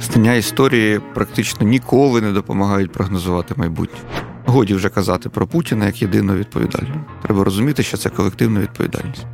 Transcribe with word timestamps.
Знання 0.00 0.34
історії 0.34 1.00
практично 1.14 1.66
ніколи 1.66 2.20
не 2.20 2.32
допомагають 2.32 2.92
прогнозувати 2.92 3.54
майбутнє. 3.56 3.98
Годі 4.46 4.74
вже 4.74 4.88
казати 4.88 5.28
про 5.28 5.46
Путіна 5.46 5.86
як 5.86 6.02
єдину 6.02 6.34
відповідальну. 6.34 7.04
Треба 7.22 7.44
розуміти, 7.44 7.82
що 7.82 7.96
це 7.96 8.08
колективна 8.08 8.60
відповідальність. 8.60 9.26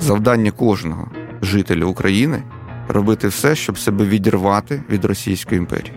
Завдання 0.00 0.50
кожного 0.50 1.10
жителя 1.42 1.84
України 1.84 2.42
робити 2.88 3.28
все, 3.28 3.56
щоб 3.56 3.78
себе 3.78 4.04
відірвати 4.04 4.82
від 4.90 5.04
Російської 5.04 5.58
імперії. 5.58 5.92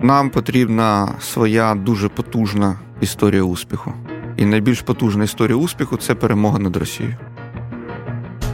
Нам 0.00 0.30
потрібна 0.30 1.14
своя 1.20 1.74
дуже 1.74 2.08
потужна 2.08 2.78
історія 3.00 3.42
успіху. 3.42 3.92
І 4.36 4.44
найбільш 4.44 4.80
потужна 4.80 5.24
історія 5.24 5.56
успіху 5.56 5.96
це 5.96 6.14
перемога 6.14 6.58
над 6.58 6.76
Росією. 6.76 7.16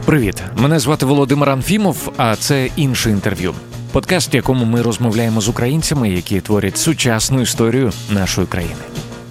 Привіт, 0.05 0.43
мене 0.57 0.79
звати 0.79 1.05
Володимир 1.05 1.49
Анфімов, 1.49 2.13
а 2.17 2.35
це 2.35 2.69
інше 2.75 3.09
інтерв'ю. 3.09 3.53
Подкаст, 3.91 4.33
в 4.33 4.35
якому 4.35 4.65
ми 4.65 4.81
розмовляємо 4.81 5.41
з 5.41 5.49
українцями, 5.49 6.09
які 6.09 6.41
творять 6.41 6.77
сучасну 6.77 7.41
історію 7.41 7.91
нашої 8.09 8.47
країни. 8.47 8.75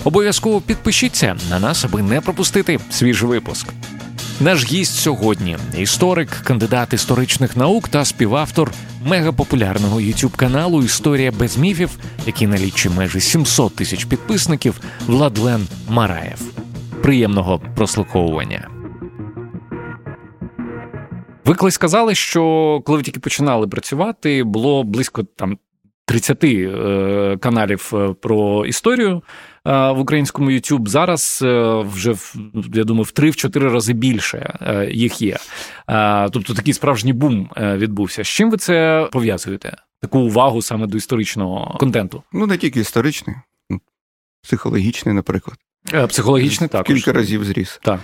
Обов'язково 0.04 0.60
підпишіться 0.60 1.36
на 1.50 1.58
нас, 1.58 1.84
аби 1.84 2.02
не 2.02 2.20
пропустити 2.20 2.78
свіжий 2.90 3.28
випуск. 3.28 3.66
Наш 4.40 4.64
гість 4.64 4.94
сьогодні 4.94 5.56
історик, 5.78 6.28
кандидат 6.30 6.92
історичних 6.92 7.56
наук 7.56 7.88
та 7.88 8.04
співавтор 8.04 8.72
мегапопулярного 9.04 10.00
youtube 10.00 10.36
каналу 10.36 10.82
Історія 10.82 11.32
без 11.32 11.56
міфів, 11.56 11.90
який 12.26 12.46
налічує 12.46 12.94
майже 12.94 13.20
700 13.20 13.76
тисяч 13.76 14.04
підписників, 14.04 14.80
Владлен 15.06 15.66
Мараєв. 15.88 16.38
Приємного 17.02 17.60
прослуховування. 17.74 18.75
Ви 21.46 21.54
колись 21.54 21.74
сказали, 21.74 22.14
що 22.14 22.42
коли 22.84 22.98
ви 22.98 23.02
тільки 23.04 23.20
починали 23.20 23.68
працювати, 23.68 24.44
було 24.44 24.84
близько 24.84 25.22
там 25.22 25.58
30 26.06 26.44
е, 26.44 27.36
каналів 27.40 27.90
е, 27.94 28.14
про 28.22 28.66
історію 28.66 29.22
е, 29.66 29.90
в 29.92 29.98
українському 29.98 30.50
YouTube. 30.50 30.88
Зараз 30.88 31.40
е, 31.42 31.84
вже 31.92 32.14
я 32.74 32.84
думаю, 32.84 33.04
в 33.04 33.12
3-4 33.20 33.58
рази 33.58 33.92
більше 33.92 34.58
е, 34.60 34.90
їх 34.92 35.22
є. 35.22 35.36
Е, 35.88 36.30
тобто 36.30 36.54
такий 36.54 36.72
справжній 36.72 37.12
бум 37.12 37.50
відбувся. 37.56 38.24
З 38.24 38.28
чим 38.28 38.50
ви 38.50 38.56
це 38.56 39.08
пов'язуєте? 39.12 39.76
Таку 40.02 40.18
увагу 40.18 40.62
саме 40.62 40.86
до 40.86 40.96
історичного 40.96 41.76
контенту? 41.80 42.22
Ну 42.32 42.46
не 42.46 42.58
тільки 42.58 42.80
історичний, 42.80 43.36
ну, 43.70 43.80
психологічний, 44.42 45.14
наприклад. 45.14 45.56
Психологічний 46.08 46.68
також. 46.68 46.94
Кілька 46.94 47.12
разів 47.12 47.44
зріс. 47.44 47.80
Так. 47.82 48.00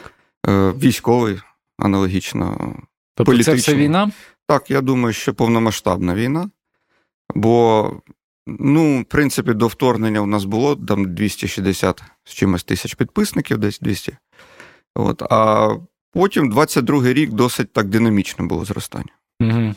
Військовий 0.79 1.39
аналогічно. 1.79 2.77
Тобто 3.15 3.43
це 3.43 3.55
все 3.55 3.75
війна? 3.75 4.11
Так, 4.47 4.71
я 4.71 4.81
думаю, 4.81 5.13
що 5.13 5.35
повномасштабна 5.35 6.15
війна. 6.15 6.51
Бо, 7.35 7.93
ну, 8.47 9.01
в 9.01 9.05
принципі, 9.05 9.55
до 9.55 9.67
вторгнення 9.67 10.21
у 10.21 10.27
нас 10.27 10.45
було 10.45 10.77
там 10.77 11.15
260 11.15 12.03
з 12.25 12.35
чимось 12.35 12.65
тисяч 12.65 12.95
підписників, 12.95 13.59
десь 13.59 13.81
200. 13.81 14.17
От, 14.95 15.23
А 15.31 15.71
потім 16.13 16.53
22-й 16.53 17.13
рік 17.13 17.31
досить 17.31 17.73
так 17.73 17.89
динамічно 17.89 18.47
було 18.47 18.65
зростання. 18.65 19.13
Угу. 19.41 19.75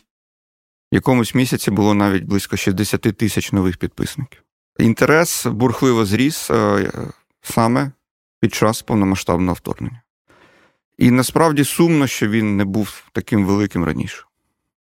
В 0.91 0.95
якомусь 0.95 1.36
місяці 1.36 1.72
було 1.72 1.94
навіть 1.94 2.23
близько 2.23 2.58
60 2.58 3.02
тисяч 3.02 3.52
нових 3.52 3.78
підписників. 3.78 4.44
Інтерес 4.80 5.45
бурхливо 5.45 6.06
зріс 6.06 6.52
е, 6.52 6.91
саме 7.41 7.91
під 8.41 8.53
час 8.53 8.81
повномасштабного 8.81 9.53
вторгнення. 9.53 10.02
І 10.97 11.11
насправді 11.11 11.63
сумно, 11.63 12.07
що 12.07 12.27
він 12.27 12.57
не 12.57 12.65
був 12.65 13.03
таким 13.11 13.45
великим 13.45 13.83
раніше. 13.83 14.23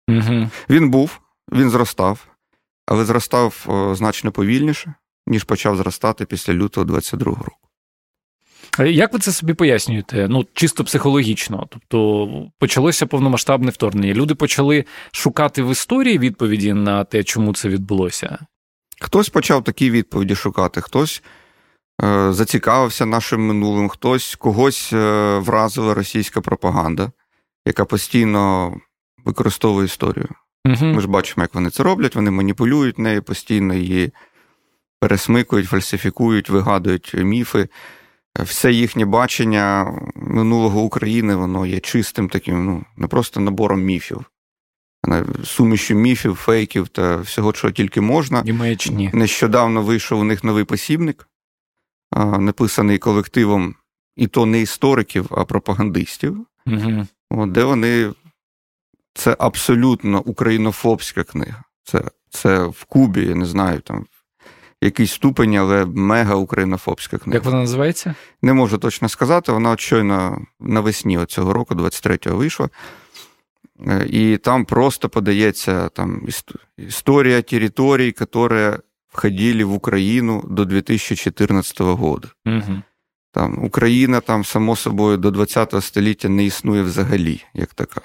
Угу. 0.08 0.50
Він 0.70 0.90
був, 0.90 1.20
він 1.52 1.70
зростав, 1.70 2.28
але 2.86 3.06
зростав 3.06 3.66
значно 3.98 4.32
повільніше, 4.32 4.94
ніж 5.28 5.44
почав 5.44 5.78
зростати 5.78 6.26
після 6.26 6.54
лютого 6.54 6.86
22-го 6.86 7.44
року. 7.44 7.62
Як 8.80 9.14
ви 9.14 9.20
це 9.20 9.32
собі 9.32 9.54
пояснюєте? 9.54 10.28
Ну, 10.30 10.46
чисто 10.54 10.84
психологічно. 10.84 11.68
Тобто 11.70 12.28
почалося 12.60 13.06
повномасштабне 13.06 13.72
вторгнення. 13.72 14.14
Люди 14.14 14.36
почали 14.36 14.86
шукати 15.12 15.64
в 15.64 15.72
історії 15.72 16.18
відповіді 16.18 16.74
на 16.74 17.04
те, 17.04 17.24
чому 17.24 17.54
це 17.54 17.70
відбулося. 17.70 18.40
Хтось 19.02 19.30
почав 19.30 19.64
такі 19.64 19.92
відповіді 19.92 20.36
шукати, 20.36 20.82
хтось 20.82 21.24
е, 21.26 21.30
зацікавився 22.30 23.06
нашим 23.06 23.48
минулим, 23.48 23.90
хтось 23.90 24.36
когось 24.36 24.94
е, 24.94 25.38
вразила 25.38 25.94
російська 25.94 26.42
пропаганда, 26.42 27.12
яка 27.66 27.86
постійно 27.86 28.74
використовує 29.26 29.86
історію. 29.86 30.28
Угу. 30.66 30.86
Ми 30.86 31.02
ж 31.02 31.08
бачимо, 31.08 31.44
як 31.44 31.56
вони 31.56 31.70
це 31.70 31.84
роблять, 31.84 32.16
вони 32.16 32.32
маніпулюють 32.32 33.00
нею 33.00 33.24
постійно 33.24 33.74
її 33.74 34.12
пересмикують, 35.00 35.68
фальсифікують, 35.68 36.50
вигадують 36.50 37.14
міфи. 37.14 37.68
Все 38.40 38.72
їхнє 38.72 39.06
бачення 39.06 39.94
минулого 40.16 40.82
України, 40.82 41.36
воно 41.36 41.66
є 41.66 41.80
чистим 41.80 42.30
таким, 42.30 42.66
ну, 42.66 42.86
не 42.98 43.08
просто 43.08 43.40
набором 43.40 43.82
міфів, 43.82 44.26
а 45.08 45.24
сумішю 45.44 45.96
міфів, 45.96 46.36
фейків 46.36 46.88
та 46.88 47.18
всього, 47.18 47.54
чого 47.54 47.72
тільки 47.72 48.02
можна. 48.02 48.44
І 48.46 48.54
маячні. 48.54 49.10
Нещодавно 49.14 49.82
вийшов 49.82 50.20
у 50.20 50.24
них 50.24 50.44
новий 50.44 50.64
посібник, 50.64 51.28
написаний 52.16 52.98
колективом, 52.98 53.76
і 54.16 54.28
то 54.28 54.46
не 54.46 54.62
істориків, 54.62 55.28
а 55.32 55.46
пропагандистів, 55.46 56.46
угу. 56.68 57.46
де 57.46 57.64
вони 57.64 58.14
це 59.14 59.36
абсолютно 59.40 60.22
українофобська 60.22 61.24
книга. 61.24 61.64
Це 61.84 62.04
це 62.30 62.64
в 62.64 62.84
Кубі, 62.84 63.26
я 63.26 63.36
не 63.36 63.46
знаю, 63.46 63.80
там 63.80 64.06
якийсь 64.82 65.12
ступень, 65.12 65.56
але 65.56 65.86
мега 65.86 66.36
українофобська 66.36 67.18
книга. 67.18 67.36
Як 67.36 67.46
вона 67.46 67.58
називається? 67.58 68.16
Не 68.42 68.54
можу 68.54 68.78
точно 68.78 69.10
сказати. 69.10 69.52
Вона 69.52 69.72
от 69.72 69.80
щойно 69.80 70.42
навесні 70.60 71.26
цього 71.26 71.54
року, 71.54 71.76
23-го, 71.76 72.38
вийшла. 72.38 72.70
Е, 73.88 74.06
і 74.10 74.38
там 74.38 74.66
просто 74.66 75.10
подається 75.10 75.90
там 75.90 76.28
історія 76.78 77.42
територій, 77.42 78.06
які 78.06 78.26
входили 79.12 79.64
в 79.64 79.74
Україну 79.74 80.44
до 80.50 80.66
2014 80.66 81.80
року. 81.80 82.22
Угу. 82.46 82.82
Там 83.34 83.64
Україна, 83.64 84.20
там, 84.20 84.46
само 84.46 84.76
собою, 84.76 85.18
до 85.18 85.32
20 85.32 85.76
століття 85.84 86.30
не 86.30 86.46
існує 86.46 86.82
взагалі, 86.82 87.44
як 87.54 87.74
така 87.74 88.02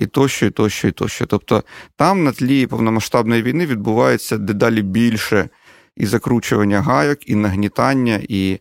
і 0.00 0.06
тощо, 0.06 0.46
і 0.46 0.50
тощо, 0.50 0.88
і 0.88 0.92
тощо. 0.92 1.26
Тобто 1.26 1.64
там 1.96 2.24
на 2.24 2.32
тлі 2.32 2.66
повномасштабної 2.66 3.42
війни 3.42 3.66
відбувається 3.66 4.38
дедалі 4.38 4.82
більше 4.82 5.48
і 5.96 6.06
закручування 6.06 6.80
гайок, 6.80 7.28
і 7.28 7.34
нагнітання, 7.34 8.20
і 8.28 8.58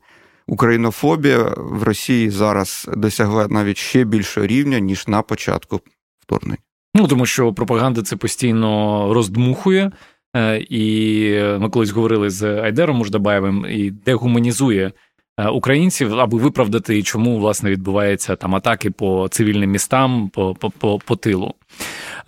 українофобія 0.48 1.38
в 1.58 1.84
Росії 1.84 2.30
зараз 2.30 2.90
досягла 2.94 3.48
навіть 3.48 3.78
ще 3.78 4.04
більшого 4.04 4.48
рівня, 4.48 4.80
ніж 4.80 5.08
на 5.08 5.22
початку 5.22 5.82
вторгнення. 6.20 6.58
Ну 6.96 7.08
тому 7.08 7.26
що 7.26 7.54
пропаганда 7.54 8.02
це 8.02 8.16
постійно 8.16 9.14
роздмухує. 9.14 9.92
Е, 10.36 10.66
і 10.70 11.32
ми 11.60 11.70
колись 11.70 11.90
говорили 11.90 12.30
з 12.30 12.44
Айдером 12.44 12.98
Муждабаєвим 12.98 13.66
і 13.70 13.92
дегуманізує 13.92 14.92
Е, 15.40 15.48
українців, 15.48 16.20
аби 16.20 16.38
виправдати, 16.38 17.04
чому 17.04 17.38
власне 17.38 17.70
відбуваються 17.70 18.36
там 18.36 18.56
атаки 18.56 18.92
по 18.92 19.28
цивільним 19.32 19.72
містам, 19.72 20.30
по, 20.30 20.56
по, 20.56 20.70
по, 20.70 21.00
по 21.00 21.16
тилу. 21.16 21.54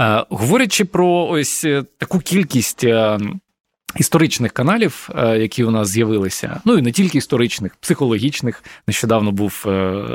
Е, 0.01 0.25
говорячи 0.29 0.85
про 0.85 1.27
ось 1.27 1.67
таку 1.97 2.19
кількість 2.19 2.85
історичних 3.97 4.51
каналів, 4.51 5.09
е, 5.15 5.37
які 5.37 5.63
у 5.63 5.71
нас 5.71 5.87
з'явилися, 5.87 6.61
ну 6.65 6.77
і 6.77 6.81
не 6.81 6.91
тільки 6.91 7.17
історичних, 7.17 7.75
психологічних. 7.75 8.63
Нещодавно 8.87 9.31
був 9.31 9.63
е, 9.67 9.69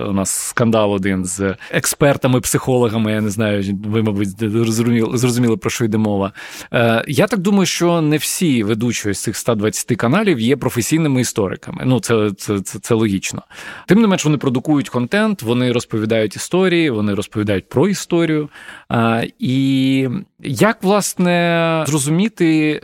у 0.08 0.12
нас 0.12 0.30
скандал 0.30 0.92
один 0.92 1.24
з 1.24 1.54
експертами, 1.70 2.40
психологами. 2.40 3.12
Я 3.12 3.20
не 3.20 3.30
знаю, 3.30 3.78
ви, 3.84 4.02
мабуть, 4.02 4.28
зрозуміли, 4.38 5.18
зрозуміли 5.18 5.56
про 5.56 5.70
що 5.70 5.84
йде 5.84 5.98
мова. 5.98 6.32
Е, 6.72 7.04
я 7.08 7.26
так 7.26 7.40
думаю, 7.40 7.66
що 7.66 8.00
не 8.00 8.16
всі 8.16 8.62
ведучі 8.62 9.12
з 9.12 9.22
цих 9.22 9.36
120 9.36 9.96
каналів 9.96 10.40
є 10.40 10.56
професійними 10.56 11.20
істориками. 11.20 11.82
Ну, 11.86 12.00
це, 12.00 12.30
це, 12.36 12.60
це, 12.60 12.78
це 12.78 12.94
логічно. 12.94 13.42
Тим 13.86 14.00
не 14.00 14.06
менш, 14.06 14.24
вони 14.24 14.36
продукують 14.36 14.88
контент, 14.88 15.42
вони 15.42 15.72
розповідають 15.72 16.36
історії, 16.36 16.90
вони 16.90 17.14
розповідають 17.14 17.68
про 17.68 17.88
історію. 17.88 18.48
І 19.38 20.08
як 20.40 20.82
власне 20.82 21.84
зрозуміти, 21.88 22.80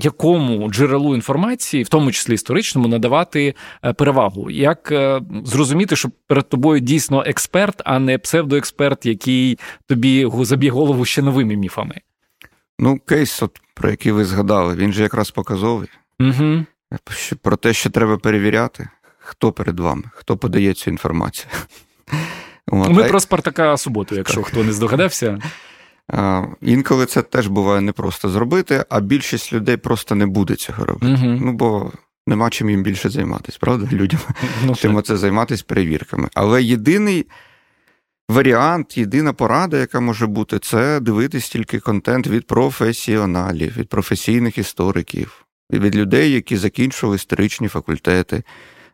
якому 0.00 0.70
джерелу 0.70 1.14
інформації, 1.14 1.82
в 1.82 1.88
тому 1.88 2.12
числі 2.12 2.34
історичному, 2.34 2.88
надавати 2.88 3.54
е, 3.84 3.92
перевагу. 3.92 4.50
Як 4.50 4.92
е, 4.92 5.20
зрозуміти, 5.44 5.96
що 5.96 6.08
перед 6.26 6.48
тобою 6.48 6.80
дійсно 6.80 7.24
експерт, 7.26 7.82
а 7.84 7.98
не 7.98 8.18
псевдоексперт, 8.18 9.06
який 9.06 9.58
тобі 9.86 10.30
заб'є 10.40 10.70
голову 10.70 11.04
ще 11.04 11.22
новими 11.22 11.56
міфами? 11.56 12.00
Ну, 12.78 12.98
кейс, 12.98 13.42
от, 13.42 13.60
про 13.74 13.90
який 13.90 14.12
ви 14.12 14.24
згадали, 14.24 14.74
він 14.74 14.92
же 14.92 15.02
якраз 15.02 15.30
показовий. 15.30 15.88
Угу. 16.20 16.64
Про 17.42 17.56
те, 17.56 17.72
що 17.72 17.90
треба 17.90 18.18
перевіряти, 18.18 18.88
хто 19.18 19.52
перед 19.52 19.80
вами, 19.80 20.02
хто 20.12 20.36
подає 20.36 20.74
цю 20.74 20.90
інформацію. 20.90 21.48
Ми 22.72 23.04
про 23.04 23.20
Спартака 23.20 23.76
суботу, 23.76 24.14
якщо 24.14 24.42
хто 24.42 24.64
не 24.64 24.72
здогадався. 24.72 25.38
Інколи 26.60 27.06
це 27.06 27.22
теж 27.22 27.46
буває 27.46 27.80
непросто 27.80 28.28
зробити, 28.28 28.84
а 28.88 29.00
більшість 29.00 29.52
людей 29.52 29.76
просто 29.76 30.14
не 30.14 30.26
буде 30.26 30.54
цього 30.54 30.84
робити. 30.84 31.12
Угу. 31.12 31.38
Ну 31.42 31.52
бо 31.52 31.92
нема 32.26 32.50
чим 32.50 32.70
їм 32.70 32.82
більше 32.82 33.10
займатися, 33.10 33.58
правда? 33.60 33.88
Людям 33.92 34.20
ну, 34.64 34.74
чим 34.74 35.02
це 35.02 35.16
займатися 35.16 35.64
перевірками. 35.66 36.28
Але 36.34 36.62
єдиний 36.62 37.26
варіант, 38.28 38.98
єдина 38.98 39.32
порада, 39.32 39.78
яка 39.78 40.00
може 40.00 40.26
бути, 40.26 40.58
це 40.58 41.00
дивитись 41.00 41.48
тільки 41.48 41.80
контент 41.80 42.26
від 42.26 42.46
професіоналів, 42.46 43.76
від 43.76 43.88
професійних 43.88 44.58
істориків, 44.58 45.46
від 45.72 45.96
людей, 45.96 46.32
які 46.32 46.56
закінчували 46.56 47.16
історичні 47.16 47.68
факультети, 47.68 48.42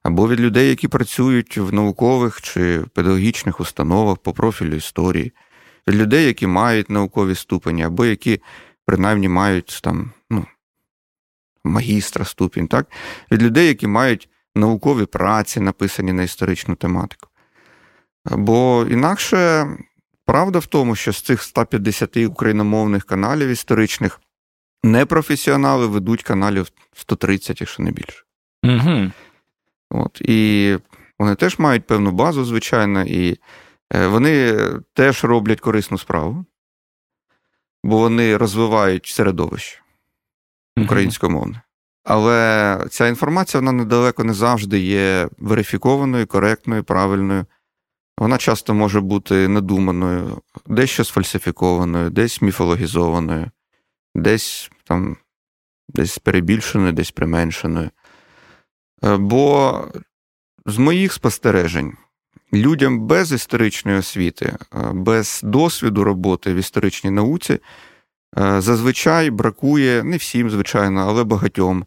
або 0.03 0.29
від 0.29 0.41
людей, 0.41 0.69
які 0.69 0.89
працюють 0.89 1.59
в 1.59 1.73
наукових 1.73 2.41
чи 2.43 2.81
педагогічних 2.95 3.61
установах 3.61 4.19
по 4.19 4.33
профілю 4.33 4.75
історії, 4.75 5.33
людей, 5.95 6.27
які 6.27 6.47
мають 6.47 6.91
наукові 6.91 7.35
ступені, 7.35 7.83
або 7.83 8.05
які 8.05 8.41
принаймні 8.87 9.29
мають 9.29 9.81
там, 9.83 10.11
ну, 10.31 10.47
магістра 11.65 12.25
ступінь, 12.25 12.69
так? 12.69 12.87
від 13.33 13.43
людей, 13.43 13.69
які 13.69 13.87
мають 13.87 14.29
наукові 14.55 15.07
праці, 15.07 15.61
написані 15.61 16.13
на 16.13 16.23
історичну 16.23 16.75
тематику. 16.75 17.29
Бо 18.25 18.87
інакше 18.91 19.69
правда 20.27 20.59
в 20.59 20.67
тому, 20.67 20.97
що 20.97 21.13
з 21.13 21.23
цих 21.23 21.43
150 21.43 22.17
україномовних 22.17 23.05
каналів 23.05 23.49
історичних 23.49 24.21
непрофесіонали 24.83 25.87
ведуть 25.87 26.23
каналів 26.23 26.69
130, 26.95 27.61
якщо 27.61 27.83
не 27.83 27.91
більше. 27.91 28.25
Угу. 28.65 29.11
От, 29.91 30.21
І 30.21 30.77
вони 31.19 31.35
теж 31.35 31.59
мають 31.59 31.87
певну 31.87 32.11
базу, 32.11 32.45
звичайно, 32.45 33.05
і 33.07 33.39
вони 33.95 34.59
теж 34.93 35.25
роблять 35.25 35.61
корисну 35.61 35.99
справу, 35.99 36.45
бо 37.85 37.99
вони 37.99 38.37
розвивають 38.37 39.07
середовище 39.07 39.83
українськомовне. 40.77 41.63
Але 42.05 42.79
ця 42.91 43.09
інформація 43.09 43.61
вона 43.61 43.73
недалеко 43.73 44.25
не 44.25 44.35
завжди 44.35 44.79
є 44.79 45.29
верифікованою, 45.39 46.27
коректною, 46.27 46.85
правильною. 46.85 47.47
Вона 48.19 48.39
часто 48.39 48.75
може 48.75 49.01
бути 49.01 49.49
надуманою, 49.49 50.43
дещо 50.67 51.05
сфальсифікованою, 51.05 52.11
десь 52.11 52.43
міфологізованою, 52.43 53.51
десь 54.15 54.71
там, 54.85 55.17
десь 55.89 56.19
перебільшеною, 56.19 56.93
десь 56.93 57.11
применшеною. 57.11 57.91
Е, 59.05 59.17
бо 59.17 59.85
з 60.67 60.79
моїх 60.79 61.13
спостережень, 61.13 61.93
людям 62.53 63.01
без 63.07 63.33
історичної 63.33 63.99
освіти, 63.99 64.47
е, 64.47 64.91
без 64.93 65.41
досвіду 65.45 66.05
роботи 66.05 66.55
в 66.55 66.57
історичній 66.57 67.11
науці, 67.11 67.59
е, 68.39 68.61
зазвичай 68.61 69.31
бракує 69.31 70.03
не 70.03 70.17
всім, 70.17 70.51
звичайно, 70.51 71.01
але 71.01 71.25
багатьом. 71.25 71.85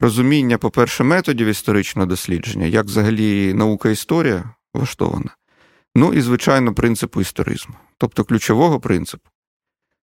Розуміння, 0.00 0.58
по-перше, 0.58 1.04
методів 1.04 1.46
історичного 1.46 2.06
дослідження, 2.06 2.66
як 2.66 2.86
взагалі 2.86 3.54
наука 3.54 3.90
історія 3.90 4.54
влаштована. 4.74 5.30
Ну 5.94 6.14
і, 6.14 6.20
звичайно, 6.20 6.74
принципу 6.74 7.20
історизму, 7.20 7.74
тобто 7.98 8.24
ключового 8.24 8.80
принципу 8.80 9.30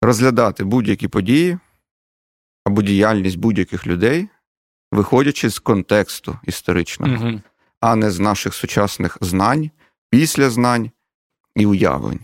розглядати 0.01 0.63
будь-які 0.63 1.07
події 1.07 1.57
або 2.65 2.81
діяльність 2.81 3.37
будь-яких 3.37 3.87
людей, 3.87 4.27
виходячи 4.91 5.49
з 5.49 5.59
контексту 5.59 6.39
історичного, 6.43 7.13
угу. 7.13 7.41
а 7.81 7.95
не 7.95 8.11
з 8.11 8.19
наших 8.19 8.53
сучасних 8.53 9.17
знань, 9.21 9.71
після 10.09 10.49
знань 10.49 10.91
і 11.55 11.65
уявлень. 11.65 12.19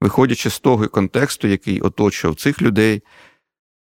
Виходячи 0.00 0.50
з 0.50 0.58
того 0.58 0.88
контексту, 0.88 1.48
який 1.48 1.80
оточував 1.80 2.36
цих 2.36 2.62
людей, 2.62 3.02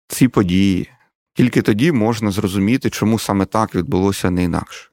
ці 0.09 0.29
події, 0.29 0.91
тільки 1.35 1.63
тоді 1.63 1.93
можна 1.93 2.31
зрозуміти, 2.31 2.91
чому 2.91 3.19
саме 3.19 3.45
так 3.45 3.75
відбулося 3.75 4.31
не 4.31 4.45
інакше. 4.45 4.91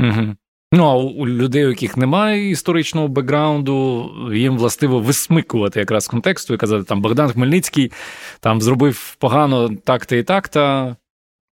Угу. 0.00 0.36
Ну, 0.72 0.84
а 0.84 0.94
у 0.94 1.26
людей, 1.26 1.66
у 1.66 1.68
яких 1.68 1.96
немає 1.96 2.50
історичного 2.50 3.08
бекграунду, 3.08 4.10
їм 4.32 4.58
властиво 4.58 5.00
висмикувати 5.00 5.80
якраз 5.80 6.08
контексту 6.08 6.54
і 6.54 6.56
казати, 6.56 6.84
там 6.84 7.00
Богдан 7.00 7.30
Хмельницький 7.30 7.92
там 8.40 8.60
зробив 8.60 9.16
погано 9.18 9.76
так-та 9.84 10.16
і 10.16 10.22
так-та. 10.22 10.96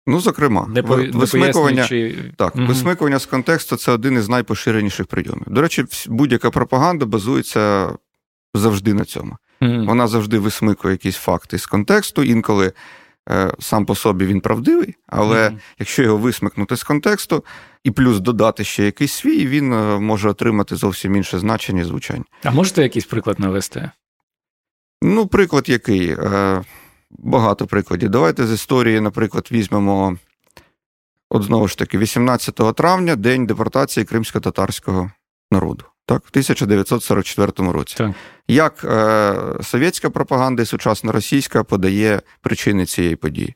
Ну, 0.07 0.19
зокрема, 0.19 0.67
не 0.67 0.83
по, 0.83 0.95
висмикування 0.95 1.87
чи... 1.87 2.15
так, 2.35 2.55
угу. 2.55 2.65
висмикування 2.65 3.19
з 3.19 3.25
контексту 3.25 3.75
це 3.75 3.91
один 3.91 4.13
із 4.13 4.29
найпоширеніших 4.29 5.07
прийомів. 5.07 5.45
До 5.47 5.61
речі, 5.61 5.85
будь-яка 6.07 6.49
пропаганда 6.49 7.05
базується 7.05 7.91
завжди 8.53 8.93
на 8.93 9.05
цьому. 9.05 9.37
Угу. 9.61 9.85
Вона 9.85 10.07
завжди 10.07 10.39
висмикує 10.39 10.93
якісь 10.93 11.15
факти 11.15 11.57
з 11.57 11.65
контексту, 11.65 12.23
інколи 12.23 12.71
Е, 13.29 13.51
сам 13.59 13.85
по 13.85 13.95
собі 13.95 14.25
він 14.25 14.41
правдивий, 14.41 14.95
але 15.07 15.49
mm-hmm. 15.49 15.59
якщо 15.79 16.03
його 16.03 16.17
висмикнути 16.17 16.75
з 16.75 16.83
контексту 16.83 17.45
і 17.83 17.91
плюс 17.91 18.19
додати 18.19 18.63
ще 18.63 18.83
якийсь 18.83 19.13
свій, 19.13 19.47
він 19.47 19.73
е, 19.73 19.99
може 19.99 20.29
отримати 20.29 20.75
зовсім 20.75 21.15
інше 21.15 21.39
значення 21.39 21.81
і 21.81 21.85
звучання. 21.85 22.23
А 22.43 22.51
можете 22.51 22.83
якийсь 22.83 23.05
приклад 23.05 23.39
навести? 23.39 23.91
Ну, 25.01 25.27
приклад 25.27 25.69
який? 25.69 26.09
Е, 26.09 26.63
багато 27.17 27.67
прикладів. 27.67 28.09
Давайте 28.09 28.47
з 28.47 28.51
історії, 28.51 28.99
наприклад, 28.99 29.47
візьмемо, 29.51 30.17
от 31.29 31.43
знову 31.43 31.67
ж 31.67 31.77
таки, 31.77 31.97
18 31.97 32.75
травня, 32.75 33.15
день 33.15 33.45
депортації 33.45 34.05
кримсько-татарського 34.05 35.11
народу 35.51 35.85
так, 36.05 36.25
в 36.25 36.29
1944 36.29 37.71
році. 37.71 37.95
Так. 37.97 38.11
Як 38.47 38.83
е, 38.83 39.35
совєтська 39.61 40.09
пропаганда 40.09 40.63
і 40.63 40.65
сучасна 40.65 41.11
російська 41.11 41.63
подає 41.63 42.21
причини 42.41 42.85
цієї 42.85 43.15
події? 43.15 43.55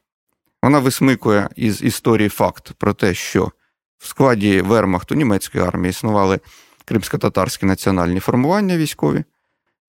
Вона 0.63 0.80
висмикує 0.80 1.50
із 1.56 1.84
історії 1.84 2.30
факт 2.30 2.72
про 2.78 2.94
те, 2.94 3.13
що 3.13 3.52
в 3.98 4.07
складі 4.07 4.62
Вермахту 4.62 5.16
німецької 5.16 5.63
армії 5.63 5.90
існували 5.90 6.40
кримсько-татарські 6.86 7.66
національні 7.66 8.19
формування 8.19 8.78
військові, 8.78 9.24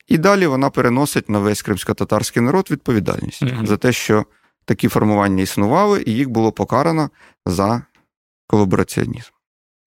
і 0.08 0.18
далі 0.18 0.46
вона 0.46 0.70
переносить 0.70 1.28
на 1.28 1.38
весь 1.38 1.62
кримсько-татарський 1.62 2.42
народ 2.42 2.70
відповідальність 2.70 3.42
mm 3.42 3.66
за 3.66 3.76
те, 3.76 3.92
що 3.92 4.24
такі 4.64 4.88
формування 4.88 5.42
існували, 5.42 6.02
і 6.06 6.12
їх 6.12 6.28
було 6.28 6.52
покарано 6.52 7.10
за 7.46 7.82
колабораціонізм. 8.46 9.30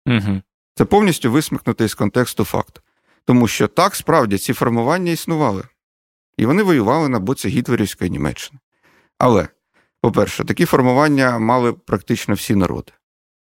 mm 0.07 0.41
це 0.75 0.85
повністю 0.85 1.31
висмикнути 1.31 1.83
із 1.83 1.93
контексту 1.93 2.43
факт. 2.43 2.81
Тому 3.25 3.47
що 3.47 3.67
так 3.67 3.95
справді 3.95 4.37
ці 4.37 4.53
формування 4.53 5.11
існували, 5.11 5.63
і 6.37 6.45
вони 6.45 6.63
воювали 6.63 7.09
на 7.09 7.19
боці 7.19 7.49
Гітлерівської 7.49 8.09
Німеччини. 8.09 8.59
Але, 9.17 9.47
по-перше, 10.01 10.43
такі 10.43 10.65
формування 10.65 11.39
мали 11.39 11.73
практично 11.73 12.33
всі 12.33 12.55
народи, 12.55 12.91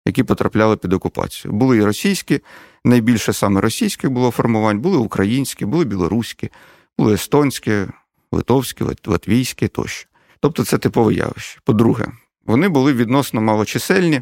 які 0.05 0.23
потрапляли 0.23 0.77
під 0.77 0.93
окупацію. 0.93 1.51
Були 1.51 1.77
і 1.77 1.83
російські, 1.83 2.39
найбільше 2.85 3.33
саме 3.33 3.61
російських 3.61 4.11
було 4.11 4.31
формувань, 4.31 4.79
були 4.79 4.97
українські, 4.97 5.65
були 5.65 5.85
білоруські, 5.85 6.49
були 6.97 7.13
естонські, 7.13 7.85
литовські, 8.31 8.83
латвійські 9.05 9.67
тощо. 9.67 10.09
Тобто 10.39 10.65
це 10.65 10.77
типове 10.77 11.13
явище. 11.13 11.59
По-друге, 11.63 12.07
вони 12.45 12.69
були 12.69 12.93
відносно 12.93 13.41
малочисельні. 13.41 14.21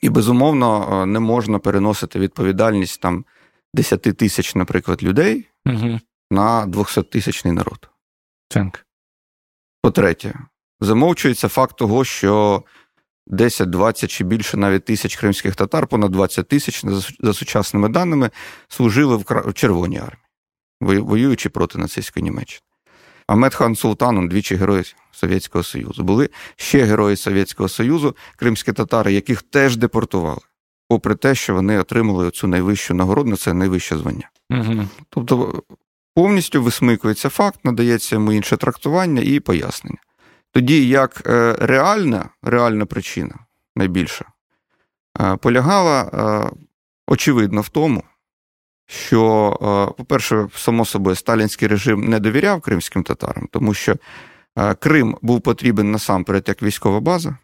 І, 0.00 0.08
безумовно, 0.08 1.00
е, 1.02 1.06
не 1.06 1.20
можна 1.20 1.58
переносити 1.58 2.18
відповідальність 2.18 3.00
там 3.00 3.24
10 3.74 4.02
тисяч, 4.02 4.54
наприклад, 4.54 5.02
людей 5.02 5.48
угу. 5.66 6.00
на 6.30 6.66
200-тисячний 6.66 7.52
народ. 7.52 7.90
Так. 8.48 8.86
По-третє, 9.82 10.34
замовчується 10.80 11.48
факт 11.48 11.76
того, 11.76 12.04
що 12.04 12.62
10, 13.32 13.70
20 13.70 14.10
чи 14.10 14.24
більше 14.24 14.56
навіть 14.56 14.84
тисяч 14.84 15.16
кримських 15.16 15.56
татар, 15.56 15.86
понад 15.86 16.10
20 16.10 16.48
тисяч, 16.48 16.84
за 17.20 17.34
сучасними 17.34 17.88
даними, 17.88 18.30
служили 18.68 19.16
в 19.16 19.52
Червоній 19.52 19.98
армії, 19.98 21.00
воюючи 21.00 21.48
проти 21.48 21.78
нацистської 21.78 22.22
Німеччини. 22.22 22.60
Ахмед 23.26 23.54
хан 23.54 23.76
Султан, 23.76 24.28
двічі 24.28 24.56
герой 24.56 24.94
Совєтського 25.12 25.64
Союзу. 25.64 26.04
Були 26.04 26.30
ще 26.56 26.84
герої 26.84 27.16
Совєтського 27.16 27.68
Союзу, 27.68 28.16
кримські 28.36 28.72
татари, 28.72 29.12
яких 29.12 29.42
теж 29.42 29.76
депортували, 29.76 30.40
попри 30.88 31.14
те, 31.14 31.34
що 31.34 31.54
вони 31.54 31.78
отримали 31.78 32.30
цю 32.30 32.46
найвищу 32.46 32.94
нагороду, 32.94 33.36
це 33.36 33.54
найвище 33.54 33.98
звання. 33.98 34.30
Угу. 34.50 34.88
Тобто 35.10 35.62
повністю 36.14 36.62
висмикується 36.62 37.28
факт, 37.28 37.64
надається 37.64 38.16
йому 38.16 38.32
інше 38.32 38.56
трактування 38.56 39.22
і 39.22 39.40
пояснення. 39.40 39.98
Тоді 40.52 40.88
як 40.88 41.22
е, 41.26 41.56
реальна, 41.60 42.28
реальна 42.42 42.86
причина 42.86 43.34
найбільша 43.76 44.24
е, 45.20 45.36
полягала, 45.36 46.02
е, 46.02 46.56
очевидно, 47.06 47.60
в 47.60 47.68
тому, 47.68 48.02
що, 48.86 49.94
по-перше, 49.98 50.48
само 50.56 50.84
собою, 50.84 51.16
сталінський 51.16 51.68
режим 51.68 52.00
не 52.00 52.20
довіряв 52.20 52.60
кримським 52.60 53.02
татарам, 53.02 53.48
тому 53.50 53.74
що 53.74 53.96
Крим 54.78 55.18
був 55.22 55.40
потрібен 55.40 55.90
насамперед 55.90 56.44
як 56.48 56.62
військова 56.62 57.00
база 57.00 57.36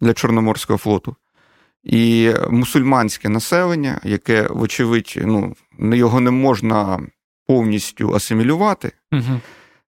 для 0.00 0.14
Чорноморського 0.14 0.78
флоту, 0.78 1.16
і 1.82 2.32
мусульманське 2.50 3.28
населення, 3.28 4.00
яке, 4.04 4.48
вочевидь, 4.50 5.18
ну, 5.24 5.56
його 5.78 6.20
не 6.20 6.30
можна 6.30 7.00
повністю 7.46 8.14
асимілювати, 8.14 8.92
угу. 9.12 9.40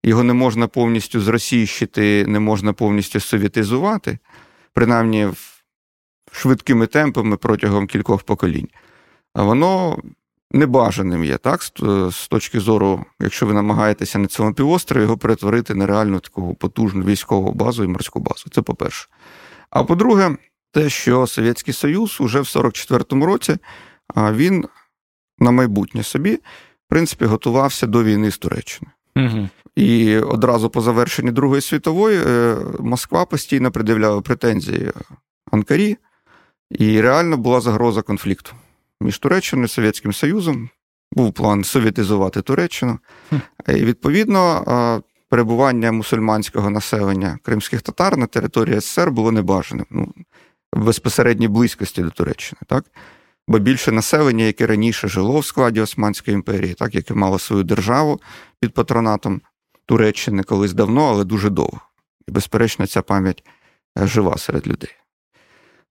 Його 0.07 0.23
не 0.23 0.33
можна 0.33 0.67
повністю 0.67 1.21
зросійщити, 1.21 2.27
не 2.27 2.41
можна 2.41 2.73
повністю 2.73 3.21
совєтизувати, 3.21 4.19
принаймні 4.73 5.29
швидкими 6.33 6.87
темпами 6.87 7.37
протягом 7.37 7.87
кількох 7.87 8.23
поколінь. 8.23 8.69
А 9.35 9.43
воно 9.43 9.99
небажаним 10.51 11.25
є, 11.25 11.37
так? 11.37 11.63
З 12.11 12.29
точки 12.29 12.61
зору, 12.61 13.05
якщо 13.21 13.47
ви 13.47 13.55
намагаєтеся 13.55 14.19
на 14.19 14.27
цьому 14.27 14.55
півострові 14.55 15.03
його 15.03 15.19
перетворити 15.19 15.75
на 15.75 15.87
реальну 15.87 16.21
таку 16.21 16.55
потужну 16.55 17.05
військову 17.05 17.53
базу 17.53 17.85
і 17.85 17.87
морську 17.87 18.21
базу. 18.21 18.51
Це 18.51 18.63
по-перше. 18.63 19.09
А 19.71 19.85
по-друге, 19.85 20.37
те, 20.73 20.89
що 20.89 21.27
Совєтський 21.27 21.75
Союз 21.75 22.21
уже 22.21 22.41
в 22.41 22.45
44-му 22.45 23.27
році 23.27 23.57
він 24.17 24.65
на 25.39 25.51
майбутнє 25.51 26.03
собі, 26.03 26.35
в 26.35 26.89
принципі, 26.89 27.25
готувався 27.25 27.87
до 27.87 28.05
війни 28.05 28.31
з 28.31 28.39
Туреччиною. 28.39 28.93
Угу. 29.17 29.49
І 29.77 30.19
одразу 30.19 30.71
по 30.71 30.81
завершенні 30.81 31.31
Другої 31.31 31.63
світової 31.63 32.21
е, 32.27 32.57
Москва 32.81 33.25
постійно 33.25 33.71
пред'являла 33.71 34.21
претензії 34.21 34.93
Анкарі, 35.51 35.97
і 36.71 37.01
реально 37.01 37.37
була 37.37 37.61
загроза 37.61 38.03
конфлікту 38.03 38.53
між 39.01 39.19
Туреччиною 39.19 39.67
і 39.67 39.69
Совєтським 39.69 40.13
Союзом. 40.13 40.69
Був 41.13 41.33
план 41.33 41.65
совєтизувати 41.65 42.43
Туреччину. 42.43 42.99
І 43.69 43.73
відповідно, 43.73 45.03
перебування 45.29 45.93
мусульманського 45.93 46.71
населення 46.71 47.39
кримських 47.43 47.83
татар 47.83 48.17
на 48.17 48.27
території 48.27 48.81
СССР 48.81 49.11
було 49.11 49.33
небажаним. 49.33 49.87
Ну, 49.91 50.13
в 50.73 50.85
безпосередній 50.85 51.49
близькості 51.49 52.03
до 52.03 52.11
Туреччини, 52.11 52.61
так? 52.67 52.85
Бо 53.49 53.59
більше 53.59 53.93
населення, 53.93 54.45
яке 54.45 54.67
раніше 54.67 55.09
жило 55.09 55.39
в 55.39 55.47
складі 55.47 55.81
Османської 55.81 56.35
імперії, 56.35 56.75
так, 56.75 56.95
яке 56.95 57.15
мало 57.15 57.39
свою 57.39 57.63
державу 57.63 58.21
під 58.61 58.75
патронатом 58.75 59.41
Туреччини 59.87 60.43
колись 60.43 60.73
давно, 60.73 61.09
але 61.09 61.25
дуже 61.25 61.51
довго. 61.51 61.81
І, 62.29 62.31
безперечно, 62.31 62.87
ця 62.87 63.03
пам'ять 63.03 63.45
е, 63.99 64.07
жива 64.07 64.39
серед 64.39 64.67
людей. 64.67 64.91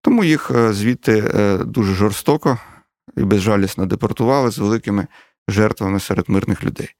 Тому 0.00 0.24
їх 0.24 0.50
е, 0.50 0.72
звідти 0.72 1.32
е, 1.34 1.58
дуже 1.58 1.94
жорстоко 1.94 2.58
і 3.16 3.24
безжалісно 3.24 3.86
депортували 3.86 4.50
з 4.50 4.58
великими 4.58 5.06
жертвами 5.48 6.00
серед 6.00 6.28
мирних 6.28 6.64
людей. 6.64 6.94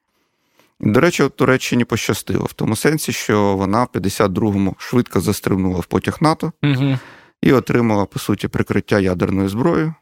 До 0.81 1.01
речі, 1.01 1.23
от 1.23 1.37
Туреччині 1.37 1.85
пощастило 1.85 2.45
в 2.45 2.53
тому 2.53 2.77
сенсі, 2.77 3.13
що 3.13 3.57
вона 3.57 3.85
в 3.85 3.89
52-му 3.95 4.75
швидко 4.79 5.21
застрибнула 5.21 5.81
в 5.81 5.87
потяг 5.87 6.19
НАТО 6.21 6.53
угу. 6.63 6.99
і 7.43 7.53
отримала, 7.53 8.07
по 8.07 8.19
суті, 8.19 8.49
прикриття 8.49 9.01
ядерною 9.01 9.49
зброєю. 9.49 9.95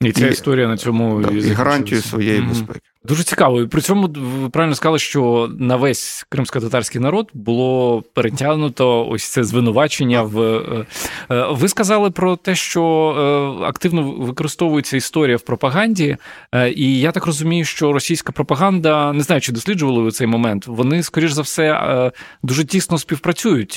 І 0.00 0.12
ця 0.12 0.26
і, 0.26 0.30
історія 0.30 0.68
на 0.68 0.76
цьому 0.76 1.20
да, 1.20 1.30
і, 1.30 1.38
і 1.38 1.52
гарантію 1.52 2.02
своєї 2.02 2.40
mm 2.40 2.48
безпеки. 2.48 2.80
Дуже 3.06 3.22
цікаво. 3.22 3.60
І 3.60 3.66
при 3.66 3.80
цьому 3.80 4.10
ви 4.16 4.48
правильно 4.48 4.74
сказали, 4.74 4.98
що 4.98 5.50
на 5.58 5.76
весь 5.76 6.26
кримсько-татарський 6.28 7.00
народ 7.00 7.30
було 7.34 8.02
перетягнуто 8.14 9.08
ось 9.08 9.24
це 9.28 9.44
звинувачення. 9.44 10.22
В 10.22 10.40
е, 10.40 10.86
е, 11.30 11.46
ви 11.50 11.68
сказали 11.68 12.10
про 12.10 12.36
те, 12.36 12.54
що 12.54 12.84
е, 13.62 13.64
активно 13.64 14.02
використовується 14.02 14.96
історія 14.96 15.36
в 15.36 15.40
пропаганді, 15.40 16.16
і 16.76 17.00
я 17.00 17.12
так 17.12 17.26
розумію, 17.26 17.64
що 17.64 17.92
російська 17.92 18.32
пропаганда 18.32 19.12
не 19.12 19.22
знаю, 19.22 19.40
чи 19.40 19.52
досліджували 19.52 20.02
ви 20.02 20.10
цей 20.10 20.26
момент. 20.26 20.66
Вони, 20.66 21.02
скоріш 21.02 21.32
за 21.32 21.42
все, 21.42 22.12
дуже 22.42 22.64
тісно 22.64 22.98
співпрацюють 22.98 23.76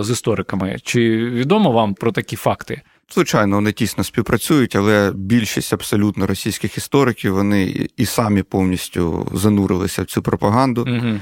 з 0.00 0.10
істориками. 0.10 0.76
Чи 0.82 1.00
відомо 1.16 1.72
вам 1.72 1.94
про 1.94 2.12
такі 2.12 2.36
факти? 2.36 2.82
Звичайно, 3.12 3.56
вони 3.56 3.72
тісно 3.72 4.04
співпрацюють, 4.04 4.76
але 4.76 5.12
більшість 5.14 5.72
абсолютно 5.72 6.26
російських 6.26 6.76
істориків 6.76 7.34
вони 7.34 7.88
і 7.96 8.06
самі 8.06 8.42
повністю 8.42 9.28
занурилися 9.34 10.02
в 10.02 10.06
цю 10.06 10.22
пропаганду. 10.22 10.86
Угу. 10.88 11.20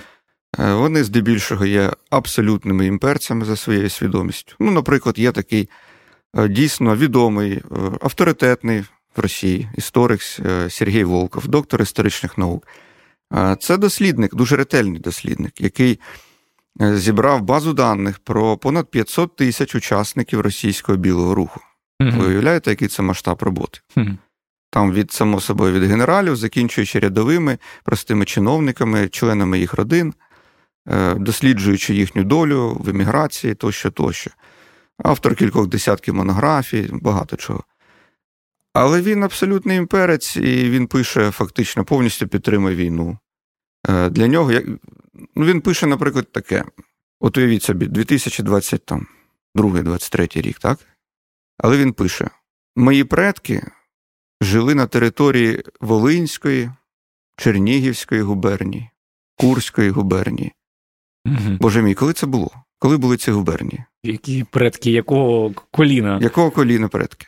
Вони 0.59 1.05
здебільшого 1.05 1.67
є 1.67 1.91
абсолютними 2.11 2.87
імперцями 2.87 3.45
за 3.45 3.57
своєю 3.57 3.91
свідомістю. 3.91 4.55
Ну, 4.61 4.71
наприклад, 4.71 5.19
є 5.19 5.33
такий 5.33 5.69
е, 6.37 6.49
дійсно 6.49 6.97
відомий, 6.97 7.53
е, 7.53 7.63
авторитетний 8.01 8.81
в 9.17 9.21
Росії 9.21 9.69
історик 9.75 10.23
Сергій 10.69 11.05
Волков, 11.05 11.49
доктор 11.49 11.83
історичних 11.83 12.39
наук. 12.39 12.67
Це 13.61 13.77
дослідник, 13.77 14.35
дуже 14.35 14.57
ретельний 14.57 15.01
дослідник, 15.01 15.61
який 15.61 16.01
зібрав 16.81 17.43
базу 17.43 17.73
даних 17.73 18.19
про 18.19 18.57
понад 18.57 18.91
500 18.91 19.37
тисяч 19.37 19.75
учасників 19.75 20.41
російського 20.41 20.99
білого 20.99 21.35
руху. 21.35 21.61
Mm-hmm. 22.03 22.19
Ви 22.19 22.27
уявляєте, 22.27 22.71
який 22.71 22.89
це 22.89 23.03
масштаб 23.03 23.43
роботи? 23.43 23.79
Mm-hmm. 23.97 24.17
Там 24.71 24.93
від 24.93 25.13
само 25.13 25.41
собою 25.41 25.73
від 25.73 25.91
генералів, 25.91 26.37
закінчуючи 26.37 26.99
рядовими, 26.99 27.59
простими 27.85 28.25
чиновниками, 28.25 29.09
членами 29.09 29.59
їх 29.59 29.75
родин, 29.75 30.15
е, 30.89 31.15
досліджуючи 31.15 31.95
їхню 31.95 32.25
долю 32.25 32.77
в 32.81 32.89
еміграції 32.89 33.55
тощо, 33.55 33.91
тощо. 33.91 34.31
Автор 35.05 35.35
кількох 35.35 35.67
десятків 35.67 36.15
монографій, 36.15 36.89
багато 36.93 37.37
чого. 37.37 37.65
Але 38.75 39.01
він 39.01 39.25
абсолютний 39.25 39.79
імперець, 39.79 40.37
і 40.37 40.71
він 40.71 40.87
пише, 40.87 41.31
фактично, 41.31 41.85
повністю 41.85 42.29
підтримує 42.29 42.77
війну. 42.77 43.19
Е, 43.89 44.11
для 44.11 44.27
нього 44.27 44.53
ну, 45.35 45.45
він 45.45 45.61
пише, 45.61 45.87
наприклад, 45.87 46.33
таке: 46.33 46.65
от 47.21 47.37
уявіть 47.37 47.63
собі, 47.63 47.87
2022-2023 47.87 50.43
рік, 50.43 50.59
так? 50.59 50.79
Але 51.63 51.77
він 51.77 51.93
пише: 51.93 52.31
мої 52.77 53.05
предки 53.05 53.67
жили 54.41 54.75
на 54.75 54.87
території 54.87 55.63
Волинської, 55.81 56.71
Чернігівської 57.37 58.23
губернії, 58.23 58.91
Курської 59.37 59.91
губернії. 59.91 60.53
Угу. 61.27 61.57
Боже 61.61 61.83
мій, 61.83 61.95
коли 61.95 62.13
це 62.13 62.27
було? 62.27 62.51
Коли 62.79 62.97
були 62.97 63.17
ці 63.17 63.31
губернії? 63.31 63.85
Які 64.03 64.45
предки, 64.45 64.91
якого 64.91 65.53
коліна? 65.71 66.19
Якого 66.23 66.51
коліна 66.51 66.89
предки? 66.89 67.27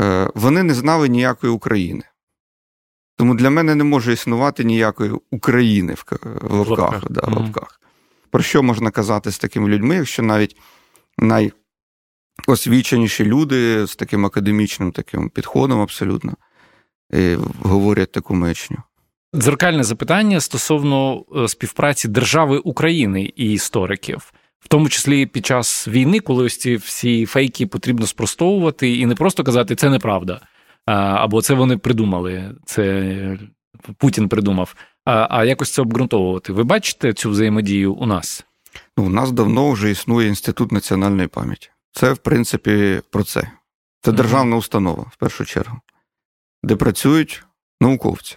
Е, 0.00 0.30
Вони 0.34 0.62
не 0.62 0.74
знали 0.74 1.08
ніякої 1.08 1.52
України. 1.52 2.02
Тому 3.16 3.34
для 3.34 3.50
мене 3.50 3.74
не 3.74 3.84
може 3.84 4.12
існувати 4.12 4.64
ніякої 4.64 5.12
України 5.30 5.94
в, 5.94 6.04
в 6.22 6.68
лапках. 6.68 7.10
Да, 7.10 7.20
в 7.20 7.32
лапках. 7.32 7.80
Про 8.30 8.42
що 8.42 8.62
можна 8.62 8.90
казати 8.90 9.30
з 9.30 9.38
такими 9.38 9.68
людьми, 9.68 9.94
якщо 9.94 10.22
навіть 10.22 10.56
най 11.18 11.52
освіченіші 12.46 13.24
люди 13.24 13.86
з 13.86 13.96
таким 13.96 14.26
академічним 14.26 14.92
таким 14.92 15.30
підходом 15.30 15.80
абсолютно 15.80 16.34
і 17.12 17.36
говорять 17.62 18.12
таку 18.12 18.34
мечню. 18.34 18.76
Дзеркальне 19.34 19.84
запитання 19.84 20.40
стосовно 20.40 21.24
е, 21.36 21.48
співпраці 21.48 22.08
держави 22.08 22.58
України 22.58 23.32
і 23.36 23.52
істориків, 23.52 24.32
в 24.60 24.68
тому 24.68 24.88
числі 24.88 25.26
під 25.26 25.46
час 25.46 25.88
війни, 25.88 26.20
коли 26.20 26.44
ось 26.44 26.58
ці 26.58 26.76
всі 26.76 27.26
фейки 27.26 27.66
потрібно 27.66 28.06
спростовувати 28.06 28.96
і 28.96 29.06
не 29.06 29.14
просто 29.14 29.44
казати 29.44 29.76
це 29.76 29.90
неправда, 29.90 30.40
або 30.86 31.42
це 31.42 31.54
вони 31.54 31.76
придумали, 31.76 32.54
це 32.66 33.38
Путін 33.98 34.28
придумав, 34.28 34.74
а 35.04 35.26
а 35.30 35.44
якось 35.44 35.72
це 35.72 35.82
обґрунтовувати. 35.82 36.52
Ви 36.52 36.64
бачите 36.64 37.12
цю 37.12 37.30
взаємодію 37.30 37.94
у 37.94 38.06
нас? 38.06 38.44
Ну, 38.96 39.04
У 39.04 39.08
нас 39.08 39.32
давно 39.32 39.70
вже 39.70 39.90
існує 39.90 40.28
інститут 40.28 40.72
національної 40.72 41.28
пам'яті. 41.28 41.70
Це, 41.96 42.12
в 42.12 42.18
принципі, 42.18 43.02
про 43.10 43.24
це. 43.24 43.50
Це 44.00 44.12
державна 44.12 44.56
установа, 44.56 45.02
в 45.02 45.16
першу 45.16 45.44
чергу, 45.44 45.80
де 46.62 46.76
працюють 46.76 47.44
науковці. 47.80 48.36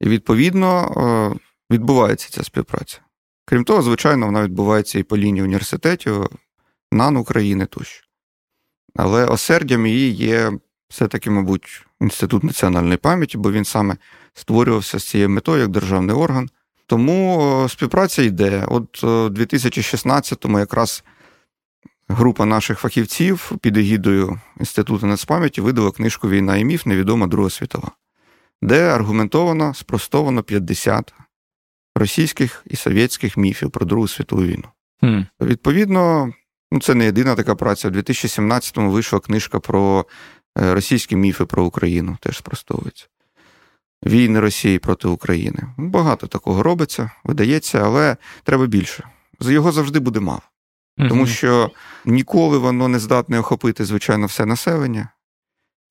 І, 0.00 0.08
відповідно, 0.08 0.94
е, 1.32 1.38
відбувається 1.74 2.28
ця 2.30 2.44
співпраця. 2.44 2.98
Крім 3.44 3.64
того, 3.64 3.82
звичайно, 3.82 4.26
вона 4.26 4.42
відбувається 4.42 4.98
і 4.98 5.02
по 5.02 5.18
лінії 5.18 5.42
університетів, 5.42 6.26
НАН 6.92 7.16
України 7.16 7.66
тощо. 7.66 8.04
Але 8.96 9.26
осердям 9.26 9.86
її 9.86 10.12
є 10.12 10.52
все-таки, 10.88 11.30
мабуть, 11.30 11.84
Інститут 12.00 12.44
національної 12.44 12.96
пам'яті, 12.96 13.38
бо 13.38 13.52
він 13.52 13.64
саме 13.64 13.96
створювався 14.34 14.98
з 14.98 15.04
цією 15.04 15.30
метою 15.30 15.60
як 15.60 15.70
державний 15.70 16.16
орган. 16.16 16.50
Тому 16.86 17.40
е, 17.64 17.68
співпраця 17.68 18.22
йде. 18.22 18.64
От 18.68 19.00
е, 19.04 19.06
у 19.06 19.28
2016-му 19.28 20.58
якраз 20.58 21.04
Група 22.08 22.46
наших 22.46 22.78
фахівців 22.78 23.52
під 23.60 23.76
егідою 23.76 24.40
Інституту 24.60 25.06
нацпам'яті 25.06 25.60
видала 25.60 25.90
книжку 25.90 26.28
Війна 26.28 26.56
і 26.56 26.64
міф 26.64 26.86
Невідома 26.86 27.26
Друга 27.26 27.50
світова, 27.50 27.90
де 28.62 28.88
аргументовано 28.88 29.74
спростовано 29.74 30.42
50 30.42 31.14
російських 31.96 32.64
і 32.66 32.76
совєтських 32.76 33.36
міфів 33.36 33.70
про 33.70 33.86
Другу 33.86 34.08
світову 34.08 34.42
війну. 34.42 34.64
Mm. 35.02 35.26
Відповідно, 35.40 36.32
ну 36.72 36.80
це 36.80 36.94
не 36.94 37.04
єдина 37.04 37.34
така 37.34 37.54
праця. 37.54 37.88
У 37.88 37.90
2017-му 37.90 38.90
вийшла 38.90 39.20
книжка 39.20 39.60
про 39.60 40.06
е, 40.58 40.74
російські 40.74 41.16
міфи 41.16 41.44
про 41.44 41.64
Україну, 41.64 42.16
теж 42.20 42.36
спростовується. 42.36 43.06
Війни 44.04 44.40
Росії 44.40 44.78
проти 44.78 45.08
України. 45.08 45.62
Багато 45.76 46.26
такого 46.26 46.62
робиться, 46.62 47.10
видається, 47.24 47.80
але 47.84 48.16
треба 48.42 48.66
більше. 48.66 49.08
Його 49.40 49.72
завжди 49.72 49.98
буде 49.98 50.20
мало. 50.20 50.42
Тому 51.08 51.26
що 51.26 51.70
ніколи 52.04 52.58
воно 52.58 52.88
не 52.88 52.98
здатне 52.98 53.38
охопити, 53.38 53.84
звичайно, 53.84 54.26
все 54.26 54.46
населення. 54.46 55.08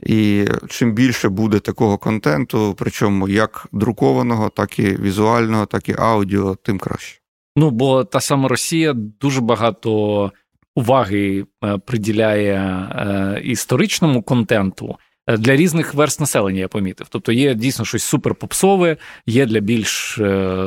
І 0.04 0.46
чим 0.70 0.94
більше 0.94 1.30
буде 1.30 1.60
такого 1.60 1.98
контенту, 1.98 2.76
причому 2.78 3.30
як 3.30 3.68
друкованого, 3.72 4.50
так 4.50 4.80
і 4.80 4.84
візуального, 4.84 5.66
так 5.66 5.90
і 5.90 5.96
аудіо, 6.00 6.56
тим 6.56 6.80
краще. 6.80 7.20
Ну 7.56 7.70
бо 7.72 8.04
та 8.04 8.20
сама 8.20 8.48
Росія 8.48 8.94
дуже 8.94 9.42
багато 9.42 10.32
уваги 10.76 11.46
е, 11.64 11.78
приділяє 11.78 12.54
е, 12.54 13.42
історичному 13.44 14.22
контенту. 14.22 14.98
Е, 15.28 15.38
для 15.38 15.56
різних 15.56 15.94
верст 15.94 16.20
населення 16.20 16.60
я 16.60 16.68
помітив. 16.68 17.08
Тобто 17.10 17.32
є 17.32 17.56
дійсно 17.56 17.86
щось 17.86 18.04
суперпопсове, 18.04 18.98
є 19.26 19.46
для 19.46 19.60
більш 19.60 20.20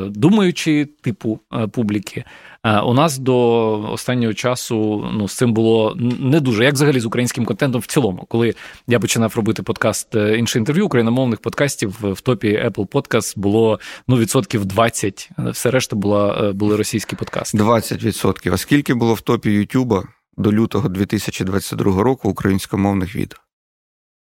думаючої 0.06 0.84
типу 0.84 1.40
публіки. 1.72 2.24
У 2.64 2.94
нас 2.94 3.18
до 3.18 3.92
останнього 3.92 4.34
часу 4.34 5.08
ну 5.12 5.28
з 5.28 5.36
цим 5.36 5.52
було 5.52 5.96
не 6.20 6.40
дуже 6.40 6.64
як 6.64 6.74
взагалі 6.74 7.00
з 7.00 7.06
українським 7.06 7.44
контентом 7.44 7.80
в 7.80 7.86
цілому. 7.86 8.26
Коли 8.28 8.54
я 8.86 9.00
починав 9.00 9.32
робити 9.36 9.62
подкаст 9.62 10.14
інше 10.14 10.58
інтерв'ю 10.58 10.86
україномовних 10.86 11.40
подкастів 11.40 11.96
в 12.02 12.20
топі 12.20 12.48
Apple 12.48 12.86
Podcast 12.86 13.38
було 13.38 13.80
ну 14.08 14.16
відсотків 14.16 14.64
20, 14.64 15.30
Все 15.38 15.70
решта 15.70 15.96
була 15.96 16.52
були 16.52 16.76
російські 16.76 17.16
подкасти. 17.16 17.58
20%. 17.58 18.52
А 18.54 18.56
скільки 18.56 18.94
було 18.94 19.14
в 19.14 19.20
топі 19.20 19.50
Ютуба 19.50 20.04
до 20.36 20.52
лютого 20.52 20.88
2022 20.88 22.02
року 22.02 22.28
українськомовних 22.28 23.16
відео? 23.16 23.38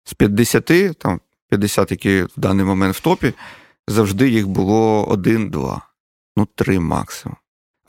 З 0.03 0.13
50, 0.13 0.97
там 0.97 1.19
50, 1.49 1.91
які 1.91 2.23
в 2.23 2.33
даний 2.37 2.65
момент 2.65 2.95
в 2.95 2.99
топі, 2.99 3.33
завжди 3.87 4.29
їх 4.29 4.47
було 4.47 5.05
один-два, 5.05 5.81
ну 6.37 6.47
три 6.55 6.79
максимум. 6.79 7.37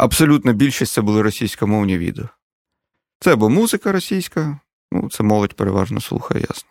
Абсолютна 0.02 0.52
більшість 0.52 0.92
це 0.92 1.00
були 1.00 1.22
російськомовні 1.22 1.98
відео. 1.98 2.24
Це 3.20 3.32
або 3.32 3.50
музика 3.50 3.92
російська, 3.92 4.58
ну 4.92 5.08
це 5.10 5.22
молодь 5.22 5.54
переважно 5.54 6.00
слухає, 6.00 6.40
ясно. 6.40 6.70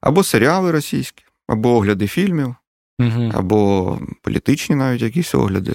Або 0.00 0.24
серіали 0.24 0.70
російські, 0.70 1.24
або 1.48 1.76
огляди 1.76 2.06
фільмів, 2.06 2.54
угу. 2.98 3.30
або 3.34 3.98
політичні 4.22 4.76
навіть 4.76 5.02
якісь 5.02 5.34
огляди. 5.34 5.74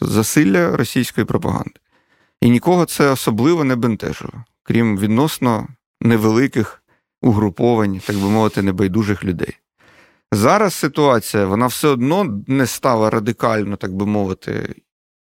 Засилля 0.00 0.76
російської 0.76 1.24
пропаганди. 1.24 1.80
І 2.40 2.50
нікого 2.50 2.84
це 2.84 3.10
особливо 3.10 3.64
не 3.64 3.76
бентежило, 3.76 4.44
крім 4.62 4.98
відносно 4.98 5.68
невеликих 6.00 6.82
угруповань, 7.22 8.00
так 8.06 8.16
би 8.16 8.28
мовити, 8.28 8.62
небайдужих 8.62 9.24
людей. 9.24 9.56
Зараз 10.32 10.74
ситуація 10.74 11.46
вона 11.46 11.66
все 11.66 11.88
одно 11.88 12.42
не 12.46 12.66
стала 12.66 13.10
радикально, 13.10 13.76
так 13.76 13.94
би 13.94 14.06
мовити, 14.06 14.74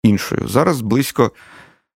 іншою. 0.07 0.47
Зараз 0.47 0.81
близько 0.81 1.31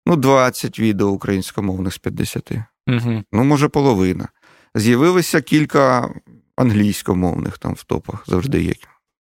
ну, 0.05 0.15
20 0.15 0.79
відео 0.79 1.07
українськомовних 1.07 1.93
з 1.93 1.97
50. 1.97 2.51
Угу. 2.87 3.23
Ну, 3.31 3.43
може, 3.43 3.67
половина. 3.67 4.27
З'явилося 4.75 5.41
кілька 5.41 6.09
англійськомовних 6.55 7.57
там 7.57 7.73
в 7.73 7.83
топах, 7.83 8.23
завжди 8.27 8.63
є 8.63 8.73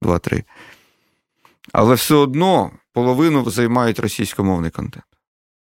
два-три. 0.01 0.43
Але 1.71 1.95
все 1.95 2.15
одно 2.15 2.71
половину 2.93 3.49
займають 3.49 3.99
російськомовний 3.99 4.71
контент. 4.71 5.05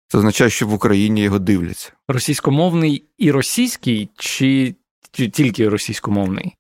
Це 0.09 0.19
означає, 0.19 0.50
що 0.50 0.67
в 0.67 0.75
Україні 0.75 1.23
його 1.23 1.39
дивляться. 1.39 1.93
Російськомовний 2.09 3.05
і 3.19 3.31
російський, 3.31 4.11
чи 4.17 4.75
тільки 5.12 5.69
російськомовний? 5.69 6.57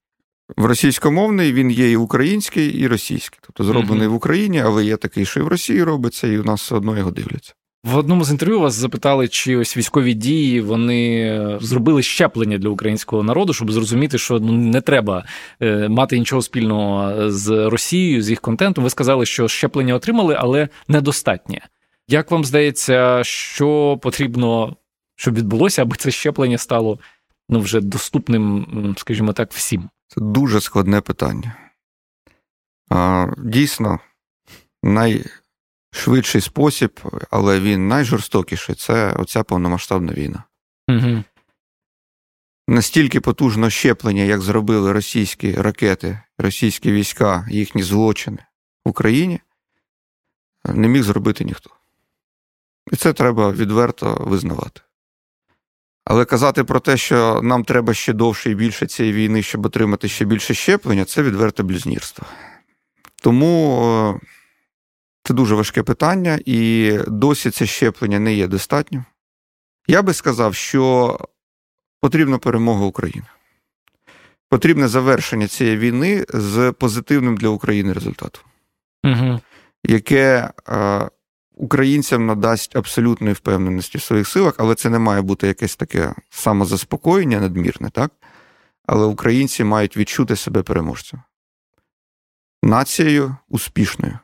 В 0.56 0.64
російськомовний 0.64 1.52
він 1.52 1.70
є 1.70 1.90
і 1.90 1.96
український, 1.96 2.68
і 2.68 2.86
російський. 2.86 3.38
Тобто 3.42 3.64
зроблений 3.64 4.08
mm 4.08 4.10
в 4.10 4.14
Україні, 4.14 4.60
але 4.60 4.84
є 4.84 4.96
такий, 4.96 5.24
що 5.24 5.40
і 5.40 5.42
в 5.42 5.48
Росії 5.48 5.82
робиться, 5.82 6.26
і 6.26 6.38
у 6.38 6.44
нас 6.44 6.62
все 6.62 6.74
одно 6.74 6.98
його 6.98 7.10
дивляться. 7.10 7.54
В 7.84 7.96
одному 7.96 8.24
з 8.24 8.30
інтерв'ю 8.30 8.60
вас 8.60 8.74
запитали, 8.74 9.28
чи 9.28 9.56
ось 9.56 9.76
військові 9.76 10.14
дії 10.14 10.60
вони 10.60 11.58
зробили 11.60 12.02
щеплення 12.02 12.58
для 12.58 12.68
українського 12.68 13.22
народу, 13.22 13.52
щоб 13.52 13.72
зрозуміти, 13.72 14.18
що 14.18 14.40
ну 14.40 14.52
не 14.52 14.80
треба 14.80 15.24
е, 15.60 15.88
мати 15.88 16.18
нічого 16.18 16.42
спільного 16.42 17.30
з 17.30 17.68
Росією, 17.68 18.22
з 18.22 18.30
їх 18.30 18.40
контентом. 18.40 18.84
Ви 18.84 18.90
сказали, 18.90 19.26
що 19.26 19.48
щеплення 19.48 19.94
отримали, 19.94 20.36
але 20.38 20.68
недостатнє. 20.88 21.60
Як 22.08 22.30
вам 22.30 22.44
здається, 22.44 23.24
що 23.24 23.98
потрібно, 24.02 24.76
щоб 25.16 25.34
відбулося, 25.34 25.82
аби 25.82 25.96
це 25.96 26.10
щеплення 26.10 26.58
стало 26.58 26.98
ну, 27.48 27.60
вже 27.60 27.80
доступним, 27.80 28.94
скажімо 28.98 29.32
так, 29.32 29.52
всім? 29.52 29.88
Це 30.14 30.20
дуже 30.20 30.60
складне 30.60 31.00
питання. 31.00 31.56
Дійсно, 33.38 33.98
найшвидший 34.82 36.40
спосіб, 36.40 37.00
але 37.30 37.60
він 37.60 37.88
найжорстокіший 37.88 38.74
це 38.74 39.12
оця 39.12 39.42
повномасштабна 39.42 40.12
війна. 40.12 40.44
Угу. 40.88 41.24
Настільки 42.68 43.20
потужно 43.20 43.70
щеплення, 43.70 44.22
як 44.22 44.40
зробили 44.40 44.92
російські 44.92 45.52
ракети, 45.52 46.20
російські 46.38 46.92
війська, 46.92 47.46
їхні 47.50 47.82
злочини 47.82 48.44
в 48.84 48.88
Україні, 48.88 49.40
не 50.64 50.88
міг 50.88 51.02
зробити 51.02 51.44
ніхто. 51.44 51.70
І 52.92 52.96
це 52.96 53.12
треба 53.12 53.52
відверто 53.52 54.14
визнавати. 54.14 54.80
Але 56.04 56.24
казати 56.24 56.64
про 56.64 56.80
те, 56.80 56.96
що 56.96 57.40
нам 57.42 57.64
треба 57.64 57.94
ще 57.94 58.12
довше 58.12 58.50
і 58.50 58.54
більше 58.54 58.86
цієї 58.86 59.14
війни, 59.14 59.42
щоб 59.42 59.66
отримати 59.66 60.08
ще 60.08 60.24
більше 60.24 60.54
щеплення, 60.54 61.04
це 61.04 61.22
відверте 61.22 61.62
блюзнірство. 61.62 62.26
Тому 63.22 63.82
е, 63.84 64.26
це 65.24 65.34
дуже 65.34 65.54
важке 65.54 65.82
питання, 65.82 66.38
і 66.44 66.92
досі 67.08 67.50
це 67.50 67.66
щеплення 67.66 68.18
не 68.18 68.34
є 68.34 68.46
достатньо. 68.46 69.04
Я 69.86 70.02
би 70.02 70.14
сказав, 70.14 70.54
що 70.54 71.18
потрібна 72.00 72.38
перемога 72.38 72.84
України. 72.84 73.26
Потрібне 74.48 74.88
завершення 74.88 75.48
цієї 75.48 75.76
війни 75.76 76.24
з 76.28 76.72
позитивним 76.72 77.36
для 77.36 77.48
України 77.48 77.92
результатом, 77.92 78.44
угу. 79.04 79.40
яке 79.84 80.50
е, 80.68 81.08
українцям 81.60 82.26
надасть 82.26 82.76
абсолютної 82.76 83.34
впевненості 83.34 83.98
в 83.98 84.02
своїх 84.02 84.28
силах, 84.28 84.54
але 84.58 84.74
це 84.74 84.90
не 84.90 84.98
має 84.98 85.22
бути 85.22 85.46
якесь 85.46 85.76
таке 85.76 86.14
самозаспокоєння 86.30 87.40
надмірне, 87.40 87.90
так? 87.90 88.10
Але 88.86 89.06
українці 89.06 89.64
мають 89.64 89.96
відчути 89.96 90.36
себе 90.36 90.62
переможцем. 90.62 91.22
Нацією 92.62 93.36
успішною. 93.48 94.18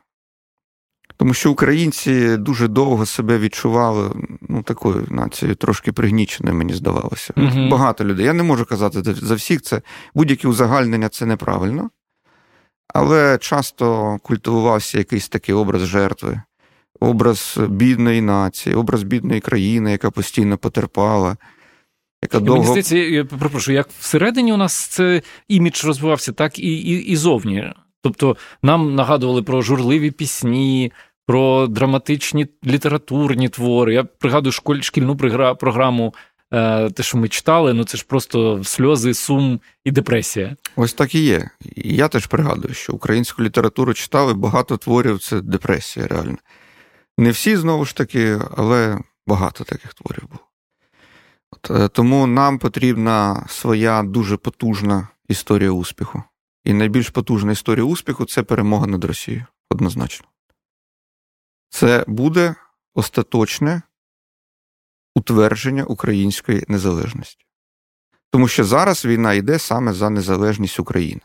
Тому 1.17 1.33
що 1.33 1.51
українці 1.51 2.37
дуже 2.37 2.67
довго 2.67 3.05
себе 3.05 3.37
відчували 3.37 4.11
ну, 4.41 4.63
такою 4.63 5.07
нацією, 5.09 5.55
трошки 5.55 5.91
пригніченою, 5.91 6.55
мені 6.55 6.73
здавалося. 6.73 7.33
uh 7.37 7.69
Багато 7.69 8.05
людей. 8.05 8.25
Я 8.25 8.33
не 8.33 8.43
можу 8.43 8.65
казати 8.65 9.03
за 9.03 9.35
всіх 9.35 9.61
це. 9.61 9.81
Будь-які 10.15 10.47
узагальнення 10.47 11.09
це 11.09 11.25
неправильно. 11.25 11.89
Але 12.93 13.37
часто 13.37 14.17
культивувався 14.23 14.97
якийсь 14.97 15.29
такий 15.29 15.55
образ 15.55 15.81
жертви, 15.81 16.41
образ 16.99 17.57
бідної 17.69 18.21
нації, 18.21 18.75
образ 18.75 19.03
бідної 19.03 19.41
країни, 19.41 19.91
яка 19.91 20.11
постійно 20.11 20.57
потерпала. 20.57 21.37
Яка 22.23 22.39
довго... 22.39 22.55
Мені 22.55 22.65
здається, 22.65 22.97
я 22.97 23.25
прошу, 23.25 23.71
як 23.71 23.89
всередині 23.99 24.53
у 24.53 24.57
нас 24.57 24.87
це 24.87 25.21
імідж 25.47 25.83
розвивався, 25.83 26.31
так 26.31 26.59
і, 26.59 26.73
і, 26.73 27.03
і 27.05 27.15
зовні. 27.15 27.73
Тобто 28.03 28.37
нам 28.63 28.95
нагадували 28.95 29.43
про 29.43 29.61
журливі 29.61 30.11
пісні, 30.11 30.91
про 31.25 31.67
драматичні 31.67 32.47
літературні 32.65 33.49
твори. 33.49 33.93
Я 33.93 34.03
пригадую 34.03 34.51
школь, 34.51 34.81
шкільну 34.81 35.17
програму, 35.59 36.13
е, 36.53 36.89
те, 36.89 37.03
що 37.03 37.17
ми 37.17 37.27
читали, 37.27 37.73
ну 37.73 37.83
це 37.83 37.97
ж 37.97 38.05
просто 38.07 38.63
сльози, 38.63 39.13
сум 39.13 39.59
і 39.85 39.91
депресія. 39.91 40.55
Ось 40.75 40.93
так 40.93 41.15
і 41.15 41.19
є. 41.19 41.49
Я 41.75 42.07
теж 42.07 42.25
пригадую, 42.25 42.73
що 42.73 42.93
українську 42.93 43.43
літературу 43.43 43.93
читали, 43.93 44.33
багато 44.33 44.77
творів 44.77 45.19
це 45.19 45.41
депресія, 45.41 46.07
реально. 46.07 46.37
Не 47.17 47.31
всі 47.31 47.57
знову 47.57 47.85
ж 47.85 47.95
таки, 47.95 48.39
але 48.57 48.99
багато 49.27 49.63
таких 49.63 49.93
творів 49.93 50.23
було. 50.29 50.43
От, 51.51 51.71
е, 51.71 51.87
Тому 51.87 52.27
нам 52.27 52.59
потрібна 52.59 53.45
своя 53.49 54.03
дуже 54.03 54.37
потужна 54.37 55.07
історія 55.27 55.71
успіху. 55.71 56.23
І 56.63 56.73
найбільш 56.73 57.09
потужна 57.09 57.51
історія 57.51 57.85
успіху 57.85 58.25
це 58.25 58.43
перемога 58.43 58.87
над 58.87 59.03
Росією. 59.03 59.45
Однозначно. 59.69 60.27
Це 61.69 62.05
буде 62.07 62.55
остаточне 62.93 63.81
утвердження 65.15 65.83
української 65.83 66.65
незалежності. 66.67 67.45
Тому 68.31 68.47
що 68.47 68.63
зараз 68.63 69.05
війна 69.05 69.33
йде 69.33 69.59
саме 69.59 69.93
за 69.93 70.09
незалежність 70.09 70.79
України. 70.79 71.21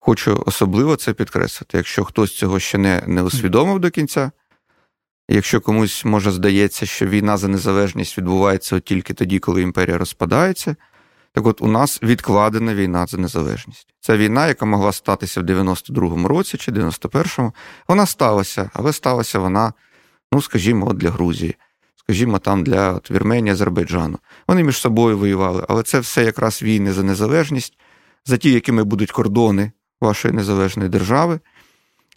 Хочу 0.00 0.42
особливо 0.46 0.96
це 0.96 1.12
підкреслити. 1.12 1.76
Якщо 1.76 2.04
хтось 2.04 2.36
цього 2.36 2.60
ще 2.60 2.78
не 2.78 3.02
не 3.06 3.22
усвідомив 3.22 3.78
до 3.78 3.90
кінця, 3.90 4.30
Якщо 5.32 5.60
комусь 5.60 6.04
може 6.04 6.30
здається, 6.30 6.86
що 6.86 7.06
війна 7.06 7.36
за 7.36 7.48
незалежність 7.48 8.18
відбувається 8.18 8.76
от 8.76 8.84
тільки 8.84 9.14
тоді, 9.14 9.38
коли 9.38 9.62
імперія 9.62 9.98
розпадається, 9.98 10.76
так 11.32 11.46
от 11.46 11.62
у 11.62 11.66
нас 11.66 12.02
відкладена 12.02 12.74
війна 12.74 13.06
за 13.06 13.18
незалежність. 13.18 13.86
Це 14.00 14.16
війна, 14.16 14.48
яка 14.48 14.66
могла 14.66 14.92
статися 14.92 15.40
в 15.40 15.44
92-му 15.44 16.28
році 16.28 16.56
чи 16.56 16.72
91-му, 16.72 17.54
вона 17.88 18.06
сталася, 18.06 18.70
але 18.74 18.92
сталася 18.92 19.38
вона, 19.38 19.72
ну 20.32 20.42
скажімо, 20.42 20.88
от 20.88 20.96
для 20.96 21.10
Грузії, 21.10 21.54
скажімо, 21.96 22.38
там 22.38 22.64
для 22.64 22.92
от, 22.92 23.10
Вірменії, 23.10 23.52
Азербайджану. 23.52 24.18
Вони 24.48 24.62
між 24.62 24.76
собою 24.76 25.18
воювали, 25.18 25.66
але 25.68 25.82
це 25.82 26.00
все 26.00 26.24
якраз 26.24 26.62
війни 26.62 26.92
за 26.92 27.02
незалежність, 27.02 27.78
за 28.26 28.36
ті, 28.36 28.52
якими 28.52 28.84
будуть 28.84 29.12
кордони 29.12 29.72
вашої 30.00 30.34
незалежної 30.34 30.88
держави, 30.88 31.40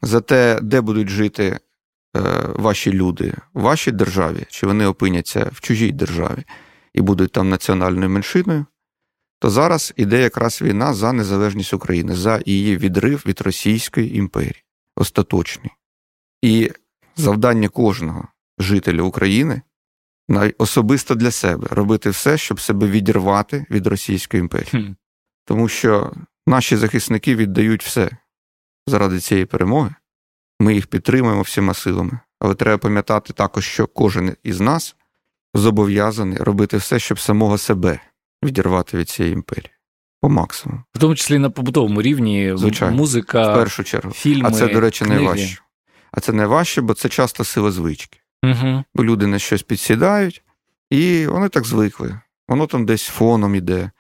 за 0.02 0.22
те, 0.22 0.60
де 0.62 0.82
будуть 0.82 1.10
жити 1.10 1.60
ваші 2.56 2.92
люди 2.92 3.34
в 3.54 3.62
вашій 3.62 3.92
державі, 3.92 4.46
чи 4.50 4.68
вони 4.68 4.86
опиняться 4.86 5.50
в 5.54 5.62
чужій 5.62 5.92
державі 5.92 6.44
і 6.94 7.02
будуть 7.02 7.32
там 7.32 7.50
національною 7.50 8.10
меншиною. 8.10 8.66
То 9.40 9.50
зараз 9.50 9.94
іде 9.96 10.22
якраз 10.22 10.62
війна 10.62 10.94
за 10.94 11.14
незалежність 11.14 11.74
України, 11.74 12.16
за 12.16 12.42
її 12.46 12.78
відрив 12.78 13.24
від 13.26 13.42
Російської 13.42 14.18
імперії, 14.18 14.64
остаточний. 14.96 15.72
І 16.42 16.72
завдання 17.16 17.70
кожного 17.70 18.28
жителя 18.60 19.02
України 19.02 19.62
особисто 20.58 21.16
для 21.16 21.32
себе 21.32 21.68
робити 21.72 22.10
все, 22.10 22.38
щоб 22.38 22.60
себе 22.60 22.88
відірвати 22.88 23.66
від 23.70 23.88
Російської 23.88 24.42
імперії. 24.42 24.96
Тому 25.46 25.68
що 25.68 26.14
наші 26.48 26.76
захисники 26.76 27.36
віддають 27.36 27.84
все 27.84 28.10
заради 28.88 29.20
цієї 29.20 29.46
перемоги. 29.46 29.96
Ми 30.60 30.74
їх 30.74 30.88
підтримуємо 30.88 31.42
всіма 31.42 31.74
силами. 31.74 32.20
Але 32.40 32.56
треба 32.56 32.78
пам'ятати 32.78 33.34
також, 33.34 33.66
що 33.66 33.88
кожен 33.88 34.36
із 34.44 34.60
нас 34.60 34.96
зобов'язаний 35.54 36.38
робити 36.38 36.78
все, 36.78 37.00
щоб 37.00 37.20
самого 37.20 37.58
себе 37.58 38.00
відірвати 38.44 38.98
від 38.98 39.10
цієї 39.10 39.34
імперії. 39.34 39.70
По 40.22 40.30
максимуму. 40.30 40.84
В 40.94 41.00
тому 41.00 41.16
числі 41.16 41.38
на 41.40 41.50
побутовому 41.50 42.02
рівні 42.02 42.54
Звичайно, 42.56 42.98
музика, 42.98 43.52
в 43.52 43.56
першу 43.56 43.84
чергу. 43.84 44.12
фільми, 44.12 44.50
А 44.50 44.52
це, 44.52 44.68
до 44.68 44.80
речі, 44.80 45.06
книги. 45.06 45.20
найважче. 45.22 45.62
А 46.12 46.20
це 46.20 46.34
найважче, 46.34 46.82
бо 46.82 46.94
це 46.94 47.10
часто 47.10 47.44
сила 47.44 47.72
звички. 47.72 48.20
Угу. 48.44 48.84
Бо 48.96 49.04
люди 49.04 49.28
на 49.28 49.40
щось 49.40 49.64
підсідають, 49.64 50.44
і 50.90 51.28
вони 51.28 51.50
так 51.50 51.66
звикли. 51.66 52.20
Воно 52.48 52.68
там 52.68 52.86
десь 52.86 53.04
фоном 53.04 53.56
іде. 53.56 53.92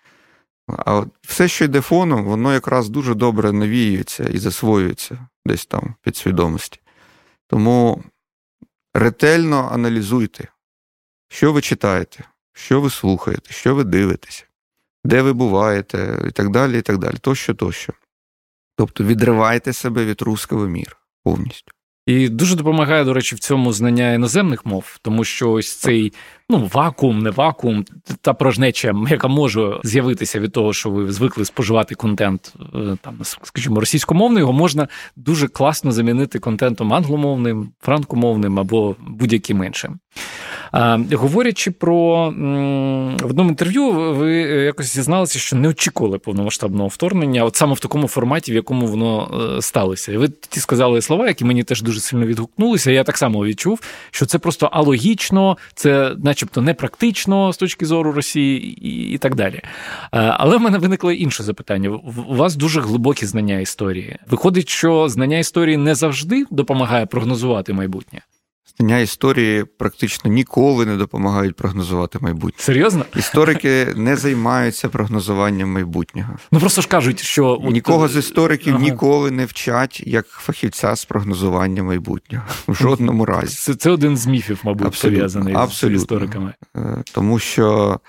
А 0.67 1.03
все, 1.21 1.47
що 1.47 1.65
йде 1.65 1.81
фоном, 1.81 2.23
воно 2.23 2.53
якраз 2.53 2.89
дуже 2.89 3.15
добре 3.15 3.51
навіюється 3.51 4.23
і 4.23 4.37
засвоюється 4.37 5.27
десь 5.45 5.65
там 5.65 5.95
підсвідомості. 6.01 6.79
Тому 7.47 8.03
ретельно 8.93 9.69
аналізуйте, 9.71 10.47
що 11.29 11.53
ви 11.53 11.61
читаєте, 11.61 12.23
що 12.53 12.81
ви 12.81 12.89
слухаєте, 12.89 13.53
що 13.53 13.75
ви 13.75 13.83
дивитеся, 13.83 14.45
де 15.03 15.21
ви 15.21 15.33
буваєте, 15.33 16.25
і 16.27 16.31
так 16.31 16.49
далі, 16.49 16.79
і 16.79 16.81
так 16.81 16.97
далі. 16.97 17.17
Тощо, 17.21 17.53
тощо. 17.53 17.93
Тобто 18.75 19.03
відривайте 19.03 19.73
себе 19.73 20.05
від 20.05 20.21
руского 20.21 20.67
міра 20.67 20.95
повністю. 21.23 21.71
І 22.05 22.29
дуже 22.29 22.55
допомагає, 22.55 23.03
до 23.03 23.13
речі, 23.13 23.35
в 23.35 23.39
цьому 23.39 23.73
знання 23.73 24.13
іноземних 24.13 24.65
мов, 24.65 24.97
тому 25.01 25.23
що 25.23 25.51
ось 25.51 25.75
цей 25.75 26.13
ну 26.49 26.69
вакуум, 26.73 27.19
не 27.19 27.29
вакуум, 27.29 27.85
та 28.21 28.33
порожнеча, 28.33 28.95
яка 29.09 29.27
може 29.27 29.79
з'явитися 29.83 30.39
від 30.39 30.51
того, 30.51 30.73
що 30.73 30.89
ви 30.89 31.11
звикли 31.11 31.45
споживати 31.45 31.95
контент, 31.95 32.53
е, 32.75 32.97
там 33.01 33.19
скажімо, 33.23 33.79
російськомовний, 33.79 34.39
його 34.39 34.53
можна 34.53 34.87
дуже 35.15 35.47
класно 35.47 35.91
замінити 35.91 36.39
контентом 36.39 36.93
англомовним, 36.93 37.71
франкомовним 37.81 38.59
або 38.59 38.95
будь-яким 39.07 39.63
іншим. 39.63 39.99
Говорячи 41.11 41.71
про 41.71 42.29
в 43.23 43.29
одному 43.29 43.49
інтерв'ю, 43.49 43.91
ви 44.13 44.33
якось 44.41 44.93
зізналися, 44.93 45.39
що 45.39 45.55
не 45.55 45.67
очікували 45.67 46.17
повномасштабного 46.17 46.87
вторгнення, 46.87 47.43
от 47.43 47.55
саме 47.55 47.73
в 47.73 47.79
такому 47.79 48.07
форматі, 48.07 48.51
в 48.51 48.55
якому 48.55 48.87
воно 48.87 49.31
е, 49.57 49.61
сталося. 49.61 50.11
І 50.11 50.17
ви 50.17 50.29
ті 50.49 50.59
сказали 50.59 51.01
слова, 51.01 51.27
які 51.27 51.45
мені 51.45 51.63
теж 51.63 51.81
дуже 51.81 51.99
сильно 51.99 52.25
відгукнулися. 52.25 52.91
Я 52.91 53.03
так 53.03 53.17
само 53.17 53.45
відчув, 53.45 53.81
що 54.11 54.25
це 54.25 54.39
просто 54.39 54.69
алогічно, 54.71 55.57
це, 55.75 56.15
начебто, 56.33 56.61
непрактично 56.61 57.53
з 57.53 57.57
точки 57.57 57.85
зору 57.85 58.11
Росії 58.11 58.77
і, 59.13 59.17
так 59.17 59.35
далі. 59.35 59.61
Але 60.11 60.57
в 60.57 60.61
мене 60.61 60.77
виникло 60.77 61.11
інше 61.11 61.43
запитання. 61.43 61.89
У 62.27 62.35
вас 62.35 62.55
дуже 62.55 62.81
глибокі 62.81 63.25
знання 63.25 63.59
історії. 63.59 64.17
Виходить, 64.27 64.69
що 64.69 65.09
знання 65.09 65.37
історії 65.37 65.77
не 65.77 65.95
завжди 65.95 66.45
допомагає 66.51 67.05
прогнозувати 67.05 67.73
майбутнє. 67.73 68.21
Знання 68.77 68.99
історії 68.99 69.63
практично 69.63 70.31
ніколи 70.31 70.85
не 70.85 70.97
допомагають 70.97 71.55
прогнозувати 71.55 72.19
майбутнє. 72.21 72.63
Серйозно? 72.63 73.05
Історики 73.15 73.87
не 73.95 74.15
займаються 74.15 74.89
прогнозуванням 74.89 75.69
майбутнього. 75.69 76.33
Ну 76.51 76.59
просто 76.59 76.81
ж 76.81 76.87
кажуть, 76.87 77.19
що 77.19 77.59
нікого 77.63 78.07
з 78.07 78.15
істориків 78.15 78.75
ага. 78.75 78.83
ніколи 78.83 79.31
не 79.31 79.45
вчать 79.45 80.03
як 80.07 80.27
фахівця 80.27 80.95
з 80.95 81.05
прогнозування 81.05 81.83
майбутнього 81.83 82.45
в 82.67 82.75
жодному 82.75 83.25
разі. 83.25 83.55
Це 83.57 83.75
це 83.75 83.91
один 83.91 84.17
з 84.17 84.27
міфів, 84.27 84.59
мабуть, 84.63 84.87
абсолютно, 84.87 85.17
пов'язаний 85.17 85.53
абсолютно. 85.53 85.99
з 85.99 86.01
істориками. 86.01 86.53
Е, 86.77 87.03
тому 87.13 87.39
що 87.39 87.99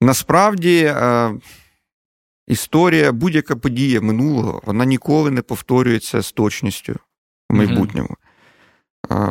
насправді 0.00 0.84
е, 0.96 1.30
історія, 2.48 3.12
будь-яка 3.12 3.56
подія 3.56 4.00
минулого, 4.00 4.62
вона 4.66 4.84
ніколи 4.84 5.30
не 5.30 5.42
повторюється 5.42 6.22
з 6.22 6.32
точністю 6.32 6.96
в 7.50 7.54
майбутньому. 7.54 8.08
Mm-hmm. 8.08 8.31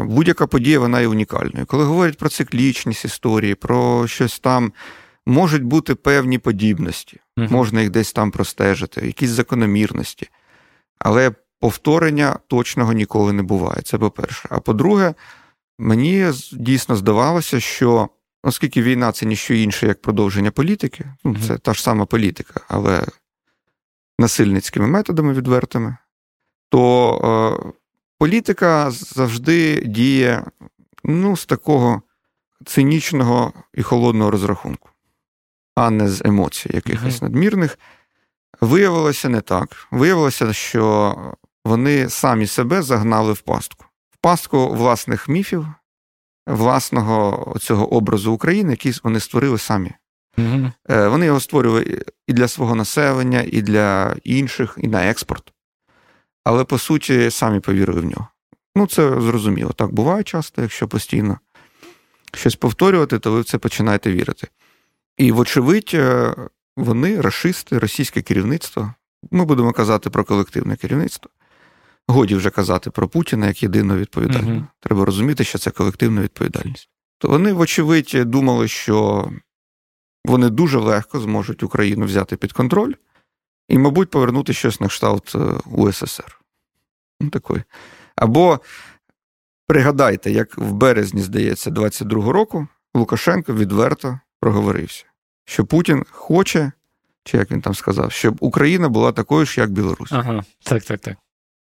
Будь-яка 0.01 0.47
подія 0.47 0.79
вона 0.79 1.01
є 1.01 1.07
унікальною. 1.07 1.65
Коли 1.65 1.83
говорять 1.83 2.17
про 2.17 2.29
циклічність 2.29 3.05
історії, 3.05 3.55
про 3.55 4.07
щось 4.07 4.39
там, 4.39 4.73
можуть 5.25 5.63
бути 5.63 5.95
певні 5.95 6.37
подібності, 6.37 7.19
uh-huh. 7.37 7.51
можна 7.51 7.81
їх 7.81 7.89
десь 7.89 8.13
там 8.13 8.31
простежити, 8.31 9.05
якісь 9.05 9.29
закономірності. 9.29 10.29
Але 10.99 11.31
повторення 11.59 12.39
точного 12.47 12.93
ніколи 12.93 13.33
не 13.33 13.43
буває. 13.43 13.81
Це 13.81 13.97
по-перше. 13.97 14.47
А 14.51 14.59
по-друге, 14.59 15.13
мені 15.79 16.31
дійсно 16.51 16.95
здавалося, 16.95 17.59
що 17.59 18.09
оскільки 18.43 18.81
війна 18.81 19.11
це 19.11 19.25
ніщо 19.25 19.53
інше, 19.53 19.87
як 19.87 20.01
продовження 20.01 20.51
політики, 20.51 21.05
ну, 21.23 21.35
це 21.47 21.57
та 21.57 21.73
ж 21.73 21.83
сама 21.83 22.05
політика, 22.05 22.61
але 22.67 23.05
насильницькими 24.19 24.87
методами 24.87 25.33
відвертими, 25.33 25.97
то. 26.69 27.67
Е, 27.67 27.80
Політика 28.21 28.91
завжди 28.91 29.83
діє 29.85 30.43
ну, 31.03 31.37
з 31.37 31.45
такого 31.45 32.01
цинічного 32.65 33.53
і 33.73 33.83
холодного 33.83 34.31
розрахунку, 34.31 34.89
а 35.75 35.89
не 35.89 36.09
з 36.09 36.21
емоцій 36.25 36.69
якихось 36.73 37.15
mm-hmm. 37.15 37.23
надмірних. 37.23 37.79
Виявилося 38.61 39.29
не 39.29 39.41
так. 39.41 39.87
Виявилося, 39.91 40.53
що 40.53 41.15
вони 41.65 42.09
самі 42.09 42.47
себе 42.47 42.81
загнали 42.81 43.33
в 43.33 43.41
пастку, 43.41 43.85
в 44.11 44.17
пастку 44.17 44.67
власних 44.67 45.29
міфів, 45.29 45.67
власного 46.47 47.55
цього 47.59 47.93
образу 47.93 48.31
України, 48.31 48.71
який 48.71 48.93
вони 49.03 49.19
створили 49.19 49.57
самі. 49.57 49.91
Mm-hmm. 50.37 51.09
Вони 51.09 51.25
його 51.25 51.39
створювали 51.39 52.03
і 52.27 52.33
для 52.33 52.47
свого 52.47 52.75
населення, 52.75 53.43
і 53.47 53.61
для 53.61 54.15
інших, 54.23 54.77
і 54.77 54.87
на 54.87 55.09
експорт 55.09 55.53
але 56.43 56.63
по 56.63 56.77
суті 56.77 57.31
самі 57.31 57.59
повірили 57.59 58.01
в 58.01 58.05
нього. 58.05 58.27
Ну, 58.75 58.87
це 58.87 59.21
зрозуміло. 59.21 59.71
Так 59.73 59.93
буває 59.93 60.23
часто, 60.23 60.61
якщо 60.61 60.87
постійно 60.87 61.39
щось 62.33 62.55
повторювати, 62.55 63.19
то 63.19 63.31
ви 63.31 63.41
в 63.41 63.45
це 63.45 63.57
починаєте 63.57 64.11
вірити. 64.11 64.47
І, 65.17 65.31
вочевидь, 65.31 65.91
е, 65.93 66.35
вони, 66.77 67.21
расисти, 67.21 67.77
російське 67.77 68.21
керівництво, 68.21 68.93
ми 69.31 69.45
будемо 69.45 69.71
казати 69.71 70.09
про 70.09 70.23
колективне 70.23 70.75
керівництво. 70.75 71.31
Годі 72.07 72.35
вже 72.35 72.49
казати 72.49 72.89
про 72.89 73.07
Путіна 73.07 73.47
як 73.47 73.63
єдиного 73.63 73.99
відповідального. 73.99 74.59
uh 74.59 74.65
Треба 74.79 75.05
розуміти, 75.05 75.43
що 75.43 75.57
це 75.57 75.71
колективна 75.71 76.21
відповідальність. 76.21 76.89
То 77.17 77.27
вони, 77.27 77.53
вочевидь, 77.53 78.11
думали, 78.15 78.67
що 78.67 79.29
вони 80.25 80.49
дуже 80.49 80.79
легко 80.79 81.19
зможуть 81.19 81.63
Україну 81.63 82.05
взяти 82.05 82.35
під 82.35 82.53
контроль 82.53 82.93
і, 83.71 83.77
мабуть, 83.77 84.09
повернути 84.09 84.53
щось 84.53 84.81
на 84.81 84.87
кшталт 84.87 85.35
е, 85.35 85.39
УССР. 85.65 86.39
Ну, 87.19 87.29
такий. 87.29 87.63
Або 88.15 88.59
пригадайте, 89.67 90.31
як 90.31 90.57
в 90.57 90.71
березні, 90.71 91.21
здається, 91.21 91.69
22-го 91.69 92.31
року 92.31 92.67
Лукашенко 92.95 93.53
відверто 93.53 94.19
проговорився, 94.39 95.05
що 95.45 95.65
Путін 95.65 96.05
хоче, 96.09 96.71
чи 97.23 97.37
як 97.37 97.51
він 97.51 97.61
там 97.61 97.73
сказав, 97.75 98.11
щоб 98.11 98.37
Україна 98.39 98.89
була 98.89 99.11
такою 99.11 99.45
ж, 99.45 99.61
як 99.61 99.71
Білорусь. 99.71 100.11
Ага, 100.11 100.43
так, 100.63 100.83
так, 100.83 100.99
так. 100.99 101.17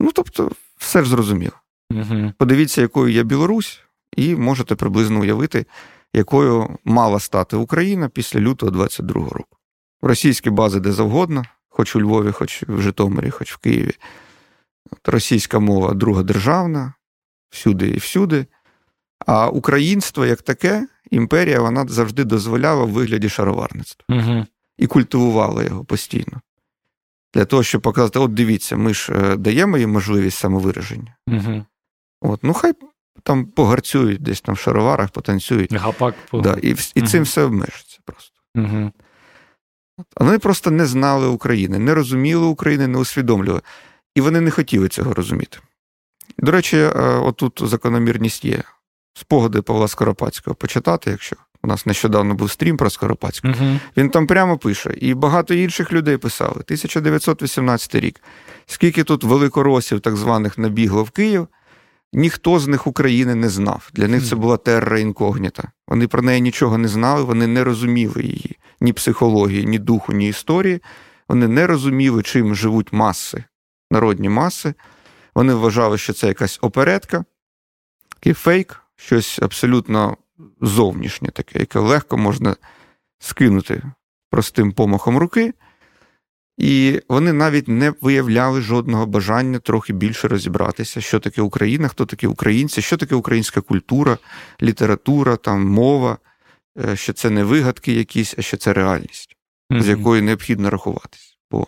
Ну, 0.00 0.10
тобто, 0.14 0.50
все 0.78 1.02
ж 1.02 1.10
зрозуміло. 1.10 1.56
Угу. 1.90 2.32
Подивіться, 2.38 2.80
якою 2.80 3.12
є 3.12 3.22
Білорусь, 3.22 3.80
і 4.16 4.36
можете 4.36 4.74
приблизно 4.74 5.20
уявити, 5.20 5.66
якою 6.14 6.78
мала 6.84 7.20
стати 7.20 7.56
Україна 7.56 8.08
після 8.08 8.40
лютого 8.40 8.72
22-го 8.72 9.30
року. 9.30 9.56
Російські 10.02 10.50
бази 10.50 10.80
де 10.80 10.92
завгодно, 10.92 11.42
хоч 11.72 11.96
у 11.96 12.00
Львові, 12.00 12.32
хоч 12.32 12.62
в 12.62 12.80
Житомирі, 12.80 13.30
хоч 13.30 13.52
в 13.52 13.56
Києві. 13.56 13.94
От 14.90 15.08
Російська 15.08 15.58
мова 15.58 15.94
друга 15.94 16.22
державна, 16.22 16.94
всюди 17.50 17.88
і 17.88 17.96
всюди. 17.96 18.46
А 19.26 19.48
українство 19.48 20.26
як 20.26 20.42
таке, 20.42 20.88
імперія, 21.10 21.60
вона 21.60 21.86
завжди 21.88 22.24
дозволяла 22.24 22.84
в 22.84 22.90
вигляді 22.90 23.28
шароварництва 23.28 24.04
угу. 24.08 24.46
і 24.78 24.86
культивувала 24.86 25.64
його 25.64 25.84
постійно. 25.84 26.40
Для 27.34 27.44
того, 27.44 27.62
щоб 27.62 27.82
показати, 27.82 28.18
от 28.18 28.34
дивіться, 28.34 28.76
ми 28.76 28.94
ж 28.94 29.12
е, 29.12 29.36
даємо 29.36 29.78
їм 29.78 29.90
можливість 29.90 30.38
самовираження. 30.38 31.16
Угу. 31.26 31.64
От, 32.20 32.40
Ну, 32.42 32.52
хай 32.52 32.72
там 33.22 33.46
погарцюють 33.46 34.22
десь 34.22 34.40
там 34.40 34.54
в 34.54 34.58
шароварах, 34.58 35.10
потанцюють. 35.10 35.72
Гапак. 35.72 36.14
По... 36.30 36.40
Да, 36.40 36.56
І 36.62 36.76
і 36.94 37.02
цим 37.02 37.22
все 37.22 37.42
обмежиться 37.42 37.98
просто. 38.04 38.32
Угу. 38.54 38.92
Вони 40.16 40.38
просто 40.38 40.70
не 40.70 40.86
знали 40.86 41.26
України, 41.26 41.78
не 41.78 41.94
розуміли 41.94 42.46
України, 42.46 42.86
не 42.86 42.98
усвідомлювали. 42.98 43.60
І 44.14 44.20
вони 44.20 44.40
не 44.40 44.50
хотіли 44.50 44.88
цього 44.88 45.14
розуміти. 45.14 45.58
До 46.38 46.52
речі, 46.52 46.76
е, 46.76 46.90
отут 47.00 47.62
закономірність 47.64 48.44
є. 48.44 48.62
Спогади 49.14 49.62
Павла 49.62 49.88
Скоропадського 49.88 50.54
почитати, 50.54 51.10
якщо 51.10 51.36
у 51.62 51.68
нас 51.68 51.86
нещодавно 51.86 52.34
був 52.34 52.50
стрім 52.50 52.76
про 52.76 52.90
Скоропадського. 52.90 53.54
Угу. 53.60 53.78
Він 53.96 54.10
там 54.10 54.26
прямо 54.26 54.58
пише, 54.58 54.94
і 55.00 55.14
багато 55.14 55.54
інших 55.54 55.92
людей 55.92 56.16
писали. 56.16 56.54
1918 56.54 57.94
рік. 57.94 58.20
Скільки 58.66 59.04
тут 59.04 59.24
великоросів, 59.24 60.00
так 60.00 60.16
званих, 60.16 60.58
набігло 60.58 61.02
в 61.04 61.10
Київ, 61.10 61.48
ніхто 62.12 62.58
з 62.58 62.66
них 62.66 62.86
України 62.86 63.34
не 63.34 63.48
знав. 63.48 63.90
Для 63.92 64.08
них 64.08 64.24
це 64.28 64.36
була 64.36 64.56
терра 64.56 64.98
інкогніта. 64.98 65.72
Вони 65.88 66.08
про 66.08 66.22
неї 66.22 66.40
нічого 66.40 66.78
не 66.78 66.88
знали, 66.88 67.24
вони 67.24 67.46
не 67.46 67.64
розуміли 67.64 68.22
її 68.22 68.58
ні 68.80 68.92
психології, 68.92 69.66
ні 69.66 69.78
духу, 69.78 70.12
ні 70.12 70.28
історії. 70.28 70.80
Вони 71.28 71.48
не 71.48 71.66
розуміли, 71.66 72.22
чим 72.22 72.54
живуть 72.54 72.92
маси, 72.92 73.44
народні 73.90 74.28
маси. 74.28 74.74
Вони 75.34 75.54
вважали, 75.54 75.98
що 75.98 76.12
це 76.12 76.26
якась 76.26 76.58
оперетка, 76.62 77.24
який 78.14 78.32
фейк, 78.32 78.82
щось 78.96 79.38
абсолютно 79.42 80.16
зовнішнє 80.60 81.28
таке, 81.28 81.58
яке 81.58 81.78
легко 81.78 82.16
можна 82.16 82.56
скинути 83.18 83.82
простим 84.30 84.72
помахом 84.72 85.18
руки. 85.18 85.54
І 86.58 87.02
вони 87.08 87.32
навіть 87.32 87.68
не 87.68 87.94
виявляли 88.00 88.60
жодного 88.60 89.06
бажання 89.06 89.58
трохи 89.58 89.92
більше 89.92 90.28
розібратися, 90.28 91.00
що 91.00 91.20
таке 91.20 91.42
Україна, 91.42 91.88
хто 91.88 92.06
такі 92.06 92.26
українці, 92.26 92.82
що 92.82 92.96
таке 92.96 93.14
українська 93.14 93.60
культура, 93.60 94.18
література, 94.62 95.36
там 95.36 95.66
мова, 95.66 96.18
е, 96.78 96.96
що 96.96 97.12
це 97.12 97.30
не 97.30 97.44
вигадки 97.44 97.92
якісь, 97.92 98.34
а 98.38 98.42
що 98.42 98.56
це 98.56 98.72
реальність, 98.72 99.36
з 99.70 99.88
якою 99.88 100.22
необхідно 100.22 100.70
рахуватись. 100.70 101.38
Бо 101.50 101.66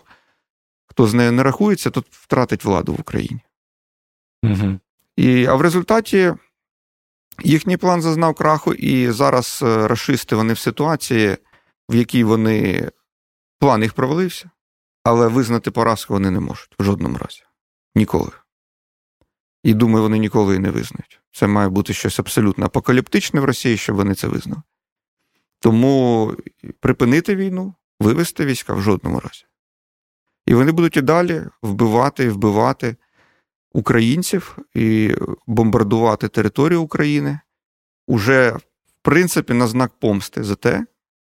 хто 0.85 1.07
з 1.07 1.13
нею 1.13 1.31
не 1.31 1.43
рахується, 1.43 1.89
тот 1.89 2.05
втратить 2.11 2.65
владу 2.65 2.93
в 2.93 2.99
Україні. 2.99 3.41
І, 5.17 5.45
А 5.45 5.55
в 5.55 5.61
результаті 5.61 6.33
їхній 7.43 7.77
план 7.77 8.01
зазнав 8.01 8.35
краху, 8.35 8.73
і 8.73 9.11
зараз 9.11 9.59
е, 9.63 9.87
расисти 9.87 10.35
вони 10.35 10.53
в 10.53 10.59
ситуації, 10.59 11.37
в 11.89 11.95
якій 11.95 12.23
вони 12.23 12.89
план 13.59 13.83
їх 13.83 13.93
провалився, 13.93 14.49
але 15.05 15.27
визнати 15.27 15.71
поразку 15.71 16.13
вони 16.13 16.31
не 16.31 16.39
можуть 16.39 16.75
в 16.79 16.83
жодному 16.83 17.17
разі. 17.17 17.43
Ніколи. 17.95 18.31
І 19.63 19.73
думаю, 19.73 20.03
вони 20.03 20.17
ніколи 20.17 20.55
і 20.55 20.59
не 20.59 20.71
визнають. 20.71 21.21
Це 21.31 21.47
має 21.47 21.69
бути 21.69 21.93
щось 21.93 22.19
абсолютно 22.19 22.65
апокаліптичне 22.65 23.39
в 23.39 23.45
Росії, 23.45 23.77
щоб 23.77 23.95
вони 23.95 24.15
це 24.15 24.27
визнали. 24.27 24.61
Тому 25.59 26.33
припинити 26.79 27.35
війну, 27.35 27.73
вивести 27.99 28.45
війська 28.45 28.73
в 28.73 28.81
жодному 28.81 29.19
разі. 29.19 29.45
І 30.45 30.53
вони 30.53 30.71
будуть 30.71 30.97
і 30.97 31.01
далі 31.01 31.43
вбивати 31.61 32.23
і 32.23 32.29
вбивати 32.29 32.95
українців 33.73 34.57
і 34.73 35.15
бомбардувати 35.47 36.27
територію 36.27 36.81
України 36.81 37.39
уже, 38.07 38.51
в 38.51 38.61
принципі, 39.01 39.53
на 39.53 39.67
знак 39.67 39.91
помсти 39.99 40.43
за 40.43 40.55
те, 40.55 40.85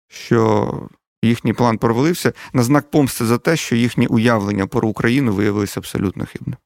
що 0.08 0.88
їхній 1.22 1.52
план 1.52 1.78
провалився, 1.78 2.32
на 2.52 2.62
знак 2.62 2.90
помсти 2.90 3.24
за 3.24 3.38
те, 3.38 3.56
що 3.56 3.76
їхні 3.76 4.06
уявлення 4.06 4.66
про 4.66 4.88
Україну 4.88 5.32
виявилися 5.32 5.80
абсолютно 5.80 6.26
хибним. 6.26 6.56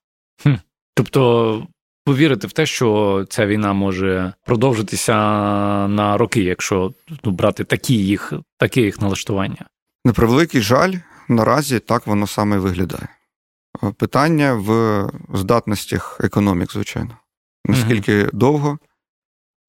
Хм. 0.43 0.55
Тобто. 0.95 1.67
Повірити 2.05 2.47
в 2.47 2.53
те, 2.53 2.67
що 2.67 3.25
ця 3.31 3.47
війна 3.47 3.73
може 3.73 4.33
продовжитися 4.45 5.15
на 5.89 6.17
роки, 6.17 6.43
якщо 6.43 6.93
ну, 7.25 7.31
брати 7.33 7.65
такі 7.65 7.95
їх, 7.95 8.33
таке 8.59 8.81
їх 8.81 9.01
налаштування. 9.01 9.67
На 10.05 10.13
превеликий 10.13 10.61
жаль, 10.61 10.95
наразі 11.29 11.79
так 11.79 12.07
воно 12.07 12.27
саме 12.27 12.59
виглядає. 12.59 13.09
Питання 13.97 14.55
в 14.55 15.07
здатностях 15.35 16.21
економік, 16.25 16.73
звичайно. 16.73 17.17
Наскільки 17.67 18.23
угу. 18.23 18.31
довго 18.33 18.79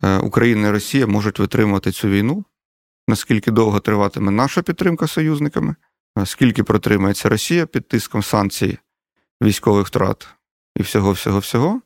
е, 0.04 0.18
Україна 0.18 0.68
і 0.68 0.72
Росія 0.72 1.08
можуть 1.08 1.40
витримувати 1.40 1.92
цю 1.92 2.08
війну, 2.08 2.46
наскільки 3.12 3.52
довго 3.52 3.80
триватиме 3.80 4.32
наша 4.32 4.62
підтримка 4.62 5.08
союзниками, 5.08 5.76
скільки 6.26 6.64
протримається 6.64 7.30
Росія 7.30 7.66
під 7.66 7.88
тиском 7.88 8.24
санкцій, 8.24 8.78
військових 9.44 9.88
втрат 9.88 10.28
і 10.76 10.84
всього-всього-всього. 10.84 11.82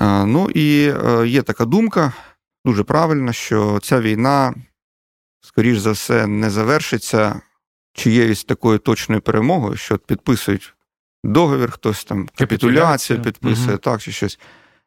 Ну 0.00 0.50
і 0.50 0.94
е, 1.06 1.26
є 1.26 1.42
така 1.42 1.64
думка, 1.64 2.12
дуже 2.64 2.84
правильна, 2.84 3.32
що 3.32 3.78
ця 3.82 4.00
війна, 4.00 4.54
скоріш 5.40 5.78
за 5.78 5.90
все, 5.90 6.26
не 6.26 6.50
завершиться 6.50 7.40
чиєюсь 7.92 8.44
такою 8.44 8.78
точною 8.78 9.20
перемогою, 9.20 9.76
що 9.76 9.98
підписують 9.98 10.74
договір, 11.24 11.70
хтось 11.70 12.04
там 12.04 12.28
капітуляцію 12.38 13.22
підписує, 13.22 13.68
угу. 13.68 13.78
так 13.78 14.02
чи 14.02 14.12
щось, 14.12 14.38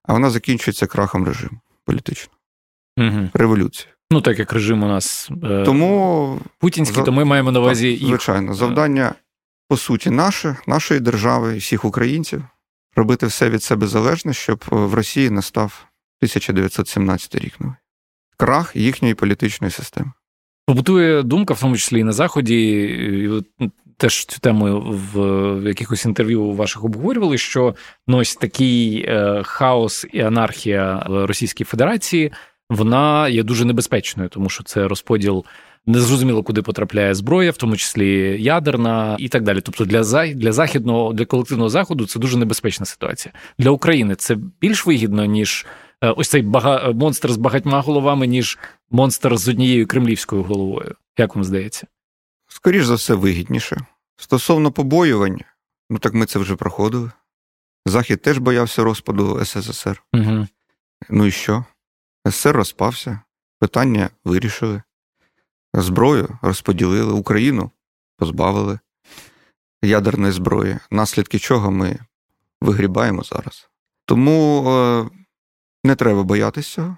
а 0.04 0.14
вона 0.14 0.30
закінчується 0.30 0.88
крахом 0.88 1.26
режиму 1.26 1.60
політично. 1.86 2.34
Угу. 2.98 3.30
Революція. 3.34 3.95
Ну, 4.12 4.22
так 4.22 4.40
як 4.40 4.54
режим 4.54 4.84
у 4.84 4.88
нас 4.88 5.30
е... 5.44 5.64
Тому 5.64 6.40
путінський, 6.60 7.04
то 7.04 7.12
ми 7.12 7.26
маємо 7.26 7.52
на 7.52 7.60
увазі. 7.60 7.98
Так, 7.98 8.08
звичайно, 8.08 8.54
завдання, 8.54 9.16
по 9.70 9.78
суті, 9.78 10.10
наше, 10.10 10.58
нашої 10.68 11.00
держави 11.00 11.56
і 11.56 11.58
всіх 11.58 11.86
українців 11.86 12.44
робити 12.96 13.26
все 13.26 13.50
від 13.50 13.64
себе 13.64 13.88
залежне, 13.88 14.34
щоб 14.34 14.64
в 14.70 14.94
Росії 14.94 15.30
настав 15.30 15.86
1917 16.22 17.36
рік. 17.36 17.60
новий. 17.60 17.76
Крах 18.38 18.76
їхньої 18.76 19.14
політичної 19.14 19.72
системи. 19.72 20.12
Побутує 20.68 21.24
думка, 21.24 21.54
в 21.54 21.60
тому 21.60 21.78
числі 21.78 22.00
і 22.00 22.04
на 22.04 22.12
Заході, 22.12 22.82
і 22.82 23.70
теж 23.98 24.26
цю 24.26 24.40
тему 24.40 24.82
в 25.14 25.68
якихось 25.68 26.06
інтерв'ю 26.06 26.52
ваших 26.52 26.84
обговорювали, 26.84 27.38
що 27.38 27.76
ну, 28.08 28.18
ось 28.18 28.36
такий 28.36 29.06
е, 29.08 29.42
хаос 29.44 30.06
і 30.14 30.22
анархія 30.22 31.06
в 31.10 31.26
Російській 31.26 31.64
Федерації 31.64 32.32
вона 32.70 33.30
є 33.30 33.44
дуже 33.44 33.66
небезпечною, 33.66 34.30
тому 34.30 34.50
що 34.50 34.64
це 34.64 34.88
розподіл. 34.88 35.46
Незрозуміло, 35.88 36.44
куди 36.44 36.62
потрапляє 36.62 37.16
зброя, 37.16 37.52
в 37.52 37.58
тому 37.58 37.78
числі 37.78 38.42
ядерна 38.44 39.16
і 39.20 39.30
так 39.30 39.44
далі. 39.44 39.62
Тобто 39.62 39.86
для 39.86 40.04
для 40.34 40.52
західного, 40.52 41.14
для 41.14 41.26
колективного 41.26 41.70
заходу 41.70 42.06
це 42.06 42.20
дуже 42.20 42.38
небезпечна 42.38 42.86
ситуація. 42.86 43.34
Для 43.60 43.70
України 43.70 44.16
це 44.16 44.36
більш 44.62 44.86
вигідно, 44.86 45.26
ніж 45.26 45.66
е, 46.02 46.10
ось 46.10 46.30
цей 46.30 46.42
бага... 46.42 46.92
монстр 46.92 47.32
з 47.32 47.38
багатьма 47.38 47.82
головами, 47.82 48.28
ніж 48.28 48.58
монстр 48.92 49.38
з 49.38 49.48
однією 49.48 49.88
кремлівською 49.88 50.44
головою. 50.44 50.96
Як 51.18 51.36
вам 51.36 51.44
здається? 51.44 51.88
Скоріше 52.48 52.86
за 52.86 52.96
все, 52.96 53.14
вигідніше. 53.14 53.78
Стосовно 54.18 54.72
побоювань, 54.72 55.42
ну 55.90 56.00
так 56.00 56.14
ми 56.14 56.26
це 56.26 56.40
вже 56.40 56.56
проходили. 56.56 57.12
Захід 57.86 58.22
теж 58.22 58.38
боявся 58.38 58.84
розпаду 58.84 59.46
СССР. 59.46 60.04
Угу. 60.14 60.48
Ну 61.10 61.26
і 61.26 61.32
що? 61.32 61.66
СССР 62.26 62.56
розпався, 62.56 63.20
питання 63.60 64.10
вирішили. 64.24 64.82
Зброю 65.74 66.40
розподілили, 66.42 67.14
Україну 67.14 67.72
позбавили 68.18 68.80
ядерної 69.82 70.34
зброї, 70.34 70.78
наслідки 70.92 71.40
чого 71.40 71.72
ми 71.72 72.00
вигрібаємо 72.62 73.24
зараз. 73.24 73.70
Тому 74.06 74.70
е, 74.70 75.10
не 75.84 75.96
треба 75.96 76.24
боятися 76.24 76.98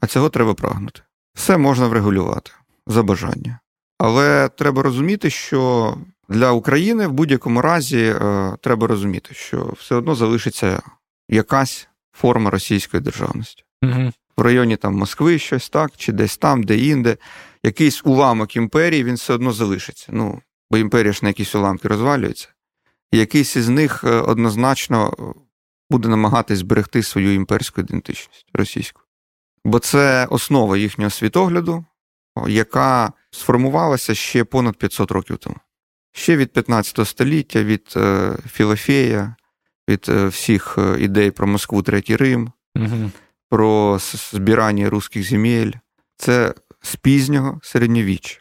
а 0.00 0.06
цього 0.06 0.28
треба 0.28 0.54
прагнути. 0.54 1.00
Все 1.34 1.56
можна 1.56 1.88
врегулювати 1.88 2.50
за 2.86 3.02
бажання. 3.02 3.58
Але 3.98 4.48
треба 4.48 4.82
розуміти, 4.82 5.30
що 5.30 5.94
для 6.28 6.52
України 6.52 7.06
в 7.06 7.12
будь-якому 7.12 7.60
разі 7.60 8.14
е, 8.22 8.56
треба 8.60 8.86
розуміти, 8.86 9.34
що 9.34 9.74
все 9.78 9.94
одно 9.94 10.14
залишиться 10.14 10.82
якась 11.28 11.88
форма 12.12 12.50
російської 12.50 13.02
державності. 13.02 13.64
Угу. 13.82 14.12
В 14.36 14.42
районі 14.42 14.76
там 14.76 14.94
Москви 14.94 15.38
щось 15.38 15.68
так, 15.68 15.90
чи 15.96 16.12
десь 16.12 16.36
там, 16.36 16.62
де 16.62 16.78
інде, 16.78 17.16
якийсь 17.62 18.00
уламок 18.04 18.56
імперії 18.56 19.04
він 19.04 19.14
все 19.14 19.34
одно 19.34 19.52
залишиться. 19.52 20.06
Ну, 20.12 20.40
бо 20.70 20.78
імперія 20.78 21.12
ж 21.12 21.20
на 21.22 21.28
якісь 21.28 21.54
уламки 21.54 21.88
розвалюється. 21.88 22.48
І 23.12 23.18
якийсь 23.18 23.56
із 23.56 23.68
них 23.68 24.04
е, 24.04 24.10
однозначно 24.10 25.14
буде 25.90 26.08
намагатись 26.08 26.58
зберегти 26.58 27.02
свою 27.02 27.34
імперську 27.34 27.80
ідентичність 27.80 28.46
російську. 28.54 29.00
Бо 29.64 29.78
це 29.78 30.26
основа 30.30 30.76
їхнього 30.76 31.10
світогляду, 31.10 31.84
яка 32.48 33.12
сформувалася 33.30 34.14
ще 34.14 34.44
понад 34.44 34.76
500 34.76 35.10
років 35.10 35.36
тому. 35.36 35.56
Ще 36.12 36.36
від 36.36 36.52
15 36.52 37.08
століття, 37.08 37.62
від 37.62 37.94
е, 37.96 38.36
Філофея, 38.52 39.36
від 39.88 40.06
е, 40.08 40.26
всіх 40.26 40.78
ідей 40.98 41.30
про 41.30 41.46
Москву, 41.46 41.82
Третій 41.82 42.16
Рим, 42.16 42.52
угу. 42.76 43.10
Про 43.54 43.98
збирання 44.00 44.90
русських 44.90 45.28
земель. 45.28 45.72
Це 46.16 46.54
з 46.82 46.96
пізнього 46.96 47.60
середньовіччя. 47.62 48.40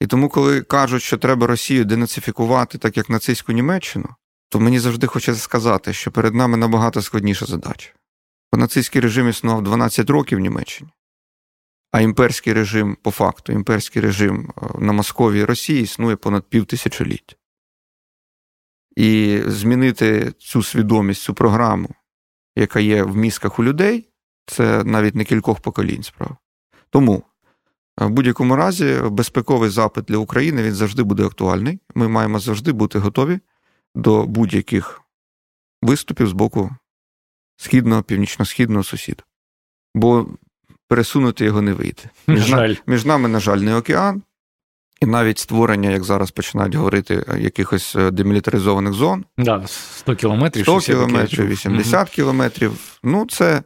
І 0.00 0.06
тому, 0.06 0.28
коли 0.28 0.62
кажуть, 0.62 1.02
що 1.02 1.18
треба 1.18 1.46
Росію 1.46 1.84
денацифікувати, 1.84 2.78
так 2.78 2.96
як 2.96 3.10
нацистську 3.10 3.52
Німеччину, 3.52 4.08
то 4.48 4.60
мені 4.60 4.78
завжди 4.78 5.06
хочеться 5.06 5.42
сказати, 5.42 5.92
що 5.92 6.10
перед 6.10 6.34
нами 6.34 6.56
набагато 6.56 7.02
складніша 7.02 7.46
задача. 7.46 7.90
нацистський 8.52 9.00
режим 9.00 9.28
існував 9.28 9.62
12 9.62 10.10
років 10.10 10.38
в 10.38 10.40
Німеччині, 10.40 10.90
а 11.90 12.00
імперський 12.00 12.52
режим, 12.52 12.96
по 13.02 13.10
факту, 13.10 13.52
імперський 13.52 14.02
режим 14.02 14.52
е, 14.56 14.66
на 14.78 14.92
Московії 14.92 15.44
Росії 15.44 15.82
існує 15.82 16.16
понад 16.16 16.42
півтисячоліття. 16.44 17.36
І 18.96 19.40
змінити 19.46 20.32
цю 20.38 20.62
свідомість, 20.62 21.22
цю 21.22 21.34
програму, 21.34 21.88
яка 22.56 22.80
є 22.80 23.02
в 23.02 23.16
мізках 23.16 23.58
у 23.58 23.64
людей, 23.64 24.08
це 24.46 24.84
навіть 24.84 25.14
не 25.14 25.24
кількох 25.24 25.60
поколінь 25.60 26.02
справа. 26.02 26.36
Тому 26.90 27.22
в 27.96 28.10
будь-якому 28.10 28.56
разі 28.56 29.00
безпековий 29.04 29.70
запит 29.70 30.04
для 30.04 30.16
України 30.16 30.62
він 30.62 30.72
завжди 30.72 31.02
буде 31.02 31.24
актуальний. 31.24 31.80
Ми 31.94 32.08
маємо 32.08 32.38
завжди 32.38 32.72
бути 32.72 32.98
готові 32.98 33.40
до 33.94 34.26
будь-яких 34.26 35.02
виступів 35.82 36.28
з 36.28 36.32
боку 36.32 36.70
східного, 37.56 38.02
північно-східного 38.02 38.84
сусіда. 38.84 39.22
Бо 39.94 40.26
пересунути 40.88 41.44
його 41.44 41.62
не 41.62 41.72
вийде. 41.72 42.02
Між, 42.26 42.40
жаль. 42.40 42.74
між 42.86 43.04
нами, 43.04 43.28
на 43.28 43.40
жаль, 43.40 43.58
не 43.58 43.76
океан, 43.76 44.22
і 45.00 45.06
навіть 45.06 45.38
створення, 45.38 45.90
як 45.90 46.04
зараз 46.04 46.30
починають 46.30 46.74
говорити, 46.74 47.24
якихось 47.38 47.96
е, 47.96 48.10
демілітаризованих 48.10 48.92
зон. 48.92 49.24
Да, 49.38 49.66
100 49.66 50.16
кілометрів, 50.16 50.64
100 50.64 50.78
кілометрів, 50.78 51.46
80 51.46 51.94
угу. 51.94 52.14
кілометрів. 52.14 52.98
Ну, 53.02 53.26
це 53.26 53.62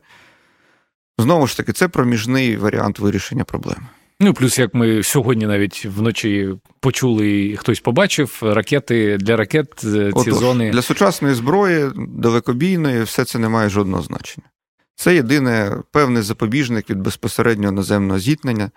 знову 1.19 1.47
ж 1.47 1.57
таки 1.57 1.73
це 1.73 1.89
проміжний 1.89 2.57
варіант 2.57 2.99
вирішення 2.99 3.45
проблеми. 3.45 3.87
Ну, 4.21 4.35
плюс, 4.35 4.59
як 4.59 4.75
ми 4.75 5.03
сьогодні 5.03 5.47
навіть 5.47 5.85
вночі 5.85 6.55
почули, 6.81 7.43
і 7.43 7.57
хтось 7.57 7.81
побачив, 7.81 8.39
ракети 8.43 9.17
для 9.17 9.37
ракет 9.37 9.85
е, 9.85 10.13
ці 10.13 10.31
Отож, 10.31 10.35
зони. 10.35 10.71
Для 10.71 10.83
сучасної 10.83 11.35
зброї, 11.35 11.91
далекобійної, 11.97 13.03
все 13.03 13.25
це 13.25 13.39
не 13.39 13.49
має 13.49 13.69
жодного 13.69 14.03
значення. 14.03 14.47
Це 14.95 15.15
єдине 15.15 15.77
певний 15.91 16.23
запобіжник 16.23 16.91
від 16.91 16.99
безпосереднього 16.99 17.73
наземного 17.73 18.19
зіткнення 18.19 18.71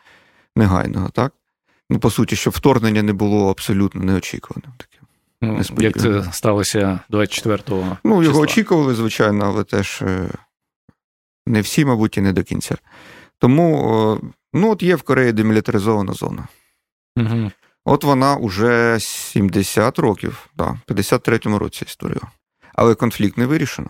негайного, 0.56 1.10
так? 1.10 1.34
Ну, 1.89 1.99
по 1.99 2.12
суті, 2.12 2.36
щоб 2.36 2.54
вторгнення 2.54 3.04
не 3.04 3.13
було 3.13 3.49
абсолютно 3.49 4.04
неочікуваним. 4.04 4.71
таким. 4.78 4.99
Ну, 5.41 5.84
Як 5.84 5.99
це 5.99 6.23
сталося 6.32 6.99
24-го? 7.10 7.97
Ну, 8.04 8.12
його 8.12 8.25
числа. 8.25 8.41
очікували, 8.41 8.95
звичайно, 8.95 9.45
але 9.45 9.63
теж 9.63 10.02
е, 10.02 10.30
не 11.49 11.62
всі, 11.62 11.85
мабуть, 11.85 12.17
і 12.17 12.21
не 12.21 12.33
до 12.33 12.43
кінця. 12.43 12.77
Тому, 13.39 14.19
ну, 14.53 14.71
от 14.71 14.83
є 14.83 14.95
в 14.95 15.01
Кореї 15.01 15.31
демілітаризована 15.31 16.13
зона. 16.13 16.47
Угу. 17.17 17.51
От 17.85 18.03
вона 18.03 18.35
уже 18.35 18.99
70 18.99 19.99
років, 19.99 20.49
да, 20.57 20.65
в 20.88 20.91
53-му 20.91 21.59
році 21.59 21.85
історію. 21.88 22.21
Але 22.73 22.95
конфлікт 22.95 23.38
не 23.38 23.45
вирішено. 23.45 23.89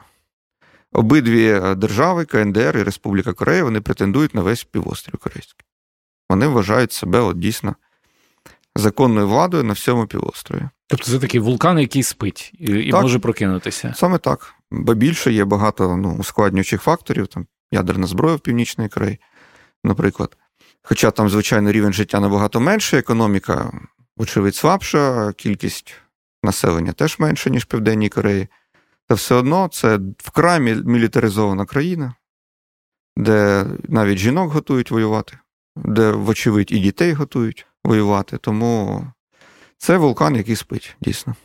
Обидві 0.92 1.62
держави, 1.76 2.26
КНДР 2.26 2.78
і 2.78 2.84
Республіка 2.84 3.34
Корея, 3.34 3.64
вони 3.64 3.82
претендують 3.82 4.36
на 4.36 4.42
весь 4.42 4.64
півострів 4.64 5.18
Корейський. 5.18 5.66
Вони 6.30 6.48
вважають 6.48 6.92
себе 6.92 7.20
от 7.20 7.40
дійсно 7.40 7.76
законною 8.76 9.28
владою 9.28 9.64
на 9.64 9.74
всьому 9.74 10.08
півострові. 10.08 10.62
Тобто 10.88 11.06
це 11.06 11.20
такий 11.20 11.40
вулкан, 11.40 11.80
який 11.80 12.04
спить 12.04 12.54
і 12.60 12.66
і 12.72 12.92
може 12.92 13.20
прокинутися. 13.20 13.94
Саме 13.98 14.18
так. 14.18 14.56
Бо 14.72 14.94
більше 14.94 15.32
є 15.32 15.46
багато 15.46 15.98
ну, 15.98 16.16
ускладнюючих 16.20 16.82
факторів, 16.82 17.28
там 17.28 17.48
ядерна 17.72 18.08
зброя 18.08 18.36
в 18.36 18.40
Північній 18.40 18.90
Кореї, 18.90 19.20
наприклад. 19.84 20.38
Хоча 20.84 21.12
там, 21.12 21.30
звичайно, 21.30 21.72
рівень 21.72 21.94
життя 21.94 22.20
набагато 22.20 22.60
менший, 22.60 23.00
економіка, 23.00 23.72
очевидь, 24.18 24.56
слабша, 24.56 25.34
кількість 25.34 25.96
населення 26.44 26.92
теж 26.92 27.20
менша, 27.20 27.50
ніж 27.50 27.64
в 27.64 27.66
Південній 27.66 28.10
Кореї. 28.10 28.48
Та 29.08 29.16
все 29.16 29.36
одно 29.36 29.68
це 29.68 30.00
вкрай 30.18 30.60
мілітаризована 30.60 31.66
країна, 31.66 32.14
де 33.18 33.66
навіть 33.84 34.18
жінок 34.18 34.52
готують 34.52 34.92
воювати, 34.92 35.38
де, 35.76 36.12
вочевидь, 36.12 36.72
і 36.72 36.80
дітей 36.80 37.14
готують 37.14 37.66
воювати. 37.84 38.38
Тому 38.38 39.08
це 39.78 39.98
вулкан, 39.98 40.36
який 40.36 40.56
спить, 40.56 40.96
дійсно. 41.02 41.36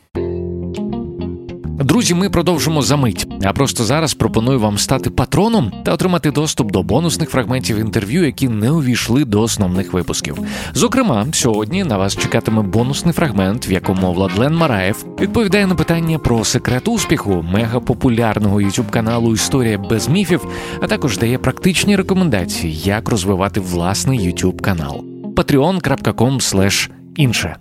Друзі, 1.79 2.13
ми 2.13 2.29
продовжимо 2.29 2.81
за 2.81 2.97
мить. 2.97 3.27
А 3.43 3.53
просто 3.53 3.83
зараз 3.83 4.13
пропоную 4.13 4.59
вам 4.59 4.77
стати 4.77 5.09
патроном 5.09 5.71
та 5.85 5.93
отримати 5.93 6.31
доступ 6.31 6.71
до 6.71 6.83
бонусних 6.83 7.29
фрагментів 7.29 7.77
інтерв'ю, 7.77 8.25
які 8.25 8.49
не 8.49 8.71
увійшли 8.71 9.25
до 9.25 9.41
основних 9.41 9.93
випусків. 9.93 10.37
Зокрема, 10.73 11.27
сьогодні 11.33 11.83
на 11.83 11.97
вас 11.97 12.17
чекатиме 12.17 12.61
бонусний 12.61 13.13
фрагмент, 13.13 13.69
в 13.69 13.71
якому 13.71 14.13
Владлен 14.13 14.55
Мараєв 14.55 15.05
відповідає 15.19 15.67
на 15.67 15.75
питання 15.75 16.19
про 16.19 16.43
секрет 16.43 16.87
успіху 16.87 17.45
мегапопулярного 17.53 18.57
youtube 18.57 18.89
каналу 18.89 19.33
Історія 19.33 19.77
без 19.77 20.07
міфів, 20.07 20.47
а 20.81 20.87
також 20.87 21.17
дає 21.17 21.37
практичні 21.37 21.95
рекомендації, 21.95 22.73
як 22.73 23.09
розвивати 23.09 23.59
власний 23.59 24.19
youtube 24.19 24.61
канал. 24.61 25.05
patreon.com 25.35 26.89
інше. 27.15 27.55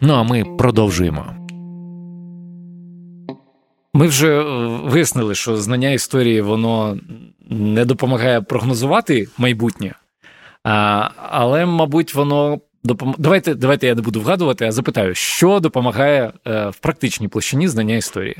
Ну 0.00 0.14
а 0.14 0.22
ми 0.22 0.44
продовжуємо. 0.58 1.45
Ми 3.96 4.06
вже 4.06 4.40
е, 4.40 4.42
вияснили, 4.84 5.34
що 5.34 5.56
знання 5.56 5.90
історії 5.90 6.40
воно 6.40 6.98
не 7.50 7.84
допомагає 7.84 8.40
прогнозувати 8.40 9.28
майбутнє, 9.38 9.94
а, 10.64 11.10
але, 11.30 11.66
мабуть, 11.66 12.14
воно 12.14 12.60
допом... 12.84 13.14
Давайте 13.18 13.54
давайте 13.54 13.86
я 13.86 13.94
не 13.94 14.02
буду 14.02 14.20
вгадувати, 14.20 14.64
а 14.64 14.72
запитаю, 14.72 15.14
що 15.14 15.60
допомагає 15.60 16.32
е, 16.46 16.68
в 16.68 16.76
практичній 16.76 17.28
площині 17.28 17.68
знання 17.68 17.96
історії. 17.96 18.36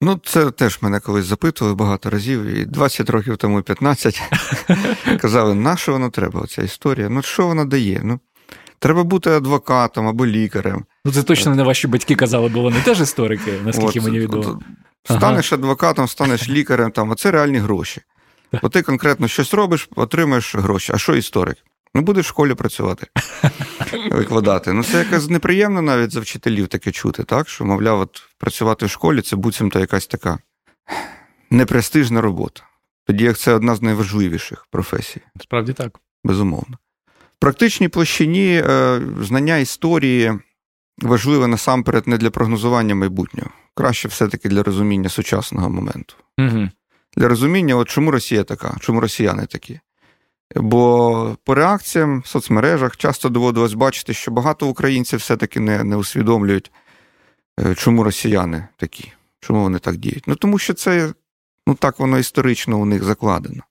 Ну, 0.00 0.20
це 0.24 0.50
теж 0.50 0.78
мене 0.82 1.00
колись 1.00 1.24
запитували 1.24 1.74
багато 1.76 2.10
разів, 2.10 2.44
і 2.44 2.64
20 2.64 3.10
років 3.10 3.36
тому 3.36 3.62
15 3.62 4.22
казали, 5.20 5.54
на 5.54 5.76
що 5.76 5.92
воно 5.92 6.10
треба, 6.10 6.40
оця 6.40 6.62
історія? 6.62 7.08
Ну, 7.08 7.22
що 7.22 7.46
вона 7.46 7.64
дає? 7.64 8.00
Ну, 8.04 8.20
Треба 8.78 9.04
бути 9.04 9.30
адвокатом 9.30 10.08
або 10.08 10.26
лікарем. 10.26 10.84
Ну, 11.06 11.12
це 11.12 11.22
точно 11.22 11.54
не 11.54 11.62
ваші 11.62 11.88
батьки 11.88 12.14
казали, 12.14 12.48
бо 12.48 12.60
вони 12.60 12.80
теж 12.80 13.00
історики, 13.00 13.52
наскільки 13.64 13.98
от, 13.98 14.04
мені 14.04 14.18
відомо. 14.18 14.60
От, 15.08 15.16
станеш 15.16 15.52
ага. 15.52 15.62
адвокатом, 15.62 16.08
станеш 16.08 16.48
лікарем, 16.48 16.90
там, 16.90 17.10
оце 17.10 17.30
реальні 17.30 17.58
гроші. 17.58 18.00
Бо 18.62 18.68
ти 18.68 18.82
конкретно 18.82 19.28
щось 19.28 19.54
робиш, 19.54 19.88
отримаєш 19.96 20.54
гроші. 20.54 20.92
А 20.94 20.98
що 20.98 21.16
історик? 21.16 21.56
Ну, 21.94 22.02
будеш 22.02 22.26
в 22.26 22.28
школі 22.28 22.54
працювати, 22.54 23.06
викладати. 24.10 24.72
Ну, 24.72 24.84
це 24.84 24.98
якось 24.98 25.30
неприємно 25.30 25.82
навіть 25.82 26.10
за 26.10 26.20
вчителів 26.20 26.68
таке 26.68 26.92
чути, 26.92 27.24
так? 27.24 27.48
Що, 27.48 27.64
мовляв, 27.64 28.00
от 28.00 28.22
працювати 28.38 28.86
в 28.86 28.90
школі 28.90 29.22
це 29.22 29.36
буцімто 29.36 29.80
якась 29.80 30.06
така 30.06 30.38
непрестижна 31.50 32.20
робота. 32.20 32.62
Тоді 33.06 33.24
як 33.24 33.38
це 33.38 33.52
одна 33.52 33.74
з 33.74 33.82
найважливіших 33.82 34.66
професій. 34.70 35.20
Справді 35.40 35.72
так. 35.72 36.00
Безумовно. 36.24 36.78
В 37.36 37.38
практичній 37.38 37.88
площині 37.88 38.62
е, 38.66 39.00
знання 39.20 39.56
історії 39.56 40.32
важливе 41.02 41.46
насамперед 41.46 42.06
не 42.06 42.18
для 42.18 42.30
прогнозування 42.30 42.94
майбутнього, 42.94 43.50
краще 43.74 44.08
все-таки 44.08 44.48
для 44.48 44.62
розуміння 44.62 45.08
сучасного 45.08 45.70
моменту. 45.70 46.14
Угу. 46.38 46.68
Для 47.16 47.28
розуміння, 47.28 47.76
от 47.76 47.88
чому 47.88 48.10
Росія 48.10 48.44
така, 48.44 48.76
чому 48.80 49.00
росіяни 49.00 49.46
такі. 49.46 49.80
Бо 50.54 51.36
по 51.44 51.54
реакціям 51.54 52.20
в 52.20 52.26
соцмережах 52.26 52.96
часто 52.96 53.28
доводилось 53.28 53.74
бачити, 53.74 54.14
що 54.14 54.30
багато 54.30 54.66
українців 54.66 55.18
все-таки 55.18 55.60
не 55.60 55.84
не 55.84 55.96
усвідомлюють, 55.96 56.72
е, 57.60 57.74
чому 57.74 58.04
росіяни 58.04 58.68
такі, 58.76 59.12
чому 59.40 59.62
вони 59.62 59.78
так 59.78 59.96
діють. 59.96 60.24
Ну 60.26 60.34
тому 60.34 60.58
що 60.58 60.74
це 60.74 61.12
ну 61.66 61.74
так 61.74 61.98
воно 61.98 62.18
історично 62.18 62.78
у 62.78 62.84
них 62.84 63.04
закладено. 63.04 63.62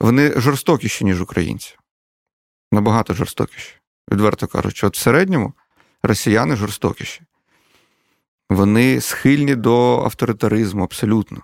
Вони 0.00 0.32
жорстокіші, 0.36 1.04
ніж 1.04 1.20
українці 1.20 1.76
набагато 2.72 3.14
жорстокіші, 3.14 3.74
відверто 4.12 4.46
кажучи. 4.46 4.86
От 4.86 4.96
в 4.96 5.00
середньому 5.00 5.52
росіяни 6.02 6.56
жорстокіші. 6.56 7.22
Вони 8.50 9.00
схильні 9.00 9.54
до 9.54 10.04
авторитаризму 10.04 10.84
абсолютно. 10.84 11.42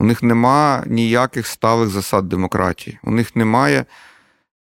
У 0.00 0.04
них 0.04 0.22
нема 0.22 0.84
ніяких 0.86 1.46
сталих 1.46 1.88
засад 1.88 2.28
демократії. 2.28 2.98
У 3.02 3.10
них 3.10 3.36
немає 3.36 3.86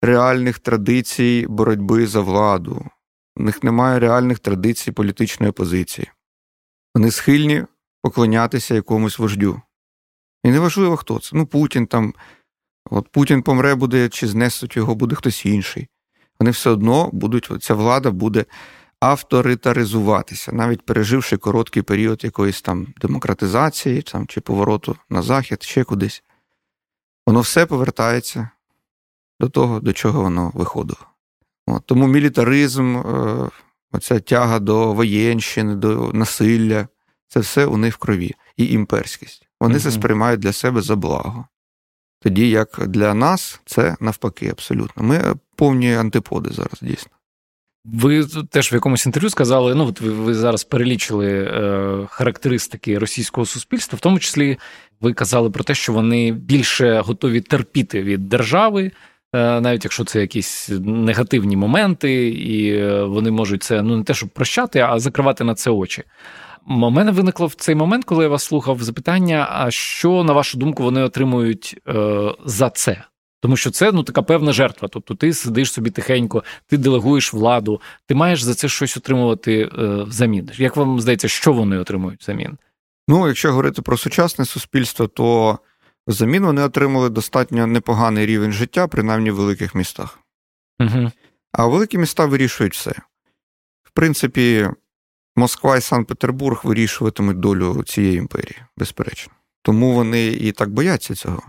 реальних 0.02 0.60
традицій 0.60 1.46
боротьби 1.50 2.08
за 2.08 2.22
владу. 2.22 2.86
У 3.36 3.44
них 3.44 3.64
немає 3.64 4.00
реальних 4.00 4.40
традицій 4.40 4.92
політичної 4.92 5.50
опозиції. 5.50 6.12
Вони 6.96 7.12
схильні 7.12 7.64
поклонятися 8.02 8.76
якомусь 8.76 9.20
вождю. 9.20 9.62
І 10.44 10.50
неважливо, 10.50 10.98
хто 10.98 11.20
це. 11.20 11.30
Ну, 11.34 11.46
Путін 11.46 11.88
там 11.88 12.14
От 12.92 13.10
Путін 13.10 13.42
помре 13.42 13.76
буде, 13.76 14.10
чи 14.10 14.28
знесуть 14.28 14.78
його, 14.78 14.96
буде 14.96 15.16
хтось 15.16 15.46
інший. 15.46 15.88
Вони 16.40 16.52
все 16.52 16.70
одно 16.70 17.10
будуть, 17.14 17.52
ця 17.60 17.74
влада 17.74 18.12
буде 18.12 18.46
авторитаризуватися, 19.00 20.52
навіть 20.52 20.82
переживши 20.82 21.38
короткий 21.38 21.84
період 21.84 22.24
якоїсь 22.24 22.62
там 22.62 22.88
демократизації 23.02 24.02
там, 24.02 24.28
чи 24.28 24.42
повороту 24.42 24.96
на 25.10 25.22
захід, 25.22 25.64
ще 25.64 25.84
кудись. 25.84 26.24
Воно 27.28 27.42
все 27.42 27.66
повертається 27.66 28.50
до 29.40 29.50
того, 29.50 29.80
до 29.80 29.94
чого 29.94 30.22
воно 30.22 30.52
виходило. 30.54 31.02
От, 31.68 31.86
Тому 31.86 32.08
мілітаризм, 32.08 32.98
е, 32.98 33.50
оця 33.92 34.20
тяга 34.20 34.60
до 34.60 34.94
воєнщини, 34.94 35.76
до 35.76 36.12
насилля 36.14 36.88
це 37.28 37.40
все 37.40 37.66
у 37.66 37.78
них 37.78 37.96
в 37.96 37.98
крові. 37.98 38.36
І 38.58 38.66
імперськість. 38.66 39.48
Вони 39.60 39.76
mm-hmm. 39.76 39.80
це 39.80 39.92
сприймають 39.92 40.40
для 40.40 40.54
себе 40.54 40.82
за 40.82 40.96
благо. 40.96 41.46
Тоді 42.28 42.50
як 42.50 42.80
для 42.88 43.14
нас 43.14 43.62
це 43.66 43.96
навпаки, 44.00 44.50
абсолютно. 44.52 45.04
Ми 45.04 45.36
повні 45.56 45.96
антиподи 45.96 46.50
зараз 46.54 46.80
дійсно. 46.82 47.12
Ви 47.86 48.26
теж 48.50 48.72
в 48.72 48.74
якомусь 48.74 49.06
інтерв'ю 49.06 49.30
сказали, 49.30 49.76
ну 49.76 49.88
от 49.88 50.02
ви, 50.02 50.10
ви 50.10 50.34
зараз 50.34 50.64
перелічили 50.64 51.28
е, 51.28 52.08
характеристики 52.10 53.00
російського 53.00 53.46
суспільства, 53.46 53.98
в 53.98 54.00
тому 54.00 54.20
числі 54.20 54.58
ви 55.02 55.14
казали 55.14 55.50
про 55.50 55.64
те, 55.64 55.76
що 55.76 55.94
вони 55.94 56.32
більше 56.32 57.00
готові 57.00 57.42
терпіти 57.42 58.04
від 58.04 58.30
держави, 58.30 58.92
е, 59.34 59.62
навіть 59.62 59.84
якщо 59.84 60.04
це 60.04 60.22
якісь 60.22 60.70
негативні 60.86 61.56
моменти, 61.58 62.30
і 62.30 62.78
е, 62.78 63.04
вони 63.04 63.32
можуть 63.32 63.64
це 63.64 63.82
ну 63.82 63.98
не 63.98 64.04
те, 64.04 64.14
щоб 64.14 64.30
прощати, 64.30 64.80
а 64.80 65.00
закривати 65.00 65.44
на 65.44 65.56
це 65.56 65.72
очі. 65.72 66.04
У 66.70 66.90
мене 66.90 67.12
виникло 67.12 67.48
в 67.48 67.54
цей 67.54 67.76
момент, 67.76 68.06
коли 68.06 68.24
я 68.24 68.30
вас 68.30 68.44
слухав, 68.44 68.84
запитання: 68.84 69.48
а 69.52 69.72
що, 69.72 70.24
на 70.24 70.34
вашу 70.34 70.58
думку, 70.58 70.84
вони 70.84 71.02
отримують 71.02 71.82
е, 71.88 72.34
за 72.46 72.70
це? 72.70 73.04
Тому 73.42 73.58
що 73.58 73.72
це 73.72 73.92
ну 73.92 74.04
така 74.04 74.22
певна 74.22 74.54
жертва. 74.54 74.88
Тобто 74.88 75.16
ти 75.16 75.34
сидиш 75.34 75.74
собі 75.74 75.90
тихенько, 75.90 76.44
ти 76.68 76.78
делегуєш 76.78 77.34
владу, 77.34 77.82
ти 78.06 78.16
маєш 78.16 78.42
за 78.42 78.54
це 78.54 78.70
щось 78.70 78.98
отримувати 78.98 79.62
е, 79.62 80.04
взамін. 80.04 80.50
Як 80.58 80.76
вам 80.76 81.00
здається, 81.00 81.28
що 81.28 81.54
вони 81.54 81.78
отримують 81.78 82.22
взамін? 82.22 82.58
Ну, 83.08 83.28
якщо 83.28 83.50
говорити 83.50 83.82
про 83.82 83.98
сучасне 83.98 84.46
суспільство, 84.46 85.08
то 85.08 85.60
взамін 86.08 86.46
вони 86.46 86.62
отримали 86.62 87.10
достатньо 87.10 87.68
непоганий 87.68 88.26
рівень 88.26 88.52
життя, 88.52 88.88
принаймні 88.88 89.32
в 89.32 89.36
великих 89.36 89.76
містах. 89.76 90.20
Угу. 90.80 91.12
А 91.52 91.66
великі 91.66 91.98
міста 91.98 92.26
вирішують 92.26 92.74
все. 92.74 92.92
В 93.84 93.92
принципі, 93.94 94.70
Москва 95.38 95.78
і 95.78 95.82
Санкт-Петербург 95.82 96.62
вирішуватимуть 96.64 97.40
долю 97.40 97.84
цієї 97.84 98.18
імперії, 98.18 98.58
безперечно. 98.78 99.34
Тому 99.62 99.94
вони 99.94 100.28
і 100.28 100.52
так 100.52 100.70
бояться 100.70 101.16
цього. 101.16 101.42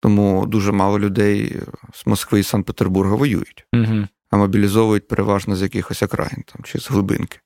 Тому 0.00 0.46
дуже 0.46 0.72
мало 0.72 0.98
людей 0.98 1.56
з 1.94 2.06
Москви 2.06 2.40
і 2.40 2.42
Санкт-Петербурга 2.42 3.14
воюють, 3.14 3.66
угу. 3.72 4.08
а 4.30 4.36
мобілізовують 4.36 5.08
переважно 5.08 5.56
з 5.56 5.62
якихось 5.62 6.02
окраїн 6.02 6.44
там, 6.46 6.64
чи 6.64 6.80
з 6.80 6.90
глибинки. 6.90 7.38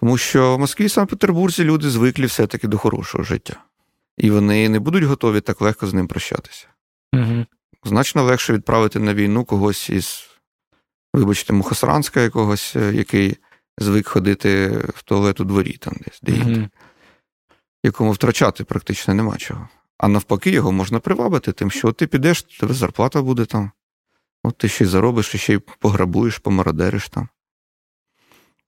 Тому 0.00 0.18
що 0.18 0.56
в 0.56 0.58
Москві 0.58 0.84
і 0.84 0.88
Санкт-Петербурзі 0.88 1.64
люди 1.64 1.90
звиклі 1.90 2.26
все-таки 2.26 2.68
до 2.68 2.78
хорошого 2.78 3.24
життя. 3.24 3.56
І 4.18 4.30
вони 4.30 4.68
не 4.68 4.80
будуть 4.80 5.04
готові 5.04 5.40
так 5.40 5.60
легко 5.60 5.86
з 5.86 5.94
ним 5.94 6.08
прощатися. 6.08 6.66
Угу. 7.12 7.46
Значно 7.84 8.22
легше 8.22 8.52
відправити 8.52 8.98
на 8.98 9.14
війну 9.14 9.44
когось 9.44 9.90
із, 9.90 10.26
вибачте, 11.14 11.52
Мухосранська 11.52 12.20
якогось, 12.20 12.76
е, 12.76 12.94
який 12.94 13.36
звик 13.78 14.08
ходити 14.08 14.68
в 14.94 15.02
туалет 15.02 15.40
у 15.40 15.44
дворі, 15.44 15.72
там 15.72 15.94
десь, 16.06 16.20
де 16.22 16.32
Угу. 16.32 16.68
якому 17.84 18.12
втрачати 18.12 18.64
практично 18.64 19.14
нема 19.14 19.36
чого. 19.36 19.68
А 19.98 20.08
навпаки, 20.08 20.50
його 20.50 20.72
можна 20.72 21.00
привабити, 21.00 21.52
тим, 21.52 21.70
що 21.70 21.92
ти 21.92 22.06
підеш, 22.06 22.42
тебе 22.42 22.74
зарплата 22.74 23.22
буде 23.22 23.44
там. 23.44 23.70
От 24.44 24.58
ти 24.58 24.68
ще 24.68 24.84
й 24.84 24.86
заробиш, 24.86 25.34
і 25.34 25.38
ще 25.38 25.54
й 25.54 25.58
пограбуєш, 25.58 26.38
помародериш 26.38 27.08
там. 27.08 27.28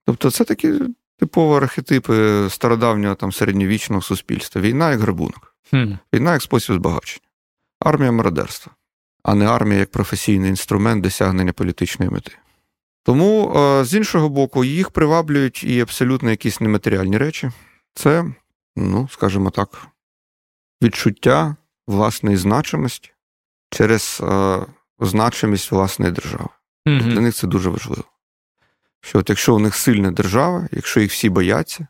Тобто, 0.06 0.30
це 0.30 0.44
такі 0.44 0.80
типові 1.18 1.56
архетипи 1.56 2.46
стародавнього 2.50 3.14
там 3.14 3.32
середньовічного 3.32 4.02
суспільства. 4.02 4.62
Війна 4.62 4.90
як 4.90 5.00
грабунок, 5.00 5.56
Хм. 5.70 5.92
війна 6.14 6.32
як 6.32 6.42
спосіб 6.42 6.74
збагачення, 6.76 7.26
армія 7.80 8.12
мародерства, 8.12 8.72
а 9.22 9.34
не 9.34 9.46
армія 9.46 9.80
як 9.80 9.90
професійний 9.90 10.50
інструмент 10.50 11.02
досягнення 11.02 11.52
політичної 11.52 12.10
мети. 12.10 12.32
Тому, 13.04 13.52
е, 13.56 13.84
з 13.84 13.94
іншого 13.94 14.28
боку, 14.28 14.64
їх 14.64 14.90
приваблюють 14.90 15.64
і 15.64 15.80
абсолютно 15.80 16.30
якісь 16.30 16.60
нематеріальні 16.60 17.18
речі. 17.18 17.50
Це, 17.94 18.24
ну, 18.76 19.08
скажімо 19.12 19.50
так, 19.50 19.86
відчуття 20.82 21.56
власної 21.86 22.36
значимості 22.36 23.10
через 23.70 24.20
е, 24.24 24.60
значимість 25.00 25.72
власної 25.72 26.12
держави. 26.12 26.48
Для 26.86 27.12
Угу. 27.12 27.20
них 27.20 27.34
це 27.34 27.46
дуже 27.46 27.70
важливо. 27.70 28.04
Що 29.00 29.18
от 29.18 29.28
якщо 29.28 29.54
у 29.54 29.58
них 29.58 29.74
сильна 29.74 30.10
держава, 30.10 30.68
якщо 30.72 31.00
їх 31.00 31.10
всі 31.12 31.28
бояться, 31.28 31.86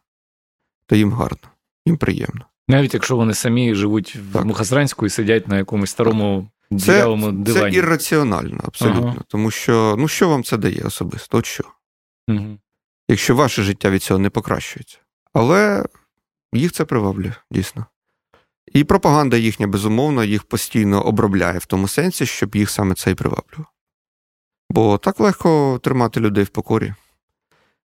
то 0.87 0.97
їм 0.97 1.13
гарно, 1.13 1.49
їм 1.87 1.97
приємно. 1.97 2.45
Навіть 2.69 2.95
якщо 2.95 3.17
вони 3.17 3.35
самі 3.35 3.75
живуть 3.75 4.17
в 4.17 4.33
Так. 4.33 4.45
Мухасранську 4.45 5.07
і 5.07 5.11
сидять 5.11 5.49
на 5.49 5.57
якомусь 5.59 5.91
старому 5.91 6.49
Це, 6.71 7.17
це 7.47 7.71
ірраціонально, 7.71 8.61
абсолютно. 8.65 9.09
Ага. 9.09 9.25
Тому 9.29 9.51
що 9.51 9.97
ну 9.99 10.09
що 10.09 10.29
вам 10.29 10.45
це 10.45 10.57
дає 10.57 10.83
особисто? 10.85 11.39
От 11.39 11.47
що? 11.47 11.65
Угу. 12.29 12.59
Якщо 13.09 13.37
ваше 13.37 13.63
життя 13.63 13.91
від 13.91 14.03
цього 14.03 14.21
не 14.21 14.31
покращується. 14.31 14.99
Але 15.33 15.85
їх 16.53 16.73
це 16.73 16.85
приваблює, 16.85 17.33
дійсно. 17.51 17.87
І 18.73 18.85
пропаганда 18.85 19.37
їхня, 19.37 19.67
безумовно, 19.67 20.25
їх 20.25 20.43
постійно 20.43 21.03
обробляє 21.03 21.59
в 21.59 21.67
тому 21.67 21.89
сенсі, 21.89 22.27
щоб 22.27 22.57
їх 22.57 22.71
саме 22.71 22.95
це 22.95 23.11
і 23.11 23.15
приваблювало. 23.15 23.67
Бо 24.71 24.99
так 24.99 25.21
легко 25.21 25.81
тримати 25.83 26.21
людей 26.21 26.45
в 26.45 26.49
покорі. 26.49 26.95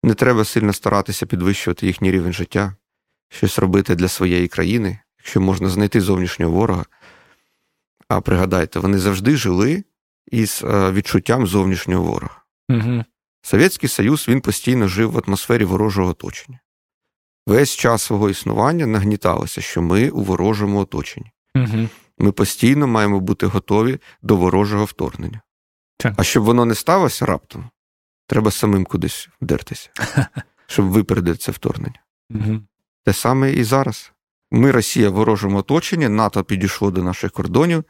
Не 0.03 0.13
треба 0.13 0.45
сильно 0.45 0.73
старатися 0.73 1.25
підвищувати 1.25 1.87
їхній 1.87 2.11
рівень 2.11 2.33
життя, 2.33 2.75
щось 3.29 3.59
робити 3.59 3.95
для 3.95 4.07
своєї 4.07 4.47
країни, 4.47 4.99
якщо 5.19 5.41
можна 5.41 5.69
знайти 5.69 6.01
зовнішнього 6.01 6.51
ворога. 6.51 6.85
А 8.09 8.21
пригадайте, 8.21 8.79
вони 8.79 8.97
завжди 8.97 9.37
жили 9.37 9.83
із 10.31 10.63
е, 10.63 10.91
відчуттям 10.91 11.47
зовнішнього 11.47 12.03
ворога. 12.03 12.41
Угу. 12.69 13.03
Совєтський 13.41 13.89
Союз 13.89 14.27
він 14.27 14.41
постійно 14.41 14.87
жив 14.87 15.11
в 15.11 15.23
атмосфері 15.27 15.65
ворожого 15.65 16.09
оточення. 16.09 16.59
Весь 17.47 17.75
час 17.75 18.01
свого 18.01 18.29
існування 18.29 18.85
нагніталося, 18.85 19.61
що 19.61 19.81
ми 19.81 20.09
у 20.09 20.21
ворожому 20.21 20.79
оточенні. 20.79 21.31
Угу. 21.55 21.89
Ми 22.17 22.31
постійно 22.31 22.87
маємо 22.87 23.19
бути 23.19 23.45
готові 23.45 23.99
до 24.21 24.35
ворожого 24.35 24.85
вторгнення. 24.85 25.41
Так. 25.97 26.13
А 26.17 26.23
щоб 26.23 26.43
воно 26.43 26.65
не 26.65 26.75
сталося 26.75 27.25
раптом, 27.25 27.69
треба 28.27 28.51
самим 28.51 28.85
кудись 28.85 29.29
вдертися, 29.41 29.89
щоб 30.67 30.85
випередити 30.85 31.37
це 31.37 31.51
вторгнення. 31.51 31.99
Угу. 32.29 32.61
Те 33.03 33.13
саме 33.13 33.53
і 33.53 33.63
зараз. 33.63 34.11
Ми, 34.55 34.71
Росія, 34.71 35.09
в 35.09 35.13
ворожому 35.13 35.57
оточенні, 35.57 36.09
НАТО 36.09 36.43
підійшло 36.43 36.91
до 36.91 37.03
наших 37.03 37.31
кордонів, 37.31 37.83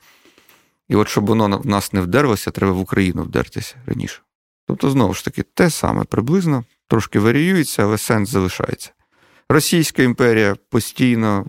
і 0.89 0.95
от 0.95 1.09
щоб 1.09 1.26
воно 1.26 1.57
в 1.57 1.66
нас 1.66 1.93
не 1.93 2.01
вдерлося, 2.01 2.51
треба 2.51 2.74
в 2.74 2.80
Україну 2.80 3.24
вдертися 3.24 3.76
раніше. 3.86 4.22
Тобто, 4.68 4.89
знову 4.89 5.13
ж 5.13 5.26
таки, 5.26 5.43
те 5.43 5.70
саме 5.70 6.03
приблизно, 6.03 6.63
трошки 6.88 7.20
варіюється, 7.20 7.84
але 7.84 7.97
сенс 7.97 8.30
залишається. 8.30 8.91
Російська 9.49 10.03
імперія 10.03 10.55
постійно, 10.70 11.45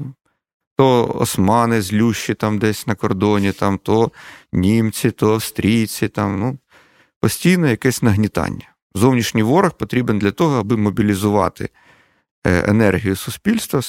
то 0.76 1.12
османи 1.14 1.82
злющі 1.82 2.34
там 2.34 2.58
десь 2.58 2.86
на 2.86 2.94
кордоні, 2.94 3.52
там, 3.52 3.78
то 3.78 4.10
німці, 4.52 5.10
то 5.10 5.32
австрійці, 5.32 6.08
там, 6.08 6.40
ну, 6.40 6.58
постійно 7.20 7.68
якесь 7.68 8.02
нагнітання. 8.02 8.74
Зовнішній 8.94 9.42
ворог 9.42 9.72
потрібен 9.72 10.18
для 10.18 10.30
того, 10.30 10.58
аби 10.58 10.76
мобілізувати 10.76 11.70
е, 12.46 12.70
енергію 12.70 13.16
суспільства, 13.16 13.80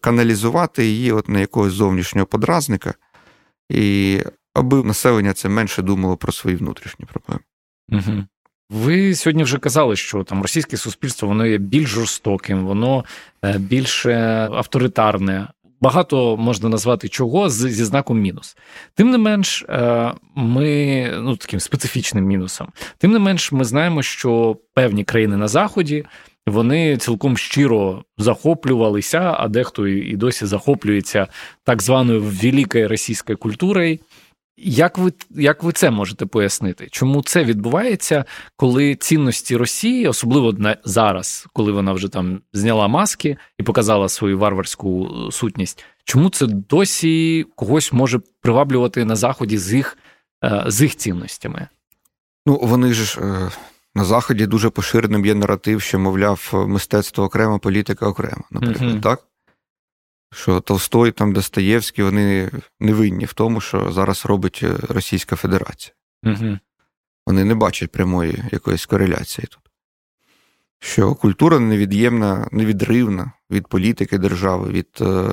каналізувати 0.00 0.86
її 0.86 1.12
от 1.12 1.28
на 1.28 1.40
якогось 1.40 1.72
зовнішнього 1.72 2.26
подразника, 2.26 2.94
і 3.70 4.20
аби 4.54 4.82
населення 4.82 5.32
це 5.32 5.48
менше 5.48 5.82
думало 5.82 6.16
про 6.16 6.32
свої 6.32 6.56
внутрішні 6.56 7.04
проблеми. 7.04 7.40
Угу. 7.92 8.24
Ви 8.70 9.14
сьогодні 9.14 9.42
вже 9.42 9.58
казали, 9.58 9.96
що 9.96 10.24
там 10.24 10.42
російське 10.42 10.76
суспільство 10.76 11.28
воно 11.28 11.46
є 11.46 11.58
більш 11.58 11.88
жорстоким, 11.88 12.66
воно 12.66 13.04
е, 13.44 13.58
більше 13.58 14.14
авторитарне. 14.52 15.48
Багато 15.80 16.36
можна 16.36 16.68
назвати 16.68 17.08
чого 17.08 17.50
зі 17.50 17.84
знаком 17.84 18.20
мінус. 18.20 18.56
Тим 18.94 19.10
не 19.10 19.18
менш, 19.18 19.64
е, 19.68 20.12
ми 20.34 21.10
ну 21.22 21.36
таким 21.36 21.60
специфічним 21.60 22.24
мінусом. 22.24 22.68
Тим 22.98 23.12
не 23.12 23.18
менш, 23.18 23.52
ми 23.52 23.64
знаємо, 23.64 24.02
що 24.02 24.56
певні 24.74 25.04
країни 25.04 25.36
на 25.36 25.48
заході 25.48 26.04
вони 26.46 26.96
цілком 26.96 27.36
щиро 27.36 28.04
захоплювалися, 28.18 29.34
а 29.38 29.48
дехто 29.48 29.88
і 29.88 30.16
досі 30.16 30.46
захоплюється 30.46 31.26
так 31.64 31.82
званою 31.82 32.22
великою 32.22 32.88
російською 32.88 33.38
культурою. 33.38 33.98
Як 34.56 34.98
ви, 34.98 35.12
як 35.30 35.62
ви 35.62 35.72
це 35.72 35.90
можете 35.90 36.26
пояснити? 36.26 36.88
Чому 36.90 37.22
це 37.22 37.44
відбувається, 37.44 38.24
коли 38.56 38.94
цінності 38.94 39.56
Росії, 39.56 40.08
особливо 40.08 40.52
на 40.52 40.76
зараз, 40.84 41.46
коли 41.52 41.72
вона 41.72 41.92
вже 41.92 42.08
там 42.08 42.40
зняла 42.52 42.88
маски 42.88 43.36
і 43.58 43.62
показала 43.62 44.08
свою 44.08 44.38
варварську 44.38 45.06
е, 45.06 45.32
сутність, 45.32 45.84
чому 46.04 46.30
це 46.30 46.46
досі 46.46 47.46
когось 47.56 47.92
може 47.92 48.20
приваблювати 48.40 49.04
на 49.04 49.16
заході 49.16 49.58
з 49.58 49.74
їх, 49.74 49.98
е, 50.44 50.64
з 50.66 50.82
їх 50.82 50.96
цінностями? 50.96 51.68
Ну, 52.46 52.58
вони 52.62 52.92
ж 52.92 53.20
е, 53.20 53.50
на 53.94 54.04
Заході 54.04 54.46
дуже 54.46 54.70
поширеним 54.70 55.26
є 55.26 55.34
наратив, 55.34 55.82
що, 55.82 55.98
мовляв, 55.98 56.50
мистецтво 56.68 57.24
окремо, 57.24 57.58
політика 57.58 58.06
окремо, 58.06 58.44
наприклад, 58.50 58.90
Мгм. 58.90 59.00
так? 59.00 59.26
Що 60.32 60.60
Толстой, 60.60 61.12
там 61.12 61.32
Достоєвський, 61.32 62.04
вони 62.04 62.50
не 62.80 62.92
винні 62.92 63.24
в 63.24 63.32
тому, 63.32 63.60
що 63.60 63.92
зараз 63.92 64.26
робить 64.26 64.60
е, 64.62 64.76
Російська 64.88 65.36
Федерація. 65.36 65.94
Угу. 66.22 66.58
Вони 67.26 67.44
не 67.44 67.54
бачать 67.54 67.92
прямої 67.92 68.44
якоїсь 68.52 68.86
кореляції 68.86 69.46
тут. 69.50 69.60
Що 70.78 71.14
культура 71.14 71.58
невід'ємна, 71.58 72.48
невідривна 72.52 73.32
від 73.50 73.66
політики 73.66 74.18
держави, 74.18 74.70
від 74.70 74.88
е, 75.00 75.28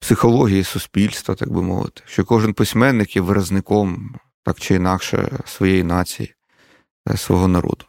психології 0.00 0.64
суспільства, 0.64 1.34
так 1.34 1.52
би 1.52 1.62
мовити, 1.62 2.02
що 2.06 2.24
кожен 2.24 2.54
письменник 2.54 3.16
є 3.16 3.22
виразником 3.22 4.14
так 4.44 4.60
чи 4.60 4.74
інакше 4.74 5.38
своєї 5.44 5.84
нації, 5.84 6.34
свого 7.16 7.48
народу. 7.48 7.84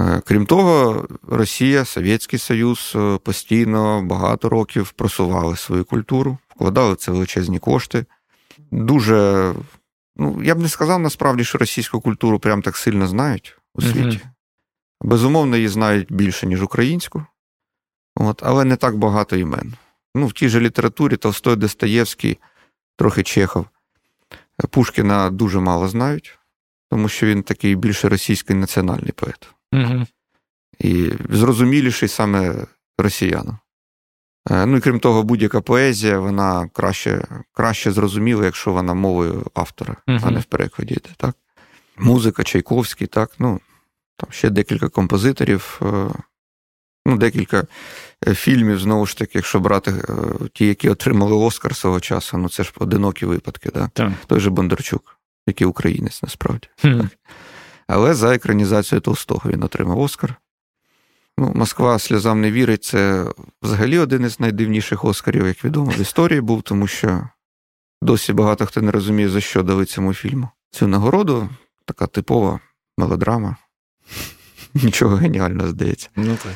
Е, 0.00 0.22
крім 0.26 0.46
того, 0.46 1.06
Росія, 1.28 1.84
Совєтський 1.84 2.38
Союз 2.38 2.96
постійно 3.22 4.02
багато 4.02 4.48
років 4.48 4.90
просували 4.90 5.56
свою 5.56 5.84
культуру, 5.84 6.38
вкладали 6.48 6.96
це 6.96 7.12
величезні 7.12 7.58
кошти. 7.58 8.04
Дуже, 8.70 9.52
ну, 10.16 10.40
я 10.42 10.54
б 10.54 10.58
не 10.58 10.68
сказав 10.68 11.00
насправді, 11.00 11.44
що 11.44 11.58
російську 11.58 12.00
культуру 12.00 12.38
прям 12.38 12.62
так 12.62 12.76
сильно 12.76 13.06
знають 13.06 13.58
у 13.74 13.82
світі. 13.82 14.00
Mm-hmm. 14.00 14.28
Безумовно, 15.02 15.56
її 15.56 15.68
знають 15.68 16.12
більше, 16.12 16.46
ніж 16.46 16.62
українську, 16.62 17.26
От, 18.16 18.42
але 18.44 18.64
не 18.64 18.76
так 18.76 18.96
багато 18.96 19.36
імен. 19.36 19.74
Ну, 20.14 20.26
В 20.26 20.32
тій 20.32 20.48
же 20.48 20.60
літературі 20.60 21.16
Толстой, 21.16 21.56
Достоєвський, 21.56 22.38
трохи 22.96 23.22
Чехов. 23.22 23.66
Пушкіна 24.70 25.30
дуже 25.30 25.60
мало 25.60 25.88
знають, 25.88 26.38
тому 26.90 27.08
що 27.08 27.26
він 27.26 27.42
такий 27.42 27.74
більше 27.74 28.08
російський 28.08 28.56
національний 28.56 29.12
поет. 29.12 29.48
Угу. 29.72 30.06
І 30.78 31.12
зрозуміліший 31.30 32.08
саме 32.08 32.66
росіянам. 32.98 33.58
Е, 34.50 34.66
ну 34.66 34.76
і 34.76 34.80
крім 34.80 35.00
того, 35.00 35.22
будь-яка 35.22 35.60
поезія, 35.60 36.18
вона 36.18 36.68
краще 36.72 37.24
краще 37.52 37.92
зрозуміла, 37.92 38.44
якщо 38.44 38.72
вона 38.72 38.94
мовою 38.94 39.46
автора, 39.54 39.96
угу. 40.08 40.18
а 40.22 40.30
не 40.30 40.40
в 40.40 40.44
перекладі 40.44 40.94
йде. 40.94 41.10
так? 41.16 41.36
Музика, 41.98 42.44
Чайковський, 42.44 43.06
так, 43.06 43.30
ну, 43.38 43.60
там 44.16 44.32
ще 44.32 44.50
декілька 44.50 44.88
композиторів, 44.88 45.80
е, 45.82 46.10
ну, 47.06 47.16
декілька 47.16 47.64
е, 48.26 48.34
фільмів, 48.34 48.78
знову 48.78 49.06
ж 49.06 49.18
таки, 49.18 49.32
якщо 49.34 49.60
брати 49.60 49.92
ті, 50.52 50.66
які 50.66 50.90
отримали 50.90 51.34
Оскар 51.34 51.76
свого 51.76 52.00
часу, 52.00 52.38
ну 52.38 52.48
це 52.48 52.64
ж 52.64 52.72
одинокі 52.78 53.26
випадки, 53.26 53.70
да? 53.74 53.90
так? 53.92 54.12
той 54.26 54.40
же 54.40 54.50
Бондарчук, 54.50 55.18
який 55.46 55.66
українець 55.66 56.22
насправді. 56.22 56.68
Так? 56.76 57.06
Але 57.86 58.14
за 58.14 58.34
екранізацію 58.34 59.00
Толстого 59.00 59.50
він 59.50 59.62
отримав 59.62 59.98
Оскар. 60.00 60.34
Ну, 61.38 61.52
Москва 61.54 61.98
сльозам 61.98 62.40
не 62.40 62.52
вірить. 62.52 62.84
Це 62.84 63.26
взагалі 63.62 63.98
один 63.98 64.24
із 64.24 64.40
найдивніших 64.40 65.04
Оскарів, 65.04 65.46
як 65.46 65.64
відомо, 65.64 65.90
в 65.90 66.00
історії 66.00 66.40
був, 66.40 66.62
тому 66.62 66.86
що 66.86 67.28
досі 68.02 68.32
багато 68.32 68.66
хто 68.66 68.82
не 68.82 68.90
розуміє, 68.90 69.28
за 69.28 69.40
що 69.40 69.62
дали 69.62 69.84
цьому 69.84 70.14
фільму. 70.14 70.48
Цю 70.70 70.86
нагороду 70.86 71.48
така 71.84 72.06
типова 72.06 72.60
мелодрама. 72.98 73.56
Нічого 74.74 75.16
геніального 75.16 75.68
здається. 75.68 76.08
Ну, 76.16 76.36
так. 76.42 76.52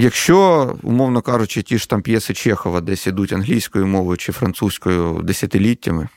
Якщо, 0.00 0.76
умовно 0.82 1.22
кажучи, 1.22 1.62
ті 1.62 1.78
ж 1.78 1.88
там 1.88 2.02
п'єси 2.02 2.34
Чехова 2.34 2.80
десь 2.80 3.06
ідуть 3.06 3.32
англійською 3.32 3.86
мовою 3.86 4.16
чи 4.16 4.32
французькою 4.32 5.22
десятиліттями 5.22 6.08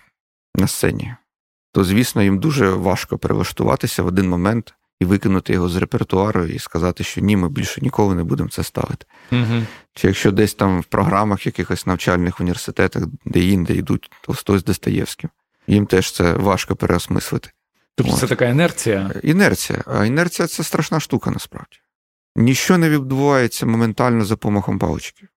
на 0.55 0.67
сцені, 0.67 1.15
то, 1.71 1.83
звісно, 1.83 2.23
їм 2.23 2.39
дуже 2.39 2.69
важко 2.69 3.17
перелаштуватися 3.17 4.03
в 4.03 4.07
один 4.07 4.29
момент 4.29 4.73
і 4.99 5.05
викинути 5.05 5.53
його 5.53 5.69
з 5.69 5.75
репертуару 5.75 6.45
і 6.45 6.59
сказати, 6.59 7.03
що 7.03 7.21
ні, 7.21 7.37
ми 7.37 7.49
більше 7.49 7.81
ніколи 7.81 8.15
не 8.15 8.23
будемо 8.23 8.49
це 8.49 8.63
ставити. 8.63 9.05
Угу. 9.31 9.63
Чи 9.93 10.07
якщо 10.07 10.31
десь 10.31 10.53
там 10.53 10.81
в 10.81 10.85
програмах 10.85 11.45
якихось 11.45 11.85
навчальних 11.85 12.39
університетах, 12.39 13.03
де 13.25 13.39
інде 13.39 13.73
йдуть 13.73 14.11
Толстой 14.21 14.59
з 14.59 14.63
Достоєвським, 14.63 15.29
їм 15.67 15.85
теж 15.85 16.11
це 16.11 16.33
важко 16.33 16.75
переосмислити. 16.75 17.49
Тобто 17.95 18.13
От. 18.13 18.19
це 18.19 18.27
така 18.27 18.45
інерція? 18.45 19.11
Інерція. 19.23 19.83
А 19.85 20.05
інерція 20.05 20.47
це 20.47 20.63
страшна 20.63 20.99
штука 20.99 21.31
насправді. 21.31 21.77
Ніщо 22.35 22.77
не 22.77 22.89
відбувається 22.89 23.65
моментально 23.65 24.25
за 24.25 24.35
помахом 24.35 24.79
палички. 24.79 25.27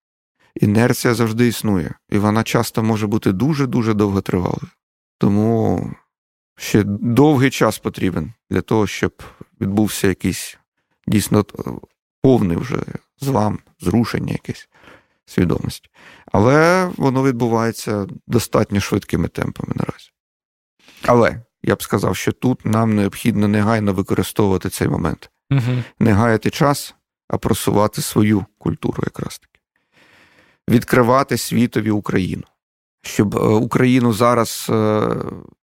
Інерція 0.55 1.15
завжди 1.15 1.47
існує, 1.47 1.95
і 2.11 2.19
вона 2.19 2.43
часто 2.43 2.83
може 2.83 3.07
бути 3.07 3.33
дуже-дуже 3.33 3.95
довготривалою. 3.95 4.69
Тому 5.19 5.95
ще 6.57 6.83
довгий 6.87 7.51
час 7.51 7.79
потрібен 7.79 8.33
для 8.51 8.61
того, 8.61 8.87
щоб 8.87 9.23
відбувся 9.61 10.09
якийсь 10.09 10.59
дійсно 11.07 11.45
повний 12.23 12.57
вже 12.57 12.79
злам, 13.21 13.59
зрушення 13.81 14.33
якесь 14.33 14.69
свідомості. 15.27 15.91
Але 16.33 16.91
воно 16.97 17.25
відбувається 17.25 18.07
достатньо 18.27 18.81
швидкими 18.81 19.29
темпами 19.29 19.73
наразі. 19.77 20.11
Але 21.03 21.43
я 21.63 21.75
б 21.75 21.83
сказав, 21.83 22.17
що 22.17 22.33
тут 22.33 22.65
нам 22.65 22.95
необхідно 22.95 23.49
негайно 23.49 23.93
використовувати 23.93 24.69
цей 24.69 24.89
момент, 24.89 25.31
угу. 25.51 25.83
не 25.99 26.13
гаяти 26.13 26.51
час, 26.51 26.95
а 27.29 27.39
просувати 27.39 28.03
свою 28.03 28.47
культуру 28.59 29.03
якраз 29.07 29.39
таки, 29.39 29.61
відкривати 30.69 31.39
світові 31.39 31.91
Україну, 31.91 32.45
щоб 33.03 33.37
е, 33.37 33.39
Україну 33.39 34.13
зараз 34.13 34.67
е, 34.71 35.09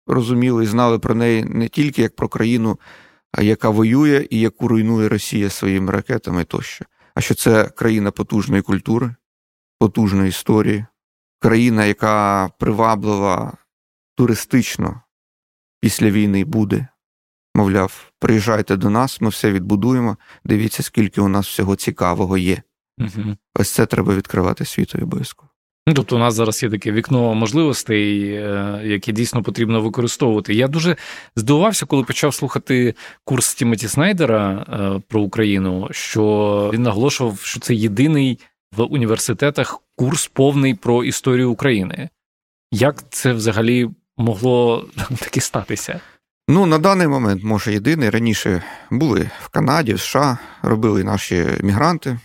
розуміли 0.09 0.65
і 0.65 0.67
знали 0.67 0.99
про 0.99 1.15
неї 1.15 1.45
не 1.45 1.69
тільки 1.69 2.03
як 2.03 2.17
про 2.17 2.29
країну, 2.29 2.79
яка 3.39 3.71
воює 3.71 4.27
і 4.31 4.41
яку 4.41 4.69
руйнує 4.69 5.09
Росія 5.09 5.51
своїми 5.51 5.93
ракетами 5.93 6.45
тощо, 6.45 6.85
а 7.15 7.21
що 7.21 7.35
це 7.35 7.65
країна 7.65 8.11
потужної 8.11 8.63
культури, 8.63 9.15
потужної 9.79 10.29
історії, 10.29 10.87
країна, 11.41 11.85
яка 11.85 12.49
приваблива 12.59 13.57
туристично 14.17 15.01
після 15.81 16.11
війни 16.11 16.45
буде. 16.45 16.89
Мовляв, 17.55 18.13
приїжджайте 18.19 18.77
до 18.77 18.91
нас, 18.91 19.21
ми 19.21 19.29
все 19.29 19.53
відбудуємо. 19.53 20.17
Дивіться, 20.45 20.83
скільки 20.83 21.21
у 21.21 21.29
нас 21.29 21.47
всього 21.47 21.77
цікавого 21.77 22.39
є. 22.39 22.63
Угу. 22.99 23.37
Ось 23.55 23.71
це 23.71 23.87
треба 23.87 24.15
відкривати 24.15 24.65
світові 24.65 25.03
обов'язково. 25.03 25.51
Ну, 25.89 25.95
тобто, 25.95 26.17
у 26.17 26.19
нас 26.19 26.35
зараз 26.35 26.63
є 26.63 26.71
таке 26.71 26.93
вікно 26.93 27.35
можливостей, 27.35 28.31
е, 28.31 28.81
яке 28.85 29.13
дійсно 29.13 29.43
потрібно 29.43 29.81
використовувати. 29.81 30.55
Я 30.55 30.69
дуже 30.69 30.97
здивувався, 31.37 31.87
коли 31.87 32.05
почав 32.05 32.35
слухати 32.35 32.95
курс 33.25 33.55
Тімоті 33.55 33.89
Снайдера 33.89 34.67
е, 34.69 35.01
про 35.09 35.21
Україну, 35.21 35.89
що 35.91 36.71
він 36.75 36.83
наголошував, 36.83 37.41
що 37.41 37.61
це 37.61 37.75
єдиний 37.75 38.39
в 38.77 38.83
університетах 38.83 39.81
курс 39.97 40.27
повний 40.27 40.75
про 40.75 41.05
історію 41.05 41.51
України. 41.51 42.09
Як 42.73 43.11
це 43.11 43.33
взагалі 43.33 43.91
могло 44.17 44.87
таки 45.19 45.41
статися? 45.41 46.01
Ну, 46.49 46.67
на 46.67 46.79
даний 46.79 47.09
момент, 47.09 47.45
може, 47.45 47.73
єдиний. 47.73 48.11
Раніше 48.11 48.63
були 48.91 49.31
в 49.41 49.49
Канаді, 49.49 49.95
в 49.95 50.01
США, 50.01 50.39
робили 50.63 51.05
наші 51.05 51.47
мігранти. 51.61 52.19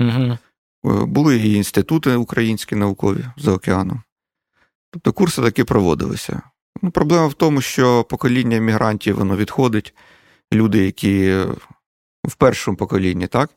Угу. 0.00 0.38
Е, 0.86 1.04
були 1.04 1.36
і 1.36 1.54
інститути 1.54 2.16
українські 2.16 2.76
наукові 2.76 3.24
за 3.36 3.52
океаном. 3.52 4.02
Тобто 4.90 5.12
курси 5.12 5.42
таки 5.42 5.64
проводилися. 5.64 6.42
Ну, 6.82 6.90
Проблема 6.90 7.26
в 7.26 7.34
тому, 7.34 7.60
що 7.60 8.04
покоління 8.04 8.58
мігрантів 8.58 9.16
воно 9.16 9.36
відходить. 9.36 9.94
Люди, 10.52 10.84
які 10.84 11.30
в 12.24 12.34
першому 12.38 12.76
поколінні, 12.76 13.26
так, 13.26 13.50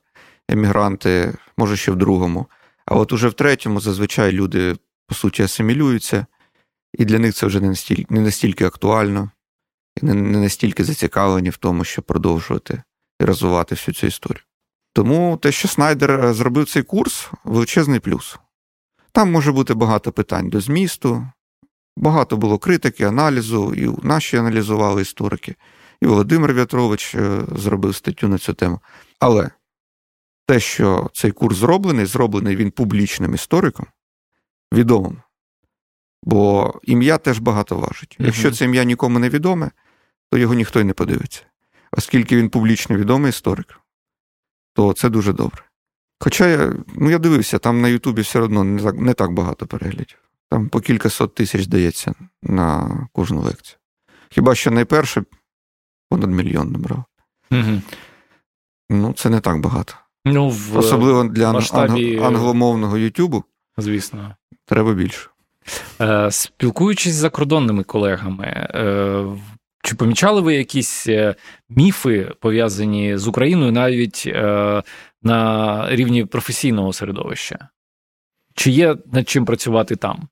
емігранти, 0.50 1.34
може 1.58 1.78
ще 1.78 1.92
в 1.92 1.96
другому. 1.96 2.46
А 2.86 2.96
от 2.96 3.14
уже 3.14 3.28
в 3.28 3.34
третьому 3.34 3.80
зазвичай 3.80 4.32
люди, 4.32 4.76
по 5.08 5.16
суті, 5.16 5.44
асимілюються, 5.44 6.26
і 6.94 7.06
для 7.06 7.20
них 7.20 7.36
це 7.36 7.46
вже 7.46 7.62
не 7.62 7.68
настільки 7.68 8.06
не 8.14 8.22
настільки 8.22 8.66
актуально, 8.66 9.32
і 10.02 10.06
не 10.06 10.14
настільки 10.14 10.84
зацікавлені 10.84 11.50
в 11.50 11.58
тому, 11.58 11.84
щоб 11.84 12.06
продовжувати 12.06 12.84
і 13.22 13.26
розвивати 13.26 13.76
всю 13.76 13.96
цю 13.96 14.08
історію. 14.08 14.44
Тому 14.94 15.38
те, 15.38 15.52
що 15.52 15.68
Снайдер 15.68 16.12
е, 16.12 16.34
зробив 16.34 16.70
цей 16.70 16.84
курс, 16.84 17.30
величезний 17.44 18.00
плюс. 18.00 18.40
Там 19.12 19.32
може 19.32 19.52
бути 19.52 19.74
багато 19.74 20.12
питань 20.12 20.50
до 20.50 20.62
змісту, 20.62 21.28
багато 21.98 22.38
було 22.38 22.58
критики, 22.58 23.04
аналізу, 23.04 23.74
і 23.74 24.06
наші 24.08 24.38
аналізували 24.38 25.02
історики, 25.02 25.56
і 26.02 26.06
Володимир 26.06 26.54
В'ятрович 26.54 27.16
е, 27.16 27.42
зробив 27.56 27.96
статтю 27.96 28.28
на 28.28 28.38
цю 28.38 28.54
тему. 28.54 28.80
Але 29.20 29.50
те, 30.48 30.60
що 30.60 31.10
цей 31.14 31.32
курс 31.32 31.58
зроблений, 31.58 32.06
зроблений 32.06 32.56
він 32.56 32.72
публічним 32.72 33.34
істориком, 33.34 33.86
відомим. 34.74 35.22
Бо 36.24 36.74
ім'я 36.84 37.18
теж 37.18 37.40
багато 37.40 37.78
важить. 37.78 38.16
Якщо 38.20 38.52
це 38.52 38.66
ім'я 38.66 38.84
нікому 38.84 39.20
не 39.20 39.30
відоме, 39.30 39.72
то 40.32 40.38
його 40.38 40.54
ніхто 40.54 40.80
й 40.80 40.84
не 40.84 40.94
подивиться. 40.94 41.42
Оскільки 41.92 42.38
він 42.38 42.50
публічно 42.50 42.98
відомий 42.98 43.30
історик, 43.30 43.80
то 44.74 44.94
це 44.94 45.10
дуже 45.10 45.34
добре. 45.34 45.64
Хоча 46.20 46.48
я 46.48 46.74
ну, 46.96 47.10
я 47.10 47.20
дивився, 47.20 47.60
там 47.60 47.82
на 47.82 47.88
Ютубі 47.88 48.22
все 48.22 48.40
одно 48.40 48.64
не 48.64 48.82
так 48.82 48.96
не 48.96 49.14
так 49.14 49.32
багато 49.34 49.66
переглядів. 49.68 50.18
Там 50.50 50.70
по 50.70 50.82
кількасот 50.82 51.36
тисяч 51.36 51.68
дається 51.68 52.14
на 52.44 52.90
кожну 53.12 53.42
лекцію. 53.42 53.78
Хіба 54.30 54.56
що 54.56 54.72
найперше 54.72 55.24
понад 56.10 56.32
мільйон 56.32 56.72
набрав. 56.72 57.04
Угу. 57.52 57.82
Ну, 58.90 59.14
це 59.14 59.30
не 59.30 59.40
так 59.40 59.60
багато. 59.60 59.94
Ну, 60.26 60.50
в 60.50 60.78
Особливо 60.78 61.24
для 61.24 61.54
масштабі... 61.54 62.20
англомовного 62.20 62.98
Ютубу. 62.98 63.44
Звісно. 63.78 64.36
Треба 64.66 64.94
більше. 64.94 65.30
Е, 66.02 66.32
Спілкуючись 66.32 67.14
з 67.14 67.18
закордонними 67.18 67.84
колегами, 67.84 68.46
е, 68.46 69.26
чи 69.84 69.96
помічали 69.96 70.42
ви 70.42 70.56
якісь 70.56 71.08
е, 71.08 71.36
міфи 71.70 72.32
пов'язані 72.40 73.18
з 73.18 73.28
Україною 73.28 73.72
навіть 73.72 74.24
е, 74.28 74.84
на 75.22 75.88
рівні 75.90 76.26
професійного 76.26 76.94
середовища? 76.94 77.70
Чи 78.56 78.72
є 78.72 78.98
над 79.12 79.30
чим 79.30 79.46
працювати 79.46 79.96
там? 79.96 80.28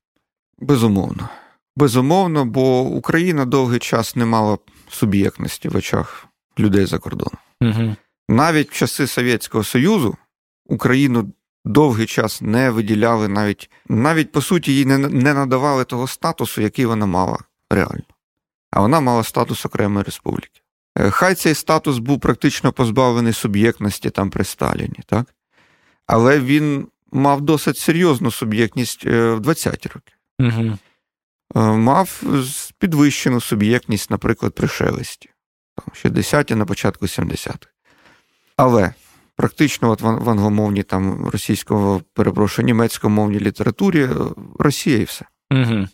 Безумовно. 0.60 1.30
Безумовно, 1.76 2.46
бо 2.46 2.82
Україна 2.82 3.46
довгий 3.46 3.80
час 3.80 4.16
не 4.16 4.26
мала 4.26 4.58
суб'єктності 4.90 5.70
в 5.70 5.76
очах 5.76 6.28
людей 6.60 6.86
за 6.86 6.98
кордоном. 6.98 7.38
Угу. 7.62 7.96
Навіть 8.30 8.72
в 8.72 8.74
часи 8.74 9.08
Совєтського 9.08 9.64
Союзу 9.64 10.18
Україну 10.66 11.34
довгий 11.66 12.06
час 12.06 12.42
не 12.42 12.70
виділяли, 12.70 13.28
навіть 13.28 13.70
навіть 13.90 14.32
по 14.32 14.42
суті 14.42 14.76
їй 14.76 14.86
не, 14.86 14.98
не 14.98 15.34
надавали 15.34 15.84
того 15.84 16.08
статусу, 16.08 16.62
який 16.62 16.86
вона 16.86 17.06
мала 17.06 17.38
реально. 17.70 18.04
А 18.72 18.82
вона 18.82 19.00
мала 19.00 19.24
статус 19.24 19.66
окремої 19.66 20.04
республіки. 20.04 20.62
Е, 20.98 21.10
хай 21.10 21.36
цей 21.36 21.54
статус 21.54 21.98
був 21.98 22.20
практично 22.20 22.72
позбавлений 22.72 23.34
суб'єктності 23.34 24.10
там 24.10 24.30
при 24.30 24.44
Сталіні, 24.44 25.00
так? 25.06 25.36
але 26.08 26.40
він 26.40 26.88
мав 27.12 27.42
досить 27.42 27.78
серйозну 27.78 28.32
суб'єктність 28.32 29.06
е, 29.06 29.32
в 29.32 29.40
20-ті 29.40 29.90
роки. 29.90 30.14
Угу. 30.40 30.78
Мав 31.78 32.24
підвищену 32.80 33.42
суб'єктність, 33.42 34.12
наприклад, 34.12 34.56
при 34.56 34.68
шелесті, 34.68 35.30
60-ті 35.94 36.56
на 36.56 36.66
початку 36.66 37.06
70-х. 37.06 37.68
Але 38.58 38.94
практично 39.36 39.90
от 39.90 40.02
в 40.02 40.30
англомовній 40.30 40.84
там 40.84 41.28
російського, 41.28 42.02
перепрошую, 42.14 42.66
німецькомовній 42.66 43.40
літературі 43.40 44.10
Росія 44.60 44.98
і 44.98 45.04
все. 45.04 45.26
Угу. 45.52 45.88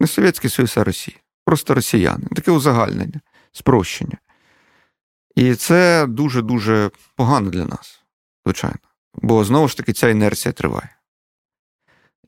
Не 0.00 0.06
Совєтський 0.06 0.50
Союз, 0.50 0.78
а 0.78 0.84
Росія. 0.84 1.16
Просто 1.46 1.74
росіяни. 1.74 2.26
Таке 2.36 2.50
узагальнення, 2.50 3.20
спрощення. 3.52 4.18
І 5.36 5.54
це 5.54 6.06
дуже-дуже 6.06 6.90
погано 7.16 7.50
для 7.50 7.64
нас, 7.64 8.00
звичайно. 8.44 8.78
Бо 9.14 9.44
знову 9.44 9.68
ж 9.68 9.76
таки 9.76 9.92
ця 9.92 10.08
інерція 10.08 10.52
триває. 10.52 10.96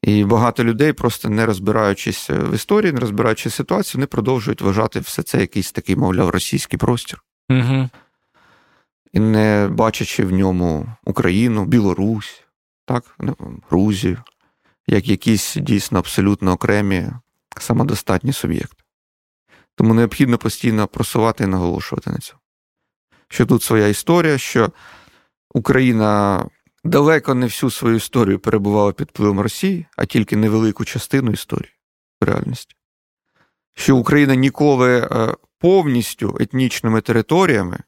І 0.02 0.24
багато 0.24 0.64
людей, 0.64 0.92
просто 0.92 1.28
не 1.28 1.46
розбираючись 1.46 2.30
в 2.30 2.54
історії, 2.54 2.92
не 2.92 3.00
розбираючись 3.00 3.52
в 3.52 3.56
ситуацію, 3.56 3.98
вони 3.98 4.06
продовжують 4.06 4.60
вважати 4.60 5.00
все 5.00 5.22
це 5.22 5.40
якийсь 5.40 5.72
такий, 5.72 5.96
мовляв, 5.96 6.30
російський 6.30 6.78
простір. 6.78 7.22
Угу. 7.50 7.88
І 9.12 9.20
не 9.20 9.68
бачачи 9.72 10.24
в 10.24 10.32
ньому 10.32 10.86
Україну, 11.04 11.64
Білорусь, 11.64 12.42
так, 12.84 13.04
ну, 13.18 13.36
Грузію, 13.70 14.18
як 14.86 15.08
якісь 15.08 15.54
дійсно 15.54 15.98
абсолютно 15.98 16.52
окремі 16.52 17.08
самодостатні 17.58 18.32
суб'єкти. 18.32 18.77
Тому 19.78 19.94
необхідно 19.94 20.38
постійно 20.38 20.86
просувати 20.86 21.44
і 21.44 21.46
наголошувати 21.46 22.10
на 22.10 22.18
цьому. 22.18 22.40
Що 23.28 23.46
тут 23.46 23.62
своя 23.62 23.88
історія, 23.88 24.38
що 24.38 24.72
Україна 25.54 26.44
далеко 26.84 27.34
не 27.34 27.46
всю 27.46 27.70
свою 27.70 27.96
історію 27.96 28.38
перебувала 28.38 28.92
під 28.92 29.08
впливом 29.08 29.40
Росії, 29.40 29.86
а 29.96 30.04
тільки 30.04 30.36
невелику 30.36 30.84
частину 30.84 31.30
історії 31.30 31.72
в 32.20 32.24
реальності. 32.24 32.74
Що 33.74 33.96
Україна 33.96 34.34
ніколи 34.34 34.98
е, 35.00 35.34
повністю 35.58 36.36
етнічними 36.40 37.00
територіями 37.00 37.78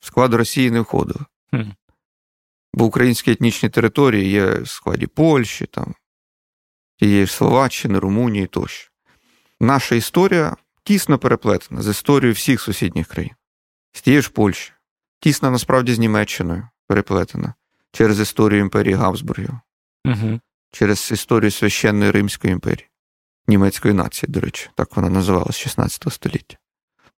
в 0.00 0.06
склад 0.06 0.34
Росії 0.34 0.70
не 0.70 0.80
входила. 0.80 1.26
Бо 2.72 2.84
українські 2.84 3.30
етнічні 3.30 3.68
території 3.68 4.30
є 4.30 4.46
в 4.46 4.68
складі 4.68 5.06
Польщі, 5.06 5.66
там, 5.66 5.94
ж 7.02 7.26
Словаччини, 7.26 7.98
Румунії 7.98 8.46
тощо. 8.46 8.90
Наша 9.60 9.94
історія 9.94 10.56
тісно 10.84 11.18
переплетена 11.18 11.82
з 11.82 11.88
історією 11.88 12.34
всіх 12.34 12.60
сусідніх 12.60 13.08
країн, 13.08 13.34
з 13.92 14.02
тієї 14.02 14.22
ж 14.22 14.30
Польщі, 14.30 14.72
тісно 15.20 15.50
насправді 15.50 15.94
з 15.94 15.98
Німеччиною 15.98 16.68
переплетена 16.86 17.54
через 17.92 18.20
історію 18.20 18.60
імперії 18.60 18.94
Габсбургів, 18.94 19.50
угу. 20.04 20.40
через 20.72 21.10
історію 21.12 21.50
священної 21.50 22.10
Римської 22.10 22.52
імперії, 22.52 22.88
німецької 23.48 23.94
нації, 23.94 24.32
до 24.32 24.40
речі, 24.40 24.70
так 24.74 24.96
вона 24.96 25.08
називалась 25.08 25.56
16 25.56 26.12
століття. 26.12 26.56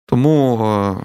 Тому 0.05 0.65
е, 0.65 1.03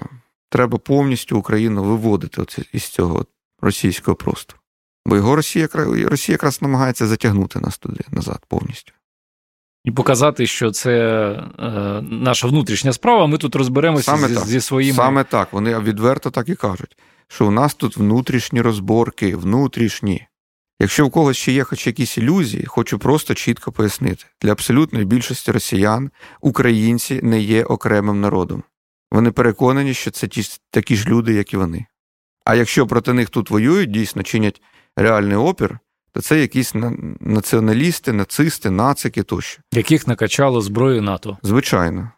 треба 0.49 0.77
повністю 0.77 1.37
Україну 1.37 1.83
виводити 1.83 2.41
оці, 2.41 2.69
із 2.73 2.83
цього 2.83 3.25
російського 3.61 4.15
простору. 4.15 4.59
Бо 5.05 5.15
його 5.15 5.35
Росія 5.35 5.67
Росія 5.73 6.33
якраз 6.33 6.61
намагається 6.61 7.07
затягнути 7.07 7.59
нас 7.59 7.77
туди 7.77 8.03
назад 8.11 8.45
повністю. 8.47 8.93
І 9.83 9.91
показати, 9.91 10.47
що 10.47 10.71
це 10.71 10.91
е, 11.59 12.01
наша 12.01 12.47
внутрішня 12.47 12.93
справа, 12.93 13.27
ми 13.27 13.37
тут 13.37 13.55
розберемося 13.55 14.03
Саме 14.03 14.27
зі, 14.27 14.35
так. 14.35 14.45
зі 14.45 14.61
своїми. 14.61 14.95
Саме 14.95 15.23
так. 15.23 15.53
Вони 15.53 15.79
відверто 15.79 16.31
так 16.31 16.49
і 16.49 16.55
кажуть, 16.55 16.97
що 17.27 17.47
у 17.47 17.51
нас 17.51 17.75
тут 17.75 17.97
внутрішні 17.97 18.61
розборки, 18.61 19.35
внутрішні. 19.35 20.27
Якщо 20.79 21.07
в 21.07 21.11
когось 21.11 21.37
ще 21.37 21.51
є 21.51 21.63
хоч 21.63 21.87
якісь 21.87 22.17
ілюзії, 22.17 22.65
хочу 22.65 22.99
просто 22.99 23.33
чітко 23.33 23.71
пояснити: 23.71 24.25
для 24.41 24.51
абсолютної 24.51 25.05
більшості 25.05 25.51
росіян 25.51 26.11
українці 26.41 27.19
не 27.23 27.39
є 27.39 27.63
окремим 27.63 28.21
народом. 28.21 28.63
Вони 29.11 29.31
переконані, 29.31 29.93
що 29.93 30.11
це 30.11 30.27
ті 30.27 30.43
такі 30.71 30.95
ж 30.95 31.09
люди, 31.09 31.33
як 31.33 31.53
і 31.53 31.57
вони. 31.57 31.85
А 32.45 32.55
якщо 32.55 32.87
проти 32.87 33.13
них 33.13 33.29
тут 33.29 33.49
воюють, 33.49 33.91
дійсно 33.91 34.23
чинять 34.23 34.61
реальний 34.95 35.37
опір, 35.37 35.79
то 36.13 36.21
це 36.21 36.41
якісь 36.41 36.73
націоналісти, 37.19 38.13
нацисти, 38.13 38.69
нацики 38.69 39.23
тощо. 39.23 39.61
Яких 39.73 40.07
накачало 40.07 40.61
зброю 40.61 41.01
НАТО. 41.01 41.37
Звичайно. 41.43 42.11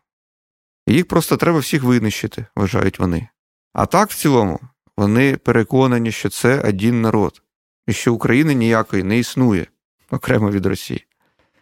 Їх 0.87 1.07
просто 1.07 1.37
треба 1.37 1.59
всіх 1.59 1.83
винищити, 1.83 2.45
вважають 2.55 2.99
вони. 2.99 3.27
А 3.73 3.85
так, 3.85 4.09
в 4.09 4.15
цілому, 4.15 4.59
вони 4.97 5.37
переконані, 5.37 6.11
що 6.11 6.29
це 6.29 6.61
один 6.61 7.01
народ, 7.01 7.41
і 7.87 7.93
що 7.93 8.13
України 8.13 8.53
ніякої 8.53 9.03
не 9.03 9.19
існує 9.19 9.67
окремо 10.11 10.51
від 10.51 10.65
Росії. 10.65 11.05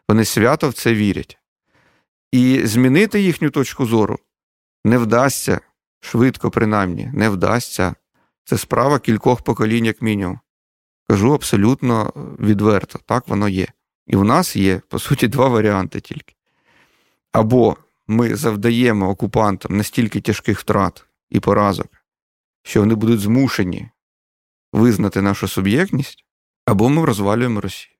Вони 0.09 0.25
свято 0.25 0.69
в 0.69 0.73
це 0.73 0.93
вірять. 0.93 1.37
І 2.31 2.61
змінити 2.65 3.21
їхню 3.21 3.49
точку 3.49 3.85
зору 3.85 4.19
не 4.85 4.97
вдасться 4.97 5.59
швидко, 5.99 6.51
принаймні, 6.51 7.11
не 7.13 7.29
вдасться. 7.29 7.95
Це 8.43 8.57
справа 8.57 8.99
кількох 8.99 9.41
поколінь, 9.41 9.85
як 9.85 10.01
мінімум. 10.01 10.39
Кажу 11.11 11.33
абсолютно 11.33 12.13
відверто, 12.39 12.99
так 13.05 13.27
воно 13.27 13.49
є. 13.49 13.67
І 14.07 14.15
в 14.15 14.23
нас 14.23 14.55
є, 14.55 14.81
по 14.87 14.99
суті, 14.99 15.27
два 15.27 15.47
варіанти 15.47 15.99
тільки. 15.99 16.35
Або 17.31 17.77
ми 18.07 18.35
завдаємо 18.35 19.09
окупантам 19.09 19.77
настільки 19.77 20.21
тяжких 20.21 20.59
втрат 20.59 21.05
і 21.29 21.39
поразок, 21.39 21.87
що 22.63 22.79
вони 22.79 22.95
будуть 22.95 23.19
змушені 23.19 23.89
визнати 24.73 25.21
нашу 25.21 25.47
суб'єктність, 25.47 26.25
або 26.65 26.89
ми 26.89 27.05
розвалюємо 27.05 27.61
Росію. 27.61 27.95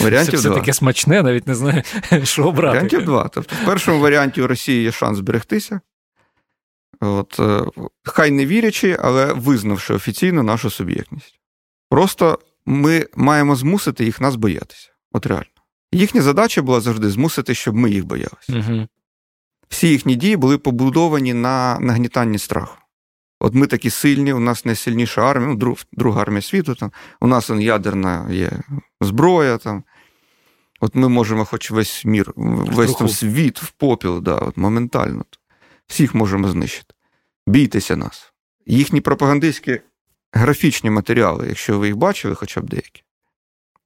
Варіантів 0.00 0.40
це 0.40 0.48
все 0.48 0.50
таке 0.50 0.72
смачне, 0.72 1.22
навіть 1.22 1.46
не 1.46 1.54
знаю, 1.54 1.82
що 2.24 2.44
обрати. 2.44 2.74
Варіантів 2.74 3.04
два. 3.04 3.28
Тобто, 3.28 3.56
в 3.62 3.66
першому 3.66 4.00
варіанті 4.00 4.42
у 4.42 4.46
Росії 4.46 4.82
є 4.82 4.92
шанс 4.92 5.18
зберегтися. 5.18 5.80
От, 7.00 7.40
е, 7.40 7.64
Хай 8.04 8.30
не 8.30 8.46
вірячи, 8.46 8.96
але 9.00 9.32
визнавши 9.32 9.94
офіційно 9.94 10.42
нашу 10.42 10.70
суб'єктність. 10.70 11.40
Просто 11.88 12.38
ми 12.66 13.06
маємо 13.14 13.56
змусити 13.56 14.04
їх 14.04 14.20
нас 14.20 14.36
боятися. 14.36 14.90
От 15.12 15.26
реально. 15.26 15.44
Їхня 15.92 16.22
задача 16.22 16.62
була 16.62 16.80
завжди 16.80 17.10
змусити, 17.10 17.54
щоб 17.54 17.74
ми 17.74 17.90
їх 17.90 18.04
боялися. 18.04 18.64
Угу. 18.68 18.88
Всі 19.68 19.88
їхні 19.88 20.14
дії 20.14 20.36
були 20.36 20.58
побудовані 20.58 21.34
на 21.34 21.78
нагнітанні 21.80 22.38
страху. 22.38 22.76
От 23.40 23.54
ми 23.54 23.66
такі 23.66 23.90
сильні, 23.90 24.32
у 24.32 24.40
нас 24.40 24.64
найсильніша 24.64 25.30
армія, 25.30 25.50
ну, 25.50 25.56
друг, 25.56 25.78
друга 25.92 26.22
армія 26.22 26.42
світу, 26.42 26.74
там, 26.74 26.92
у 27.20 27.26
нас 27.26 27.50
он, 27.50 27.60
ядерна 27.60 28.26
є 28.30 28.50
зброя. 29.00 29.58
Там. 29.58 29.84
От 30.80 30.94
ми 30.94 31.08
можемо 31.08 31.44
хоч 31.44 31.70
весь 31.70 32.04
мір, 32.04 32.32
весь 32.36 32.94
там 32.94 33.08
світ 33.08 33.62
в 33.62 33.70
попіл, 33.70 34.22
да, 34.22 34.34
от 34.34 34.56
моментально. 34.56 35.24
Всіх 35.90 36.14
можемо 36.14 36.48
знищити. 36.48 36.94
Бійтеся 37.46 37.96
нас. 37.96 38.32
Їхні 38.66 39.00
пропагандистські 39.00 39.80
графічні 40.32 40.90
матеріали, 40.90 41.48
якщо 41.48 41.78
ви 41.78 41.86
їх 41.86 41.96
бачили, 41.96 42.34
хоча 42.34 42.60
б 42.60 42.68
деякі, 42.68 43.02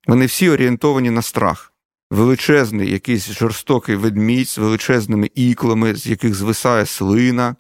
вони 0.07 0.27
всі 0.27 0.49
орієнтовані 0.49 1.11
на 1.11 1.23
страх. 1.23 1.73
Величезний 2.11 2.91
якийсь 2.91 3.33
жорстокий 3.33 3.97
ведмідь 3.97 4.49
з 4.49 4.59
величезними 4.59 5.31
іклами, 5.35 5.95
з 5.95 6.07
яких 6.07 6.35
звисає 6.35 6.87
слина, 6.87 7.57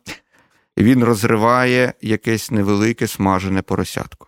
і 0.76 0.82
він 0.82 1.04
розриває 1.04 1.92
якесь 2.00 2.50
невелике 2.50 3.06
смажене 3.06 3.62
поросятко. 3.62 4.26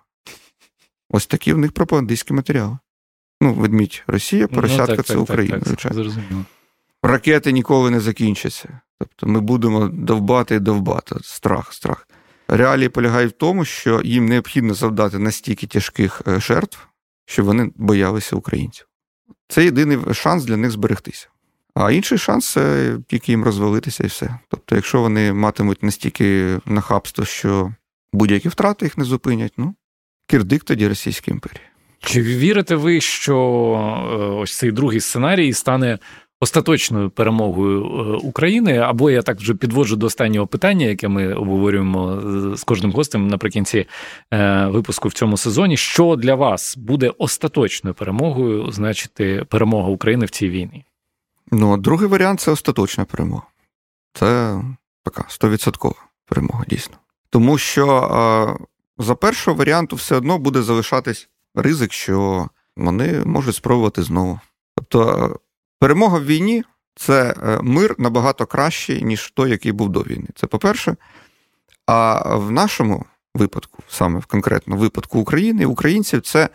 Ось 1.10 1.26
такі 1.26 1.52
в 1.52 1.58
них 1.58 1.72
пропагандистські 1.72 2.34
матеріали. 2.34 2.78
Ну, 3.40 3.54
ведмідь 3.54 4.02
Росія, 4.06 4.48
поросятка 4.48 4.92
ну, 4.92 4.96
так, 4.96 5.06
це 5.06 5.12
так, 5.12 5.22
Україна. 5.22 5.60
Так, 5.60 5.76
так, 5.76 5.94
зрозуміло. 5.94 6.44
Ракети 7.06 7.52
ніколи 7.52 7.90
не 7.90 8.00
закінчаться. 8.00 8.80
Тобто 8.98 9.26
ми 9.26 9.40
будемо 9.40 9.88
довбати 9.88 10.54
і 10.54 10.58
довбати. 10.58 11.16
Страх, 11.22 11.72
страх. 11.72 12.08
Реалії 12.48 12.88
полягають 12.88 13.32
в 13.32 13.36
тому, 13.36 13.64
що 13.64 14.00
їм 14.04 14.26
необхідно 14.26 14.74
завдати 14.74 15.18
настільки 15.18 15.66
тяжких 15.66 16.22
жертв, 16.26 16.78
щоб 17.26 17.46
вони 17.46 17.70
боялися 17.76 18.36
українців. 18.36 18.86
Це 19.48 19.64
єдиний 19.64 19.98
шанс 20.12 20.44
для 20.44 20.56
них 20.56 20.70
зберегтися. 20.70 21.28
А 21.74 21.90
інший 21.90 22.18
шанс 22.18 22.52
це 22.52 22.96
тільки 23.08 23.32
їм 23.32 23.44
розвалитися 23.44 24.04
і 24.04 24.06
все. 24.06 24.38
Тобто, 24.48 24.74
якщо 24.74 25.00
вони 25.00 25.32
матимуть 25.32 25.82
настільки 25.82 26.58
нахабство, 26.66 27.24
що 27.24 27.74
будь-які 28.12 28.48
втрати 28.48 28.86
їх 28.86 28.98
не 28.98 29.04
зупинять, 29.04 29.52
ну, 29.56 29.74
кирдик 30.26 30.64
тоді 30.64 30.88
Російської 30.88 31.34
імперії. 31.34 31.60
Чи 31.98 32.22
вірите 32.22 32.76
ви, 32.76 33.00
що 33.00 33.38
ось 34.42 34.58
цей 34.58 34.72
другий 34.72 35.00
сценарій 35.00 35.52
стане 35.52 35.98
остаточною 36.40 37.10
перемогою 37.10 37.84
України? 38.18 38.78
Або 38.78 39.10
я 39.10 39.22
так 39.22 39.38
вже 39.38 39.54
підводжу 39.54 39.96
до 39.96 40.06
останнього 40.06 40.46
питання, 40.46 40.86
яке 40.86 41.08
ми 41.08 41.34
обговорюємо 41.34 42.22
з 42.56 42.64
кожним 42.64 42.92
гостем 42.92 43.28
наприкінці 43.28 43.86
випуску 44.66 45.08
в 45.08 45.12
цьому 45.12 45.36
сезоні? 45.36 45.76
Що 45.76 46.16
для 46.16 46.34
вас 46.34 46.76
буде 46.76 47.12
остаточною 47.18 47.94
перемогою, 47.94 48.72
значить, 48.72 49.48
перемога 49.48 49.88
України 49.88 50.26
в 50.26 50.30
цій 50.30 50.48
війні? 50.48 50.84
Ну, 51.50 51.76
другий 51.76 52.08
варіант 52.08 52.40
це 52.40 52.50
остаточна 52.50 53.04
перемога. 53.04 53.42
Це 54.12 54.60
така 55.04 55.24
стовідсоткова 55.28 55.94
перемога, 56.26 56.64
дійсно. 56.68 56.96
Тому 57.30 57.58
що 57.58 58.58
за 58.98 59.14
першого 59.14 59.56
варіанту 59.56 59.96
все 59.96 60.16
одно 60.16 60.38
буде 60.38 60.62
залишатись 60.62 61.28
ризик, 61.54 61.92
що 61.92 62.48
вони 62.76 63.22
можуть 63.24 63.54
спробувати 63.54 64.02
знову. 64.02 64.40
Тобто, 64.76 65.36
перемога 65.78 66.18
в 66.18 66.26
війні 66.26 66.64
це 66.94 67.34
е, 67.42 67.58
мир 67.62 67.94
набагато 67.98 68.46
кращий, 68.46 69.02
ніж 69.02 69.30
той, 69.30 69.50
який 69.50 69.72
був 69.72 69.88
до 69.88 70.00
війни. 70.00 70.26
Це 70.34 70.46
по-перше. 70.46 70.96
А 71.86 72.36
в 72.36 72.50
нашому 72.50 73.06
випадку, 73.34 73.82
саме 73.88 74.18
в 74.18 74.26
конкретно 74.26 74.76
випадку 74.76 75.18
України, 75.18 75.66
українців, 75.66 76.20
це 76.20 76.48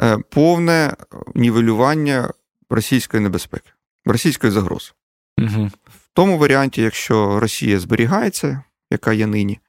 е, 0.00 0.18
повне 0.18 0.96
нівелювання 1.34 2.30
російської 2.70 3.22
небезпеки 3.22 3.70
російської 4.04 4.52
загрози. 4.52 4.92
Угу. 5.38 5.70
В 5.86 6.08
тому 6.12 6.38
варіанті, 6.38 6.82
якщо 6.82 7.40
Росія 7.40 7.80
зберігається, 7.80 8.62
яка 8.90 9.12
є 9.12 9.26
нині, 9.26 9.60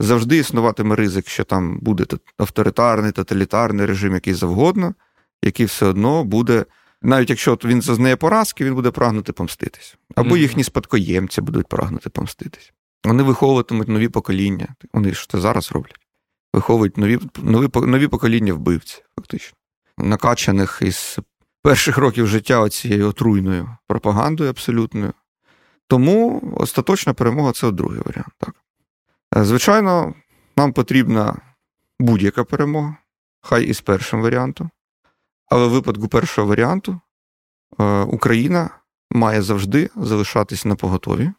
завжди 0.00 0.36
існуватиме 0.36 0.96
ризик, 0.96 1.28
що 1.28 1.44
там 1.44 1.78
буде 1.78 2.04
авторитарний, 2.38 3.12
тоталітарний 3.12 3.86
режим, 3.86 4.14
який 4.14 4.34
завгодно, 4.34 4.94
який 5.42 5.66
все 5.66 5.86
одно 5.86 6.24
буде. 6.24 6.64
Навіть 7.02 7.30
якщо 7.30 7.58
він 7.64 7.82
зазнає 7.82 8.16
поразки, 8.16 8.64
він 8.64 8.74
буде 8.74 8.90
прагнути 8.90 9.32
помститись. 9.32 9.96
Або 10.14 10.30
mm-hmm. 10.30 10.38
їхні 10.38 10.64
спадкоємці 10.64 11.40
будуть 11.40 11.66
прагнути 11.66 12.10
помститись. 12.10 12.72
Вони 13.04 13.22
виховуватимуть 13.22 13.88
нові 13.88 14.08
покоління. 14.08 14.68
Вони 14.92 15.14
ж 15.14 15.28
це 15.28 15.40
зараз 15.40 15.72
роблять. 15.72 16.06
Виховують 16.54 16.96
нові 16.96 17.18
нові, 17.42 17.68
нові 17.74 18.08
покоління 18.08 18.54
вбивців, 18.54 19.04
фактично, 19.16 19.56
накачаних 19.98 20.78
із 20.82 21.18
перших 21.62 21.98
років 21.98 22.26
життя 22.26 22.68
цією 22.68 23.08
отруйною 23.08 23.76
пропагандою 23.86 24.50
абсолютною. 24.50 25.12
Тому 25.88 26.42
остаточна 26.56 27.14
перемога 27.14 27.52
це 27.52 27.70
другий 27.70 28.00
варіант. 28.04 28.32
Так. 28.38 28.54
Е, 29.36 29.44
звичайно, 29.44 30.14
нам 30.56 30.72
потрібна 30.72 31.36
будь-яка 32.00 32.44
перемога, 32.44 32.96
хай 33.40 33.64
і 33.64 33.74
з 33.74 33.80
першим 33.80 34.22
варіантом. 34.22 34.70
Але 35.48 35.66
в 35.66 35.70
випадку 35.70 36.08
першого 36.08 36.48
варіанту 36.48 37.00
е, 37.80 38.00
Україна 38.00 38.70
має 39.10 39.42
завжди 39.42 39.90
залишатись 39.96 40.64
на 40.64 40.74
поготові 40.74 41.32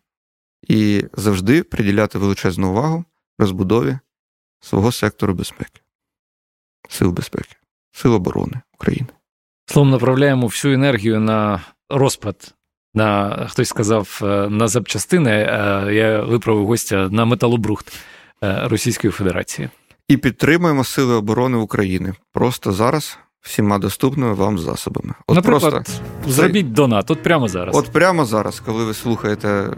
і 0.68 1.06
завжди 1.14 1.64
приділяти 1.64 2.20
величезну 2.20 2.70
увагу 2.70 3.06
розбудові 3.40 4.00
свого 4.60 4.92
сектору 4.92 5.34
безпеки, 5.34 5.82
сил 6.90 7.12
безпеки, 7.12 7.56
сил 7.92 8.14
оборони 8.14 8.62
України. 8.74 9.08
Словом, 9.66 9.92
направляємо 9.92 10.48
всю 10.48 10.74
енергію 10.74 11.20
на 11.20 11.62
розпад. 11.90 12.54
На 12.94 13.30
хтось 13.50 13.70
сказав 13.70 14.20
е, 14.24 14.50
на 14.50 14.68
запчастини. 14.68 15.32
Е, 15.32 15.94
я 15.94 16.22
виправив 16.22 16.66
гостя 16.66 17.10
на 17.12 17.26
металобрухт 17.26 17.94
Російської 18.42 19.12
Федерації. 19.12 19.70
І 20.08 20.18
підтримуємо 20.18 20.84
Сили 20.84 21.14
оборони 21.14 21.58
України 21.58 22.14
просто 22.32 22.72
зараз 22.72 23.20
всіма 23.48 23.78
доступними 23.78 24.34
вам 24.34 24.60
засобами. 24.60 25.14
От 25.28 25.36
Наприклад, 25.36 25.72
просто 25.72 25.94
зробіть 26.28 26.74
донат. 26.74 27.12
От 27.12 27.24
прямо 27.24 27.48
зараз. 27.48 27.76
От 27.76 27.90
прямо 27.90 28.26
зараз, 28.26 28.60
коли 28.60 28.86
ви 28.86 28.94
слухаєте 28.94 29.70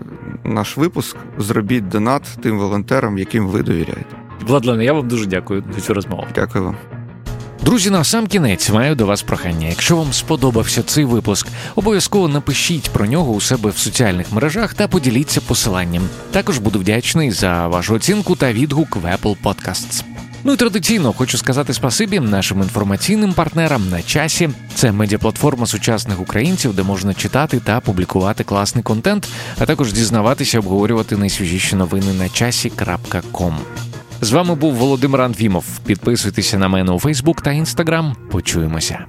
наш 0.44 0.78
випуск, 0.78 1.18
зробіть 1.38 1.88
донат 1.88 2.24
тим 2.44 2.58
волонтерам, 2.60 3.18
яким 3.18 3.48
ви 3.48 3.64
довіряєте. 3.64 4.16
Владлене, 4.48 4.86
я 4.86 4.94
вам 4.94 5.08
дуже 5.08 5.26
дякую 5.26 5.64
за 5.76 5.82
цю 5.82 5.94
розмову. 5.94 6.26
Дякую 6.36 6.64
вам. 6.64 6.76
Друзі, 7.62 7.90
на 7.90 8.04
сам 8.04 8.28
кінець 8.28 8.70
маю 8.70 8.96
до 8.96 9.06
вас 9.06 9.22
прохання. 9.22 9.68
Якщо 9.68 9.98
вам 9.98 10.14
сподобався 10.14 10.84
цей 10.84 11.06
випуск, 11.06 11.48
обов'язково 11.76 12.28
напишіть 12.28 12.90
про 12.90 13.06
нього 13.06 13.34
у 13.34 13.42
себе 13.42 13.70
в 13.70 13.78
соціальних 13.78 14.32
мережах 14.32 14.74
та 14.74 14.88
поділіться 14.88 15.42
посиланням. 15.42 16.04
Також 16.32 16.58
буду 16.58 16.80
вдячний 16.80 17.32
за 17.32 17.68
вашу 17.68 17.94
оцінку 17.94 18.36
та 18.36 18.54
відгук 18.54 18.96
в 18.96 19.06
Apple 19.06 19.36
Podcasts. 19.44 20.04
Ну 20.44 20.54
і 20.54 20.56
традиційно 20.56 21.14
хочу 21.14 21.38
сказати 21.38 21.74
спасибі 21.74 22.20
нашим 22.20 22.62
інформаційним 22.62 23.34
партнерам 23.34 23.90
на 23.90 24.02
часі. 24.02 24.50
Це 24.76 24.92
медіаплатформа 24.92 25.66
сучасних 25.66 26.22
українців, 26.22 26.76
де 26.76 26.84
можна 26.84 27.14
читати 27.14 27.62
та 27.64 27.80
публікувати 27.80 28.44
класний 28.44 28.84
контент, 28.84 29.30
а 29.60 29.66
також 29.66 29.94
дізнаватися, 29.94 30.60
обговорювати 30.60 31.18
найсвіжіші 31.18 31.76
новини 31.76 32.14
на 32.14 32.30
часі.ком. 32.30 33.58
З 34.22 34.32
вами 34.32 34.56
був 34.56 34.74
Володимир 34.74 35.22
Анфімов. 35.22 35.66
Підписуйтеся 35.86 36.58
на 36.58 36.68
мене 36.68 36.92
у 36.92 37.00
Фейсбук 37.00 37.42
та 37.42 37.52
Інстаграм. 37.52 38.16
Почуємося. 38.32 39.06